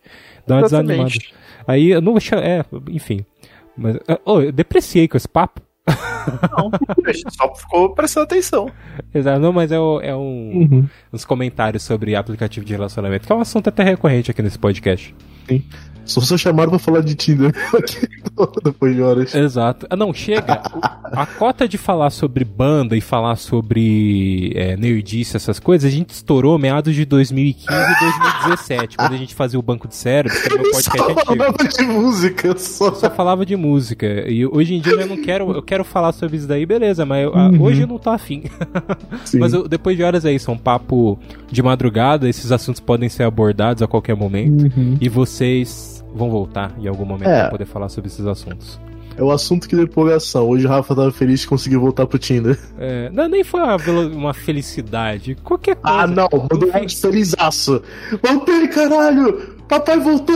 Dá 0.48 0.56
uma 0.56 0.62
desanimada. 0.64 1.10
Exatamente. 1.10 1.34
Aí 1.68 1.92
eu 1.92 2.02
não 2.02 2.14
vou 2.14 2.22
chamar. 2.22 2.46
É, 2.46 2.66
enfim. 2.90 3.26
Mas. 3.76 3.98
ô, 4.26 4.42
eu 4.42 4.52
depreciei 4.52 5.08
com 5.08 5.18
esse 5.18 5.28
papo. 5.28 5.62
Não, 6.58 6.70
a 7.06 7.14
gente 7.14 7.34
só 7.36 7.54
ficou 7.56 7.94
prestando 7.94 8.26
atenção. 8.26 8.70
Exato, 9.14 9.40
não, 9.40 9.54
mas 9.54 9.72
é, 9.72 9.80
o- 9.80 10.02
é 10.02 10.16
um, 10.16 10.68
Uhum. 10.72 10.90
uns 11.14 11.24
comentários 11.24 11.84
sobre 11.84 12.16
aplicativo 12.16 12.66
de 12.66 12.74
relacionamento, 12.74 13.26
que 13.26 13.32
é 13.32 13.36
um 13.36 13.42
assunto 13.42 13.68
até 13.70 13.84
recorrente 13.84 14.30
aqui 14.32 14.42
nesse 14.42 14.60
podcast. 14.60 15.16
Só 16.06 16.22
só 16.22 16.38
chamaram 16.38 16.70
pra 16.70 16.80
falar 16.80 17.02
de 17.02 17.16
Tinder 17.16 17.54
aqui 17.76 18.08
depois 18.64 18.96
de 18.96 19.02
horas. 19.02 19.36
Exato. 19.36 19.86
Ah, 19.90 19.96
não, 19.98 20.14
chega. 20.14 20.62
A 21.04 21.26
cota 21.26 21.68
de 21.68 21.78
falar 21.78 22.12
sobre 22.12 22.46
banda 22.46 22.96
e 22.96 23.02
falar 23.02 23.36
sobre 23.36 24.54
é, 24.56 24.78
nerdice, 24.78 25.36
essas 25.36 25.60
coisas, 25.60 25.92
a 25.92 25.94
gente 25.94 26.12
estourou 26.12 26.58
meados 26.58 26.96
de 26.96 27.04
2015 27.04 27.68
e 27.70 28.00
2017, 28.00 28.96
quando 28.96 29.14
a 29.14 29.18
gente 29.18 29.36
fazia 29.36 29.60
o 29.60 29.62
banco 29.62 29.86
de 29.86 29.96
cérebros, 29.96 30.40
que 30.40 30.48
era 30.48 30.56
o 30.56 30.62
meu 30.62 30.72
podcast 30.72 30.98
Só 30.98 31.12
antigo. 31.12 31.26
falava 31.26 31.58
de 31.68 31.84
música, 31.84 32.58
só. 32.58 32.94
só 32.94 33.10
falava 33.12 33.46
de 33.46 33.56
música. 33.58 34.08
E 34.32 34.46
hoje 34.46 34.76
em 34.76 34.80
dia 34.80 34.94
eu 34.94 35.08
não 35.08 35.18
quero. 35.22 35.52
Eu 35.52 35.62
quero 35.62 35.84
falar 35.84 36.14
sobre 36.14 36.38
isso 36.38 36.48
daí, 36.48 36.66
beleza, 36.66 37.06
mas 37.06 37.24
eu- 37.26 37.34
Uhum. 37.34 37.62
hoje 37.64 37.82
eu 37.82 37.88
não 37.88 38.00
tô 38.00 38.10
afim. 38.12 38.44
Sim. 39.26 39.40
Mas 39.40 39.52
eu- 39.54 39.68
depois 39.68 39.98
de 39.98 40.04
horas 40.04 40.24
é 40.24 40.32
isso, 40.32 40.50
é 40.50 40.54
um 40.54 40.58
papo 40.58 41.20
de 41.52 41.62
madrugada, 41.62 42.30
esses 42.30 42.50
assuntos 42.52 42.80
podem 42.80 43.10
ser 43.10 43.24
abordados 43.24 43.84
a 43.84 43.88
qualquer 43.88 44.16
momento. 44.16 44.64
Uhum. 44.78 44.98
E 45.02 45.10
vocês 45.38 46.04
vão 46.16 46.32
voltar 46.32 46.74
em 46.80 46.88
algum 46.88 47.06
momento 47.06 47.30
É. 47.30 47.42
pra 47.42 47.52
poder 47.52 47.66
falar 47.66 47.90
sobre 47.90 48.08
esses 48.10 48.26
assuntos. 48.26 48.80
É 49.16 49.24
o 49.24 49.32
assunto 49.32 49.68
que 49.68 49.76
deu 49.76 49.86
empolgação. 49.86 50.48
Hoje 50.48 50.66
o 50.66 50.70
Rafa 50.70 50.96
tava 50.96 51.12
feliz 51.12 51.42
de 51.42 51.48
conseguir 51.48 51.78
voltar 51.78 52.06
pro 52.06 52.20
Tinder. 52.20 52.58
É, 52.78 53.10
não, 53.12 53.28
nem 53.28 53.44
foi 53.44 53.62
uma, 53.62 54.34
felicidade. 54.34 55.36
Qualquer 55.44 55.76
coisa. 55.76 56.00
Ah, 56.00 56.08
não, 56.08 56.28
mandou 56.32 56.70
um 56.70 56.90
felizaço. 56.90 57.82
Voltei, 58.24 58.68
caralho! 58.68 59.57
Papai 59.68 60.00
voltou! 60.00 60.36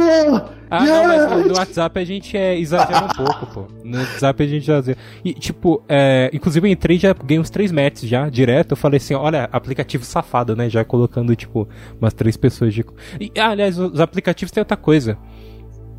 Ah, 0.69 0.85
não, 0.85 1.03
mas 1.05 1.47
no, 1.47 1.57
WhatsApp 1.57 1.99
a 1.99 2.05
gente 2.05 2.37
é, 2.37 2.57
exagera 2.57 3.03
um 3.03 3.09
pouco, 3.09 3.45
pô. 3.47 3.67
No 3.83 3.97
WhatsApp 3.97 4.41
a 4.41 4.47
gente 4.47 4.63
exagera. 4.63 4.97
E, 5.23 5.33
tipo, 5.33 5.83
é, 5.87 6.29
inclusive 6.33 6.65
eu 6.65 6.71
entrei 6.71 6.95
e 6.95 6.99
já 6.99 7.13
ganhei 7.13 7.39
uns 7.39 7.49
três 7.49 7.73
matches 7.73 8.09
já, 8.09 8.29
direto. 8.29 8.71
Eu 8.71 8.77
falei 8.77 8.95
assim, 8.95 9.13
olha, 9.13 9.49
aplicativo 9.51 10.05
safado, 10.05 10.55
né? 10.55 10.69
Já 10.69 10.85
colocando, 10.85 11.35
tipo, 11.35 11.67
umas 11.99 12.13
três 12.13 12.37
pessoas 12.37 12.73
de... 12.73 12.85
E, 13.19 13.29
ah, 13.37 13.49
aliás, 13.49 13.77
os 13.77 13.99
aplicativos 13.99 14.49
têm 14.51 14.61
outra 14.61 14.77
coisa. 14.77 15.17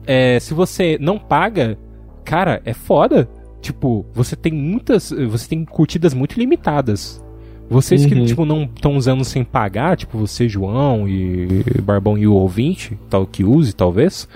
É, 0.07 0.41
se 0.41 0.55
você 0.55 0.97
não 0.99 1.19
paga, 1.19 1.79
cara, 2.25 2.63
é 2.65 2.73
foda. 2.73 3.29
Tipo, 3.61 4.07
você 4.15 4.35
tem 4.35 4.55
muitas... 4.55 5.11
Você 5.11 5.49
tem 5.51 5.67
curtidas 5.67 6.15
muito 6.15 6.39
limitadas. 6.39 7.23
Vocês 7.73 8.05
que, 8.07 8.15
Uhum. 8.15 8.25
tipo, 8.27 8.45
não 8.45 8.65
estão 8.65 8.97
usando 8.97 9.25
sem 9.25 9.43
pagar, 9.43 9.97
tipo, 9.97 10.19
você, 10.19 10.49
João 10.49 11.09
e 11.09 11.65
Barbão 11.83 12.17
e 12.19 12.27
o 12.27 12.35
ouvinte, 12.35 12.99
tal, 13.11 13.27
que 13.27 13.43
use, 13.45 13.73
talvez 13.75 14.29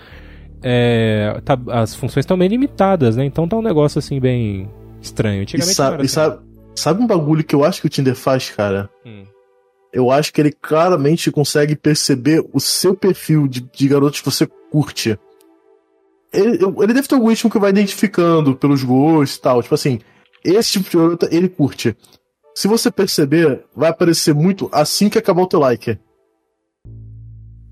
é, 0.63 1.41
tá- 1.45 1.59
as 1.69 1.95
funções 1.95 2.25
estão 2.25 2.37
bem 2.37 2.49
limitadas, 2.49 3.17
né? 3.17 3.25
Então 3.25 3.47
tá 3.47 3.57
um 3.57 3.63
negócio 3.63 3.99
assim 3.99 4.19
bem 4.19 4.69
estranho. 5.01 5.45
E, 5.45 5.63
sabe, 5.63 5.95
era 5.95 6.03
e 6.03 6.07
assim. 6.07 6.15
sabe, 6.15 6.39
sabe 6.75 7.03
um 7.03 7.07
bagulho 7.07 7.45
que 7.45 7.55
eu 7.55 7.63
acho 7.65 7.81
que 7.81 7.87
o 7.87 7.91
Tinder 7.91 8.17
faz, 8.17 8.51
cara? 8.51 8.89
Hum. 9.05 9.25
Eu 9.93 10.11
acho 10.11 10.33
que 10.33 10.41
ele 10.41 10.51
claramente 10.53 11.31
consegue 11.31 11.77
perceber 11.77 12.45
o 12.53 12.59
seu 12.61 12.95
perfil 12.95 13.47
de, 13.47 13.61
de 13.61 13.89
garotos 13.89 14.21
que 14.21 14.27
você 14.31 14.47
curte. 14.71 15.17
Ele, 16.33 16.59
ele 16.83 16.93
deve 16.93 17.07
ter 17.09 17.15
um 17.15 17.19
algoritmo 17.19 17.51
que 17.51 17.59
vai 17.59 17.71
identificando 17.71 18.55
pelos 18.57 18.83
gostos 18.83 19.37
e 19.37 19.41
tal. 19.41 19.63
Tipo 19.63 19.75
assim, 19.75 20.01
esse 20.45 20.73
tipo 20.73 20.91
de 20.91 20.97
garota 20.97 21.29
ele 21.31 21.49
curte. 21.49 21.97
Se 22.57 22.67
você 22.67 22.91
perceber, 22.91 23.65
vai 23.77 23.91
aparecer 23.91 24.35
muito 24.35 24.67
assim 24.73 25.11
que 25.11 25.19
acabar 25.19 25.43
o 25.43 25.47
teu 25.47 25.61
like. 25.61 25.99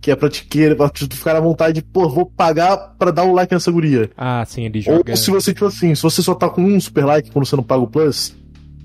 Que 0.03 0.11
é 0.11 0.15
pra 0.17 0.29
te 0.29 0.45
querer, 0.45 0.77
pra 0.77 0.91
tu 0.91 1.09
ficar 1.17 1.35
à 1.35 1.41
vontade 1.41 1.81
de, 1.81 1.83
pô, 1.83 2.07
vou 2.07 2.27
pagar 2.27 2.77
pra 2.99 3.11
dar 3.11 3.25
um 3.25 3.33
like 3.33 3.51
nessa 3.55 3.73
guria. 3.73 4.11
Ah, 4.15 4.45
sim, 4.47 4.65
ele 4.67 4.83
joga. 4.83 5.11
Ou 5.13 5.17
se 5.17 5.31
você, 5.31 5.55
tipo 5.55 5.65
assim, 5.65 5.95
se 5.95 6.03
você 6.03 6.21
só 6.21 6.35
tá 6.35 6.51
com 6.51 6.61
um 6.63 6.79
super 6.79 7.07
like 7.07 7.31
quando 7.31 7.47
você 7.47 7.57
não 7.57 7.63
paga 7.65 7.83
o 7.83 7.87
plus, 7.87 8.37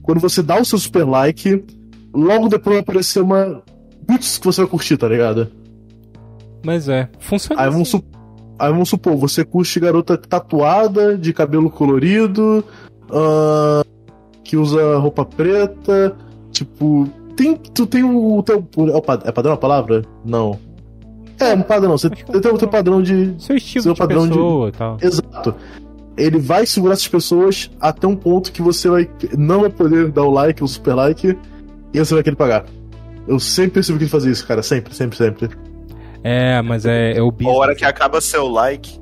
quando 0.01 0.21
você 0.21 0.41
dá 0.41 0.57
o 0.57 0.63
seu 0.63 0.79
super 0.79 1.03
like, 1.05 1.65
logo 2.13 2.47
depois 2.47 2.75
vai 2.75 2.79
aparecer 2.81 3.19
uma 3.21 3.61
putz 4.07 4.37
que 4.37 4.45
você 4.45 4.61
vai 4.61 4.69
curtir, 4.69 4.95
tá 4.95 5.09
ligado? 5.09 5.51
Mas 6.63 6.87
é, 6.87 7.09
funciona 7.19 7.59
Aí 7.61 7.67
assim. 7.67 7.73
vamos, 7.73 7.89
su- 7.89 8.03
aí 8.57 8.71
vamos 8.71 8.87
supor, 8.87 9.17
você 9.17 9.43
curte 9.43 9.77
garota 9.81 10.17
tatuada, 10.17 11.17
de 11.17 11.33
cabelo 11.33 11.69
colorido, 11.69 12.63
ahn, 13.11 13.83
que 14.49 14.57
usa 14.57 14.97
roupa 14.97 15.23
preta, 15.23 16.15
tipo. 16.51 17.07
Tem, 17.35 17.55
tu 17.55 17.85
tem 17.85 18.03
o 18.03 18.41
teu. 18.41 18.67
É, 19.23 19.29
é 19.29 19.31
padrão 19.31 19.53
a 19.53 19.57
palavra? 19.57 20.01
Não. 20.25 20.57
É, 21.39 21.53
um 21.53 21.61
padrão. 21.61 21.91
Você 21.91 22.07
é 22.07 22.39
tem 22.39 22.51
o 22.51 22.57
teu 22.57 22.67
padrão 22.67 22.99
de, 22.99 23.35
Seu 23.37 23.55
estilo 23.55 23.83
seu 23.83 23.93
de 23.93 23.99
padrão 23.99 24.23
de- 24.23 24.29
pessoa 24.29 24.69
e 24.69 24.71
tal. 24.71 24.97
Exato. 24.99 25.55
Ele 26.17 26.39
vai 26.39 26.65
segurar 26.65 26.93
essas 26.93 27.07
pessoas 27.07 27.69
até 27.79 28.07
um 28.07 28.15
ponto 28.15 28.51
que 28.51 28.61
você 28.61 28.89
vai 28.89 29.09
não 29.37 29.61
vai 29.61 29.69
poder 29.69 30.09
dar 30.11 30.23
o 30.23 30.31
like, 30.31 30.63
o 30.63 30.67
super 30.67 30.95
like, 30.95 31.37
e 31.93 31.99
você 31.99 32.13
vai 32.13 32.23
querer 32.23 32.35
pagar. 32.35 32.65
Eu 33.27 33.39
sempre 33.39 33.73
percebi 33.75 33.99
que 33.99 34.03
ele 34.05 34.11
fazia 34.11 34.31
isso, 34.31 34.45
cara. 34.47 34.63
Sempre, 34.63 34.95
sempre, 34.95 35.15
sempre. 35.15 35.49
É, 36.23 36.59
mas 36.63 36.85
é, 36.85 37.13
é 37.17 37.21
o 37.21 37.31
A 37.45 37.49
hora 37.49 37.75
que 37.75 37.85
acaba 37.85 38.19
seu 38.19 38.47
like, 38.47 38.98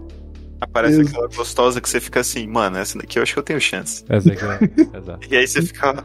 aparece 0.60 1.02
aquela 1.02 1.28
gostosa 1.28 1.80
que 1.82 1.90
você 1.90 2.00
fica 2.00 2.20
assim, 2.20 2.48
mano, 2.48 2.78
essa 2.78 2.98
daqui 2.98 3.20
eu 3.20 3.24
acho 3.24 3.34
que 3.34 3.40
eu 3.40 3.44
tenho 3.44 3.60
chance. 3.62 4.04
Exato, 4.10 4.66
exato. 4.96 5.20
E 5.30 5.36
aí 5.36 5.48
você 5.48 5.62
fica. 5.62 6.04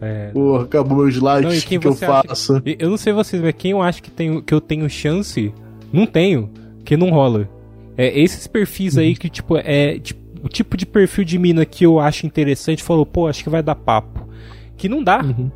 É. 0.00 0.28
Porra, 0.32 0.64
acabou 0.64 0.98
meus 0.98 1.16
likes, 1.16 1.44
Não, 1.44 1.54
e 1.54 1.58
o 1.58 1.62
que, 1.62 1.78
que 1.78 1.86
eu 1.86 1.94
faço? 1.94 2.60
E 2.66 2.76
Eu 2.78 2.90
não 2.90 2.96
sei 2.96 3.12
vocês, 3.12 3.40
mas 3.40 3.54
quem 3.56 3.70
eu 3.70 3.80
acho 3.80 4.02
que, 4.02 4.10
tenho, 4.10 4.42
que 4.42 4.52
eu 4.52 4.60
tenho 4.60 4.88
chance, 4.90 5.52
não 5.92 6.04
tenho, 6.06 6.50
que 6.84 6.96
não 6.96 7.10
rola. 7.10 7.48
É 7.96 8.18
esses 8.20 8.46
perfis 8.46 8.94
Uhum. 8.96 9.02
aí 9.02 9.16
que, 9.16 9.30
tipo, 9.30 9.56
é 9.56 9.98
tipo, 9.98 10.20
o 10.42 10.48
tipo 10.48 10.76
de 10.76 10.84
perfil 10.84 11.24
de 11.24 11.38
mina 11.38 11.64
que 11.64 11.86
eu 11.86 11.98
acho 11.98 12.26
interessante, 12.26 12.82
falou, 12.82 13.06
pô, 13.06 13.28
acho 13.28 13.42
que 13.42 13.48
vai 13.48 13.62
dar 13.62 13.74
papo. 13.76 14.28
Que 14.76 14.88
não 14.88 15.02
dá. 15.02 15.22
Uhum. 15.22 15.50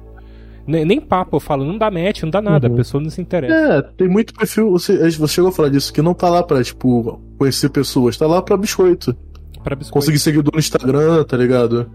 Ne- 0.68 0.84
Nem 0.84 1.00
papo, 1.00 1.36
eu 1.36 1.40
falo, 1.40 1.64
não 1.64 1.78
dá 1.78 1.90
match, 1.90 2.22
não 2.22 2.30
dá 2.30 2.40
nada, 2.42 2.68
Uhum. 2.68 2.74
a 2.74 2.76
pessoa 2.76 3.02
não 3.02 3.10
se 3.10 3.20
interessa. 3.20 3.54
É, 3.54 3.82
tem 3.96 4.08
muito 4.08 4.34
perfil. 4.34 4.70
Você, 4.70 4.96
você 5.10 5.28
chegou 5.34 5.48
a 5.48 5.52
falar 5.52 5.70
disso, 5.70 5.92
que 5.92 6.02
não 6.02 6.14
tá 6.14 6.28
lá 6.28 6.42
pra, 6.42 6.62
tipo, 6.62 7.20
conhecer 7.38 7.70
pessoas, 7.70 8.16
tá 8.16 8.26
lá 8.26 8.42
pra 8.42 8.56
biscoito. 8.56 9.16
Pra 9.64 9.74
biscoito. 9.74 9.94
Conseguir 9.94 10.18
seguidor 10.18 10.52
no 10.52 10.58
Instagram, 10.60 11.24
tá 11.24 11.36
ligado? 11.36 11.90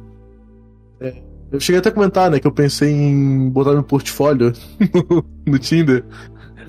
É, 1.00 1.14
eu 1.52 1.60
cheguei 1.60 1.80
até 1.80 1.90
a 1.90 1.92
comentar, 1.92 2.30
né, 2.32 2.40
que 2.40 2.48
eu 2.48 2.52
pensei 2.52 2.90
em 2.92 3.50
botar 3.50 3.72
meu 3.74 3.84
portfólio 3.84 4.52
no 5.46 5.60
Tinder 5.60 6.04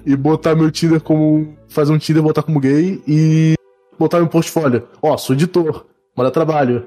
e 0.06 0.14
botar 0.16 0.54
meu 0.54 0.70
Tinder 0.70 1.00
como. 1.00 1.56
fazer 1.68 1.92
um 1.92 1.98
Tinder, 1.98 2.22
botar 2.22 2.42
como 2.42 2.60
gay 2.60 3.02
e 3.08 3.54
botar 3.98 4.18
meu 4.18 4.28
portfólio. 4.28 4.82
Ó, 5.02 5.16
sou 5.16 5.34
editor, 5.34 5.86
manda 6.16 6.30
trabalho. 6.30 6.86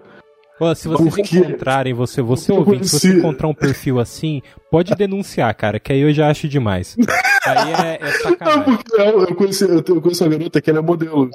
Ó, 0.59 0.73
se 0.73 0.87
vocês 0.87 1.09
Porque- 1.15 1.37
encontrarem, 1.37 1.93
você, 1.93 2.21
você 2.21 2.51
eu 2.51 2.55
ouvinte, 2.57 2.87
se 2.87 2.99
você 2.99 3.07
conheci- 3.07 3.19
encontrar 3.19 3.47
um 3.47 3.53
perfil 3.53 3.99
assim, 3.99 4.41
pode 4.71 4.95
denunciar, 4.95 5.53
cara, 5.55 5.79
que 5.79 5.93
aí 5.93 5.99
eu 6.01 6.11
já 6.13 6.29
acho 6.29 6.47
demais. 6.47 6.95
Aí 7.45 7.73
é, 7.73 7.99
é 8.01 8.11
sacanagem. 8.23 8.63
porque 8.63 9.01
eu, 9.01 9.35
conheci, 9.35 9.63
eu, 9.65 10.01
conheço 10.01 10.23
uma 10.23 10.31
garota 10.35 10.59
que 10.61 10.69
ela 10.69 10.79
é 10.79 10.81
modelo. 10.81 11.29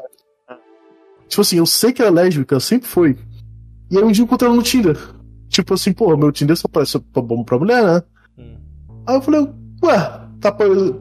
Tipo 1.28 1.40
assim, 1.42 1.58
eu 1.58 1.66
sei 1.66 1.92
que 1.92 2.02
ela 2.02 2.20
é 2.20 2.24
lésbica, 2.24 2.58
sempre 2.60 2.88
foi. 2.88 3.16
E 3.90 3.96
aí 3.96 4.02
um 4.04 4.10
dia 4.12 4.22
eu 4.22 4.26
encontrei 4.26 4.48
ela 4.48 4.56
no 4.56 4.62
Tinder. 4.62 4.98
Tipo 5.48 5.74
assim, 5.74 5.92
pô, 5.92 6.16
meu 6.16 6.32
Tinder 6.32 6.56
só 6.56 6.66
parece 6.68 6.98
bom 7.14 7.44
pra 7.44 7.58
mulher, 7.58 7.82
né? 7.84 8.02
Hum. 8.38 8.56
Aí 9.06 9.14
eu 9.16 9.22
falei, 9.22 9.48
ué, 9.84 10.20
tá, 10.40 10.52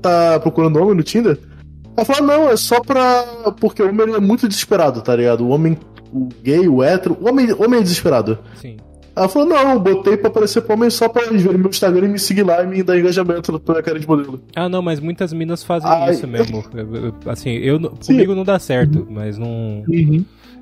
tá 0.01 0.39
procurando 0.39 0.79
homem 0.81 0.95
no 0.95 1.03
Tinder? 1.03 1.39
Ela 1.97 2.05
falou, 2.05 2.21
não, 2.27 2.49
é 2.49 2.55
só 2.55 2.79
pra. 2.81 3.23
Porque 3.59 3.81
o 3.83 3.89
homem 3.89 4.15
é 4.15 4.19
muito 4.19 4.47
desesperado, 4.47 5.01
tá 5.01 5.15
ligado? 5.15 5.45
O 5.45 5.49
homem, 5.49 5.77
o 6.13 6.29
gay, 6.43 6.67
o 6.67 6.83
hétero, 6.83 7.17
o 7.19 7.27
homem, 7.29 7.51
homem 7.53 7.79
é 7.79 7.83
desesperado. 7.83 8.37
Sim. 8.55 8.77
Ela 9.15 9.27
falou, 9.27 9.47
não, 9.49 9.71
eu 9.73 9.79
botei 9.79 10.15
pra 10.15 10.29
aparecer 10.29 10.61
pro 10.61 10.73
homem 10.73 10.89
só 10.89 11.09
pra 11.09 11.23
eles 11.25 11.41
verem 11.41 11.57
meu 11.57 11.69
Instagram 11.69 12.05
e 12.07 12.09
me 12.11 12.19
seguir 12.19 12.43
lá 12.43 12.63
e 12.63 12.67
me 12.67 12.81
dar 12.81 12.97
engajamento 12.97 13.59
pela 13.59 13.83
cara 13.83 13.99
de 13.99 14.07
modelo. 14.07 14.41
Ah, 14.55 14.69
não, 14.69 14.81
mas 14.81 15.01
muitas 15.01 15.33
minas 15.33 15.63
fazem 15.63 15.89
Ai. 15.89 16.11
isso 16.11 16.25
mesmo. 16.27 16.63
Eu- 16.73 16.95
eu- 16.95 17.13
assim, 17.25 17.49
eu, 17.49 17.77
Sim. 17.99 18.13
comigo 18.13 18.33
não 18.33 18.45
dá 18.45 18.57
certo, 18.57 19.05
mas 19.09 19.37
não. 19.37 19.83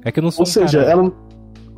É 0.03 0.11
que 0.11 0.17
eu 0.19 0.23
não 0.23 0.31
sou 0.31 0.41
Ou 0.45 0.49
um 0.49 0.51
seja, 0.51 0.79
cara- 0.79 0.91
ela, 0.91 1.03
ou 1.03 1.13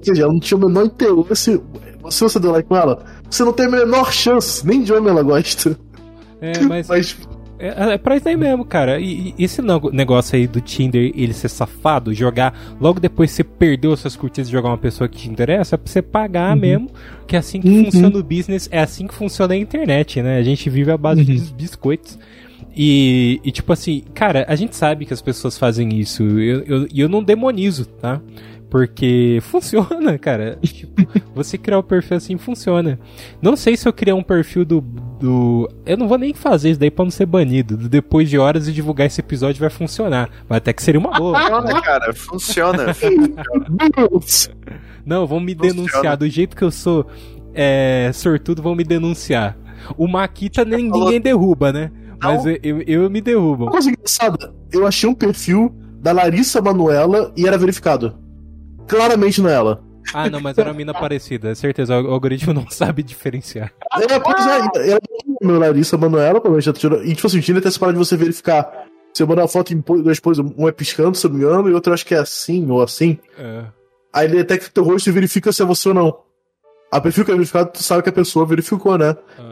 seja, 0.04 0.24
ela 0.24 0.32
não 0.32 0.40
tinha 0.40 0.58
o 0.58 0.62
menor 0.66 0.86
interesse. 0.86 1.62
Se 2.10 2.24
você 2.24 2.40
deu 2.40 2.52
like 2.52 2.68
com 2.70 2.76
ela, 2.78 3.04
você 3.30 3.44
não 3.44 3.52
tem 3.52 3.66
a 3.66 3.70
menor 3.70 4.12
chance, 4.14 4.66
nem 4.66 4.82
de 4.82 4.94
homem 4.94 5.10
ela 5.10 5.24
gosta. 5.24 5.78
É, 6.40 6.54
mas 6.64 6.88
Mas, 6.88 7.18
é, 7.62 7.94
é 7.94 7.98
pra 7.98 8.16
isso 8.18 8.28
aí 8.28 8.36
mesmo, 8.36 8.66
cara. 8.66 9.00
E, 9.00 9.34
e 9.38 9.44
esse 9.44 9.62
negócio 9.94 10.36
aí 10.36 10.48
do 10.48 10.60
Tinder, 10.62 11.12
ele 11.16 11.34
ser 11.34 11.50
safado, 11.50 12.14
jogar. 12.14 12.58
Logo 12.80 13.00
depois 13.00 13.32
você 13.32 13.44
perdeu 13.44 13.94
as 13.94 14.00
suas 14.00 14.16
curtidas 14.16 14.48
de 14.48 14.52
jogar 14.54 14.70
uma 14.70 14.78
pessoa 14.78 15.08
que 15.08 15.18
te 15.20 15.30
interessa, 15.30 15.76
é 15.76 15.78
pra 15.78 15.92
você 15.92 16.02
pagar 16.02 16.56
mesmo. 16.56 16.90
Que 17.28 17.36
é 17.36 17.40
assim 17.40 17.62
que 17.62 17.70
Uhum. 17.70 17.86
funciona 17.86 18.18
o 18.18 18.24
business, 18.24 18.68
é 18.72 18.80
assim 18.80 19.08
que 19.08 19.14
funciona 19.14 19.54
a 19.54 19.58
internet, 19.58 20.22
né? 20.22 20.38
A 20.38 20.44
gente 20.44 20.70
vive 20.70 20.92
à 20.92 20.98
base 20.98 21.22
Uhum. 21.22 21.26
de 21.36 21.54
biscoitos. 21.54 22.18
E, 22.76 23.40
e, 23.44 23.52
tipo 23.52 23.74
assim, 23.74 24.04
cara, 24.14 24.46
a 24.48 24.56
gente 24.56 24.76
sabe 24.76 25.06
que 25.06 25.14
as 25.14 25.22
pessoas 25.22 25.58
fazem 25.58 26.00
isso. 26.00 26.24
E 26.40 26.48
eu, 26.50 26.60
eu, 26.64 26.88
e 26.94 27.00
eu 27.02 27.10
não 27.10 27.22
demonizo, 27.24 27.86
tá? 27.86 28.22
Porque 28.72 29.40
funciona, 29.42 30.16
cara. 30.18 30.58
Tipo, 30.64 31.06
você 31.36 31.58
criar 31.58 31.78
o 31.78 31.84
perfil 31.84 32.16
assim 32.16 32.38
funciona. 32.38 32.98
Não 33.42 33.58
sei 33.58 33.76
se 33.76 33.86
eu 33.86 33.92
criar 33.92 34.16
um 34.16 34.24
perfil 34.24 34.64
do, 34.64 34.80
do. 34.80 35.70
Eu 35.86 35.98
não 35.98 36.08
vou 36.08 36.18
nem 36.18 36.34
fazer 36.34 36.70
isso 36.70 36.80
daí 36.80 36.90
pra 36.90 37.04
não 37.04 37.12
ser 37.12 37.26
banido. 37.26 37.76
Do 37.76 37.90
Depois 37.90 38.30
de 38.30 38.40
horas 38.40 38.70
e 38.70 38.72
divulgar 38.72 39.08
esse 39.08 39.20
episódio 39.20 39.60
vai 39.60 39.70
funcionar. 39.70 40.30
Mas 40.48 40.60
até 40.60 40.72
que 40.72 40.82
seria 40.82 41.02
uma 41.02 41.12
boa. 41.12 41.38
Funciona, 41.52 41.82
cara, 41.82 42.14
funciona. 42.14 42.96
Não, 45.06 45.28
vão 45.28 45.42
me 45.42 45.54
denunciar. 45.54 46.16
Do 46.16 46.30
jeito 46.30 46.56
que 46.56 46.64
eu 46.64 46.72
sou 46.72 47.06
é, 47.54 48.10
sortudo, 48.14 48.62
vão 48.62 48.74
me 48.74 48.86
denunciar. 48.86 49.58
O 49.98 50.08
Maquita 50.08 50.64
nem, 50.64 50.90
ninguém 50.90 51.20
derruba, 51.20 51.74
né? 51.74 51.92
Mas 52.22 52.46
eu, 52.46 52.58
eu, 52.64 52.82
eu 52.84 53.10
me 53.10 53.20
derrubo. 53.20 53.64
Uma 53.64 53.72
coisa 53.72 53.90
engraçada, 53.90 54.54
eu 54.72 54.88
achei 54.88 55.10
um 55.10 55.14
perfil 55.14 55.76
da 56.00 56.14
Larissa 56.14 56.62
Manuela 56.62 57.34
e 57.36 57.46
era 57.46 57.58
verificado. 57.58 58.21
Claramente 58.88 59.42
não 59.42 59.50
é 59.50 59.54
ela. 59.54 59.84
Ah, 60.14 60.30
não, 60.30 60.42
mas 60.42 60.58
era 60.58 60.70
uma 60.70 60.76
mina 60.76 60.94
parecida. 60.94 61.50
É 61.50 61.56
certeza, 61.56 62.00
o 62.00 62.12
algoritmo 62.12 62.54
não 62.54 62.68
sabe 62.72 63.04
diferenciar. 63.04 63.72
É, 64.10 64.20
pois 64.20 64.46
é, 64.48 64.90
ela 64.90 65.00
meu 65.42 65.60
Larissa 65.60 65.98
Manuela, 65.98 66.40
provavelmente 66.40 66.66
já 66.66 66.74
tirou. 66.74 67.04
E 67.04 67.16
tipo 67.16 67.28
assim, 67.28 67.40
o 67.40 67.42
Tinder 67.42 67.62
tem 67.62 67.70
essa 67.70 67.80
parada 67.80 67.98
de 67.98 68.06
você 68.06 68.16
verificar. 68.16 68.86
Você 69.14 69.26
manda 69.26 69.42
uma 69.42 69.48
foto 69.48 69.74
em 69.74 69.80
duas 69.80 70.20
poses, 70.20 70.44
um 70.58 70.68
é 70.68 70.72
piscando, 70.72 71.18
se 71.18 71.26
eu 71.26 71.32
não 71.32 71.38
me 71.38 71.44
engano, 71.44 71.70
e 71.70 71.74
outro 71.74 71.94
acho 71.94 72.06
que 72.06 72.16
é 72.16 72.20
assim 72.20 72.70
ou 72.70 72.82
assim. 72.82 73.18
É. 73.38 73.66
Aí 74.14 74.28
ele 74.28 74.38
detecta 74.38 74.70
teu 74.74 74.84
rosto 74.84 75.10
e 75.10 75.12
verifica 75.12 75.52
se 75.52 75.62
é 75.62 75.66
você 75.66 75.90
ou 75.90 75.96
não. 75.96 76.20
A 76.92 77.00
perfil 77.02 77.26
que 77.26 77.32
é 77.32 77.34
verificado, 77.34 77.72
tu 77.72 77.84
sabe 77.84 78.04
que 78.04 78.10
a 78.10 78.14
pessoa 78.14 78.46
verificou, 78.46 78.98
né? 78.98 79.16
Ah. 79.38 79.51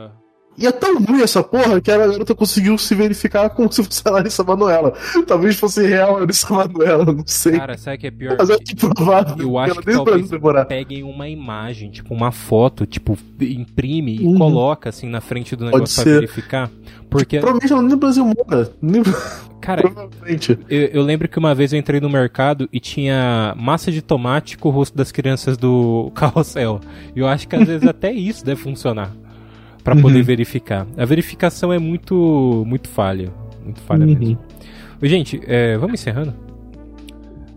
E 0.59 0.67
é 0.67 0.71
tão 0.71 1.01
ruim 1.01 1.21
essa 1.21 1.41
porra 1.41 1.79
que 1.79 1.89
a 1.89 1.97
garota 1.97 2.35
conseguiu 2.35 2.77
se 2.77 2.93
verificar 2.93 3.49
como 3.51 3.71
se 3.71 3.81
fosse 3.83 4.01
a 4.05 4.11
Larissa 4.11 4.43
Manoela. 4.43 4.93
Talvez 5.25 5.57
fosse 5.57 5.85
real 5.87 6.17
a 6.17 6.19
Larissa 6.19 6.53
Manoela, 6.53 7.05
não 7.05 7.23
sei. 7.25 7.53
Cara, 7.57 7.77
sabe 7.77 7.97
o 7.97 7.99
que 8.01 8.07
é 8.07 8.11
pior? 8.11 8.35
Mas 8.37 8.49
é 8.49 8.57
tipo 8.57 8.93
provável. 8.93 9.35
Eu 9.39 9.57
acho 9.57 9.75
que 9.79 9.91
talvez 9.91 10.29
peguem 10.67 11.03
uma 11.03 11.29
imagem, 11.29 11.89
tipo 11.89 12.13
uma 12.13 12.31
foto, 12.31 12.85
tipo, 12.85 13.17
imprime 13.39 14.17
e 14.17 14.25
Uhum. 14.25 14.37
coloca 14.37 14.89
assim 14.89 15.07
na 15.07 15.21
frente 15.21 15.55
do 15.55 15.63
Pode 15.65 15.73
negócio 15.75 15.95
pra 15.95 16.03
ser. 16.03 16.19
verificar. 16.19 16.69
Porque, 17.09 17.39
Provavelmente 17.39 17.71
ela 17.71 17.81
nem 17.81 17.91
no 17.91 17.97
Brasil 17.97 18.25
mora. 18.25 18.71
Nem... 18.81 19.01
cara, 19.61 19.81
eu, 20.69 20.79
eu 20.87 21.01
lembro 21.01 21.27
que 21.27 21.39
uma 21.39 21.55
vez 21.55 21.73
eu 21.73 21.79
entrei 21.79 21.99
no 21.99 22.09
mercado 22.09 22.67
e 22.71 22.79
tinha 22.79 23.55
massa 23.57 23.91
de 23.91 24.01
tomate 24.01 24.57
com 24.57 24.69
o 24.69 24.71
rosto 24.71 24.95
das 24.97 25.11
crianças 25.11 25.57
do 25.57 26.11
carrossel. 26.15 26.79
E 27.15 27.19
eu 27.19 27.27
acho 27.27 27.47
que 27.47 27.55
às 27.55 27.67
vezes 27.67 27.87
até 27.87 28.11
isso 28.11 28.45
deve 28.45 28.61
funcionar. 28.61 29.11
Pra 29.83 29.95
poder 29.95 30.19
Uhum. 30.19 30.23
verificar. 30.23 30.85
A 30.97 31.05
verificação 31.05 31.71
é 31.73 31.79
muito, 31.79 32.63
muito 32.67 32.89
falha. 32.89 33.29
Muito 33.63 33.79
falha 33.81 34.05
Uhum. 34.05 34.15
mesmo. 34.17 34.37
Gente, 35.01 35.41
é, 35.47 35.77
vamos 35.77 35.93
encerrando? 35.99 36.33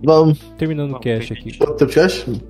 Vamos. 0.05 0.39
Terminando 0.59 0.89
o 0.89 0.93
Vamos, 0.93 1.05
cast 1.05 1.35
gente. 1.35 1.62
aqui. 1.62 1.77
De 1.87 1.87
cast? 1.93 2.43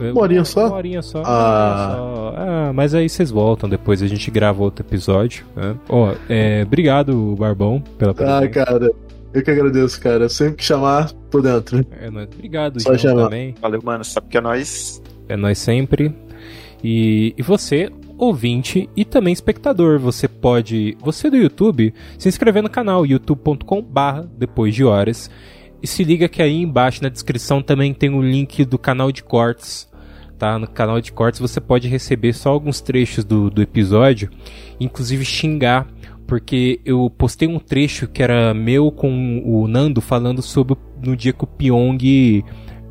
É, 0.00 0.12
Uma 0.12 0.20
horinha 0.22 0.44
só? 0.44 0.66
Uma 0.66 0.76
horinha 0.76 1.02
só. 1.02 1.22
Ah. 1.24 1.94
uma 1.96 2.02
horinha 2.04 2.16
só. 2.16 2.34
Ah, 2.36 2.72
mas 2.74 2.94
aí 2.94 3.08
vocês 3.08 3.30
voltam 3.30 3.68
depois, 3.68 4.02
a 4.02 4.06
gente 4.06 4.30
grava 4.30 4.62
outro 4.62 4.84
episódio. 4.84 5.44
né? 5.54 5.74
Ó, 5.88 6.12
é, 6.28 6.62
obrigado, 6.66 7.34
Barbão, 7.38 7.80
pela 7.98 8.10
Ah, 8.10 8.14
presença. 8.14 8.48
cara. 8.48 8.90
Eu 9.32 9.42
que 9.42 9.50
agradeço, 9.50 10.00
cara. 10.00 10.28
Sempre 10.28 10.56
que 10.56 10.64
chamar, 10.64 11.10
tô 11.30 11.40
dentro. 11.40 11.84
É 12.00 12.10
nóis. 12.10 12.28
Obrigado, 12.34 12.80
Só 12.80 12.94
João, 12.94 12.98
chamar. 13.16 13.24
também. 13.24 13.54
Valeu, 13.60 13.80
mano. 13.84 14.04
Sabe 14.04 14.28
que 14.28 14.38
é 14.38 14.40
nós. 14.40 15.02
É 15.28 15.36
nós 15.36 15.58
sempre. 15.58 16.14
E, 16.82 17.34
e 17.36 17.42
você, 17.42 17.90
ouvinte 18.18 18.88
e 18.96 19.04
também 19.04 19.32
espectador, 19.32 19.98
você 19.98 20.26
pode, 20.28 20.96
você 21.00 21.28
do 21.30 21.36
YouTube, 21.36 21.92
se 22.18 22.28
inscrever 22.28 22.62
no 22.62 22.70
canal 22.70 23.04
youtube.com 23.04 23.82
barra 23.82 24.28
depois 24.36 24.74
de 24.74 24.84
horas. 24.84 25.30
E 25.82 25.86
se 25.86 26.02
liga 26.04 26.28
que 26.28 26.42
aí 26.42 26.62
embaixo 26.62 27.02
na 27.02 27.08
descrição 27.08 27.62
também 27.62 27.92
tem 27.92 28.10
o 28.10 28.22
link 28.22 28.64
do 28.64 28.78
canal 28.78 29.12
de 29.12 29.22
cortes. 29.22 29.88
Tá? 30.38 30.58
No 30.58 30.66
canal 30.66 31.00
de 31.00 31.12
cortes 31.12 31.40
você 31.40 31.60
pode 31.60 31.88
receber 31.88 32.32
só 32.32 32.50
alguns 32.50 32.80
trechos 32.80 33.24
do, 33.24 33.48
do 33.50 33.62
episódio, 33.62 34.30
inclusive 34.78 35.24
xingar, 35.24 35.86
porque 36.26 36.80
eu 36.84 37.10
postei 37.16 37.48
um 37.48 37.58
trecho 37.58 38.06
que 38.08 38.22
era 38.22 38.52
meu 38.52 38.90
com 38.90 39.42
o 39.44 39.66
Nando 39.68 40.00
falando 40.00 40.42
sobre 40.42 40.76
no 41.02 41.16
dia 41.16 41.32
que 41.32 41.44
o 41.44 41.46
Pyong. 41.46 42.44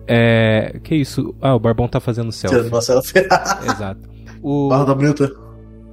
É. 0.07 0.80
Que 0.84 0.95
isso? 0.95 1.36
Ah, 1.41 1.55
o 1.55 1.59
Barbão 1.59 1.88
tá 1.88 1.99
fazendo 1.99 2.32
selfie. 2.32 2.69
Uma 2.69 2.82
selfie. 2.82 3.19
Exato. 3.63 4.09
O, 4.48 4.70
Barra 4.70 4.86
tá 4.86 4.93
bonita. 4.93 5.32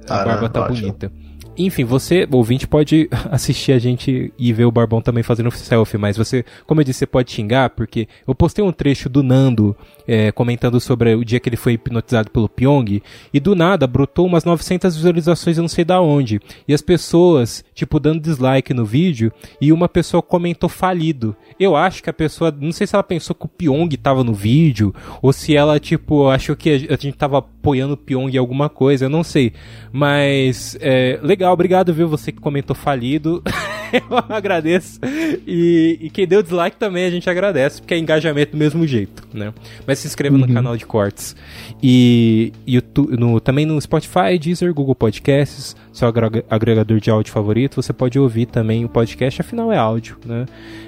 a 0.07 0.21
Ah, 0.21 0.25
barba 0.25 0.49
tá 0.49 0.61
ótimo. 0.61 0.79
bonita. 0.91 1.11
Enfim, 1.55 1.83
você, 1.83 2.27
ouvinte, 2.31 2.67
pode 2.67 3.07
assistir 3.31 3.73
a 3.73 3.79
gente 3.79 4.33
e 4.37 4.53
ver 4.53 4.65
o 4.65 4.71
Barbão 4.71 5.01
também 5.01 5.21
fazendo 5.23 5.51
selfie, 5.51 5.97
mas 5.97 6.17
você, 6.17 6.43
como 6.65 6.81
eu 6.81 6.85
disse, 6.85 6.99
você 6.99 7.05
pode 7.05 7.31
xingar, 7.31 7.69
porque 7.71 8.07
eu 8.27 8.33
postei 8.33 8.63
um 8.63 8.71
trecho 8.71 9.07
do 9.09 9.21
Nando 9.23 9.75
é, 10.07 10.31
comentando 10.31 10.79
sobre 10.79 11.15
o 11.15 11.23
dia 11.23 11.39
que 11.39 11.49
ele 11.49 11.55
foi 11.55 11.73
hipnotizado 11.73 12.29
pelo 12.31 12.49
Pyong, 12.49 13.01
e 13.33 13.39
do 13.39 13.55
nada 13.55 13.87
brotou 13.87 14.25
umas 14.25 14.43
900 14.43 14.95
visualizações, 14.95 15.57
eu 15.57 15.61
não 15.61 15.67
sei 15.67 15.85
da 15.85 16.01
onde. 16.01 16.39
E 16.67 16.73
as 16.73 16.81
pessoas, 16.81 17.63
tipo, 17.73 17.99
dando 17.99 18.21
dislike 18.21 18.73
no 18.73 18.85
vídeo, 18.85 19.31
e 19.59 19.71
uma 19.71 19.89
pessoa 19.89 20.21
comentou 20.21 20.69
falido. 20.69 21.35
Eu 21.59 21.75
acho 21.75 22.03
que 22.03 22.09
a 22.09 22.13
pessoa, 22.13 22.55
não 22.57 22.71
sei 22.71 22.87
se 22.87 22.95
ela 22.95 23.03
pensou 23.03 23.35
que 23.35 23.45
o 23.45 23.49
Pyong 23.49 23.89
tava 23.97 24.23
no 24.23 24.33
vídeo, 24.33 24.93
ou 25.21 25.31
se 25.33 25.55
ela, 25.55 25.79
tipo, 25.79 26.29
achou 26.29 26.55
que 26.55 26.87
a 26.89 26.95
gente 26.95 27.13
tava 27.13 27.39
apoiando 27.39 27.93
o 27.93 27.97
Pyong 27.97 28.33
em 28.33 28.37
alguma 28.37 28.69
coisa, 28.69 29.05
eu 29.05 29.09
não 29.09 29.23
sei. 29.23 29.53
Mas, 29.91 30.77
é, 30.81 31.19
legal, 31.21 31.53
obrigado, 31.53 31.93
viu, 31.93 32.07
você 32.07 32.31
que 32.31 32.39
comentou 32.39 32.75
falido. 32.75 33.41
eu 34.09 34.35
agradeço. 34.35 34.99
E, 35.47 35.97
e 36.01 36.09
quem 36.09 36.27
deu 36.27 36.41
dislike 36.41 36.77
também 36.77 37.05
a 37.05 37.09
gente 37.09 37.29
agradece, 37.29 37.81
porque 37.81 37.93
é 37.93 37.97
engajamento 37.97 38.51
do 38.53 38.57
mesmo 38.57 38.85
jeito, 38.87 39.23
né? 39.33 39.53
Mas 39.85 39.99
se 39.99 40.07
inscreva 40.07 40.37
no 40.37 40.45
Uhum. 40.47 40.53
canal 40.53 40.75
de 40.77 40.85
cortes. 40.85 41.35
E, 41.81 42.51
YouTube, 42.67 43.15
no, 43.17 43.39
também 43.39 43.65
no 43.65 43.79
Spotify, 43.79 44.37
Deezer, 44.39 44.73
Google 44.73 44.95
Podcasts, 44.95 45.75
seu 45.91 46.07
agrega- 46.07 46.43
agregador 46.49 46.99
de 46.99 47.09
áudio 47.09 47.31
favorito, 47.31 47.81
você 47.81 47.93
pode 47.93 48.17
ouvir 48.19 48.45
também 48.47 48.83
o 48.85 48.89
podcast, 48.89 49.41
afinal 49.41 49.71
é 49.71 49.77
áudio, 49.77 50.17
né? 50.25 50.45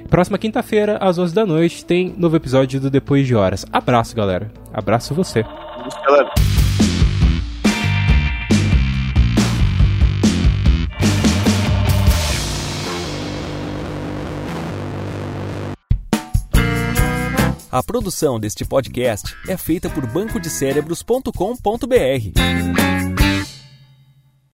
Próxima 0.10 0.38
quinta-feira, 0.38 0.98
às 1.02 1.18
11 1.18 1.34
da 1.34 1.46
noite, 1.46 1.84
tem 1.86 2.14
novo 2.18 2.36
episódio 2.36 2.80
do 2.80 2.90
Depois 2.90 3.26
de 3.28 3.36
Horas. 3.36 3.66
Abraço, 3.72 4.16
galera. 4.16 4.52
Abraço 4.74 5.14
você. 5.14 5.44
Galera. 6.08 6.95
A 17.76 17.84
produção 17.84 18.40
deste 18.40 18.64
podcast 18.64 19.36
é 19.50 19.58
feita 19.58 19.90
por 19.90 20.08
bancodecérebros.com.br. 20.08 22.95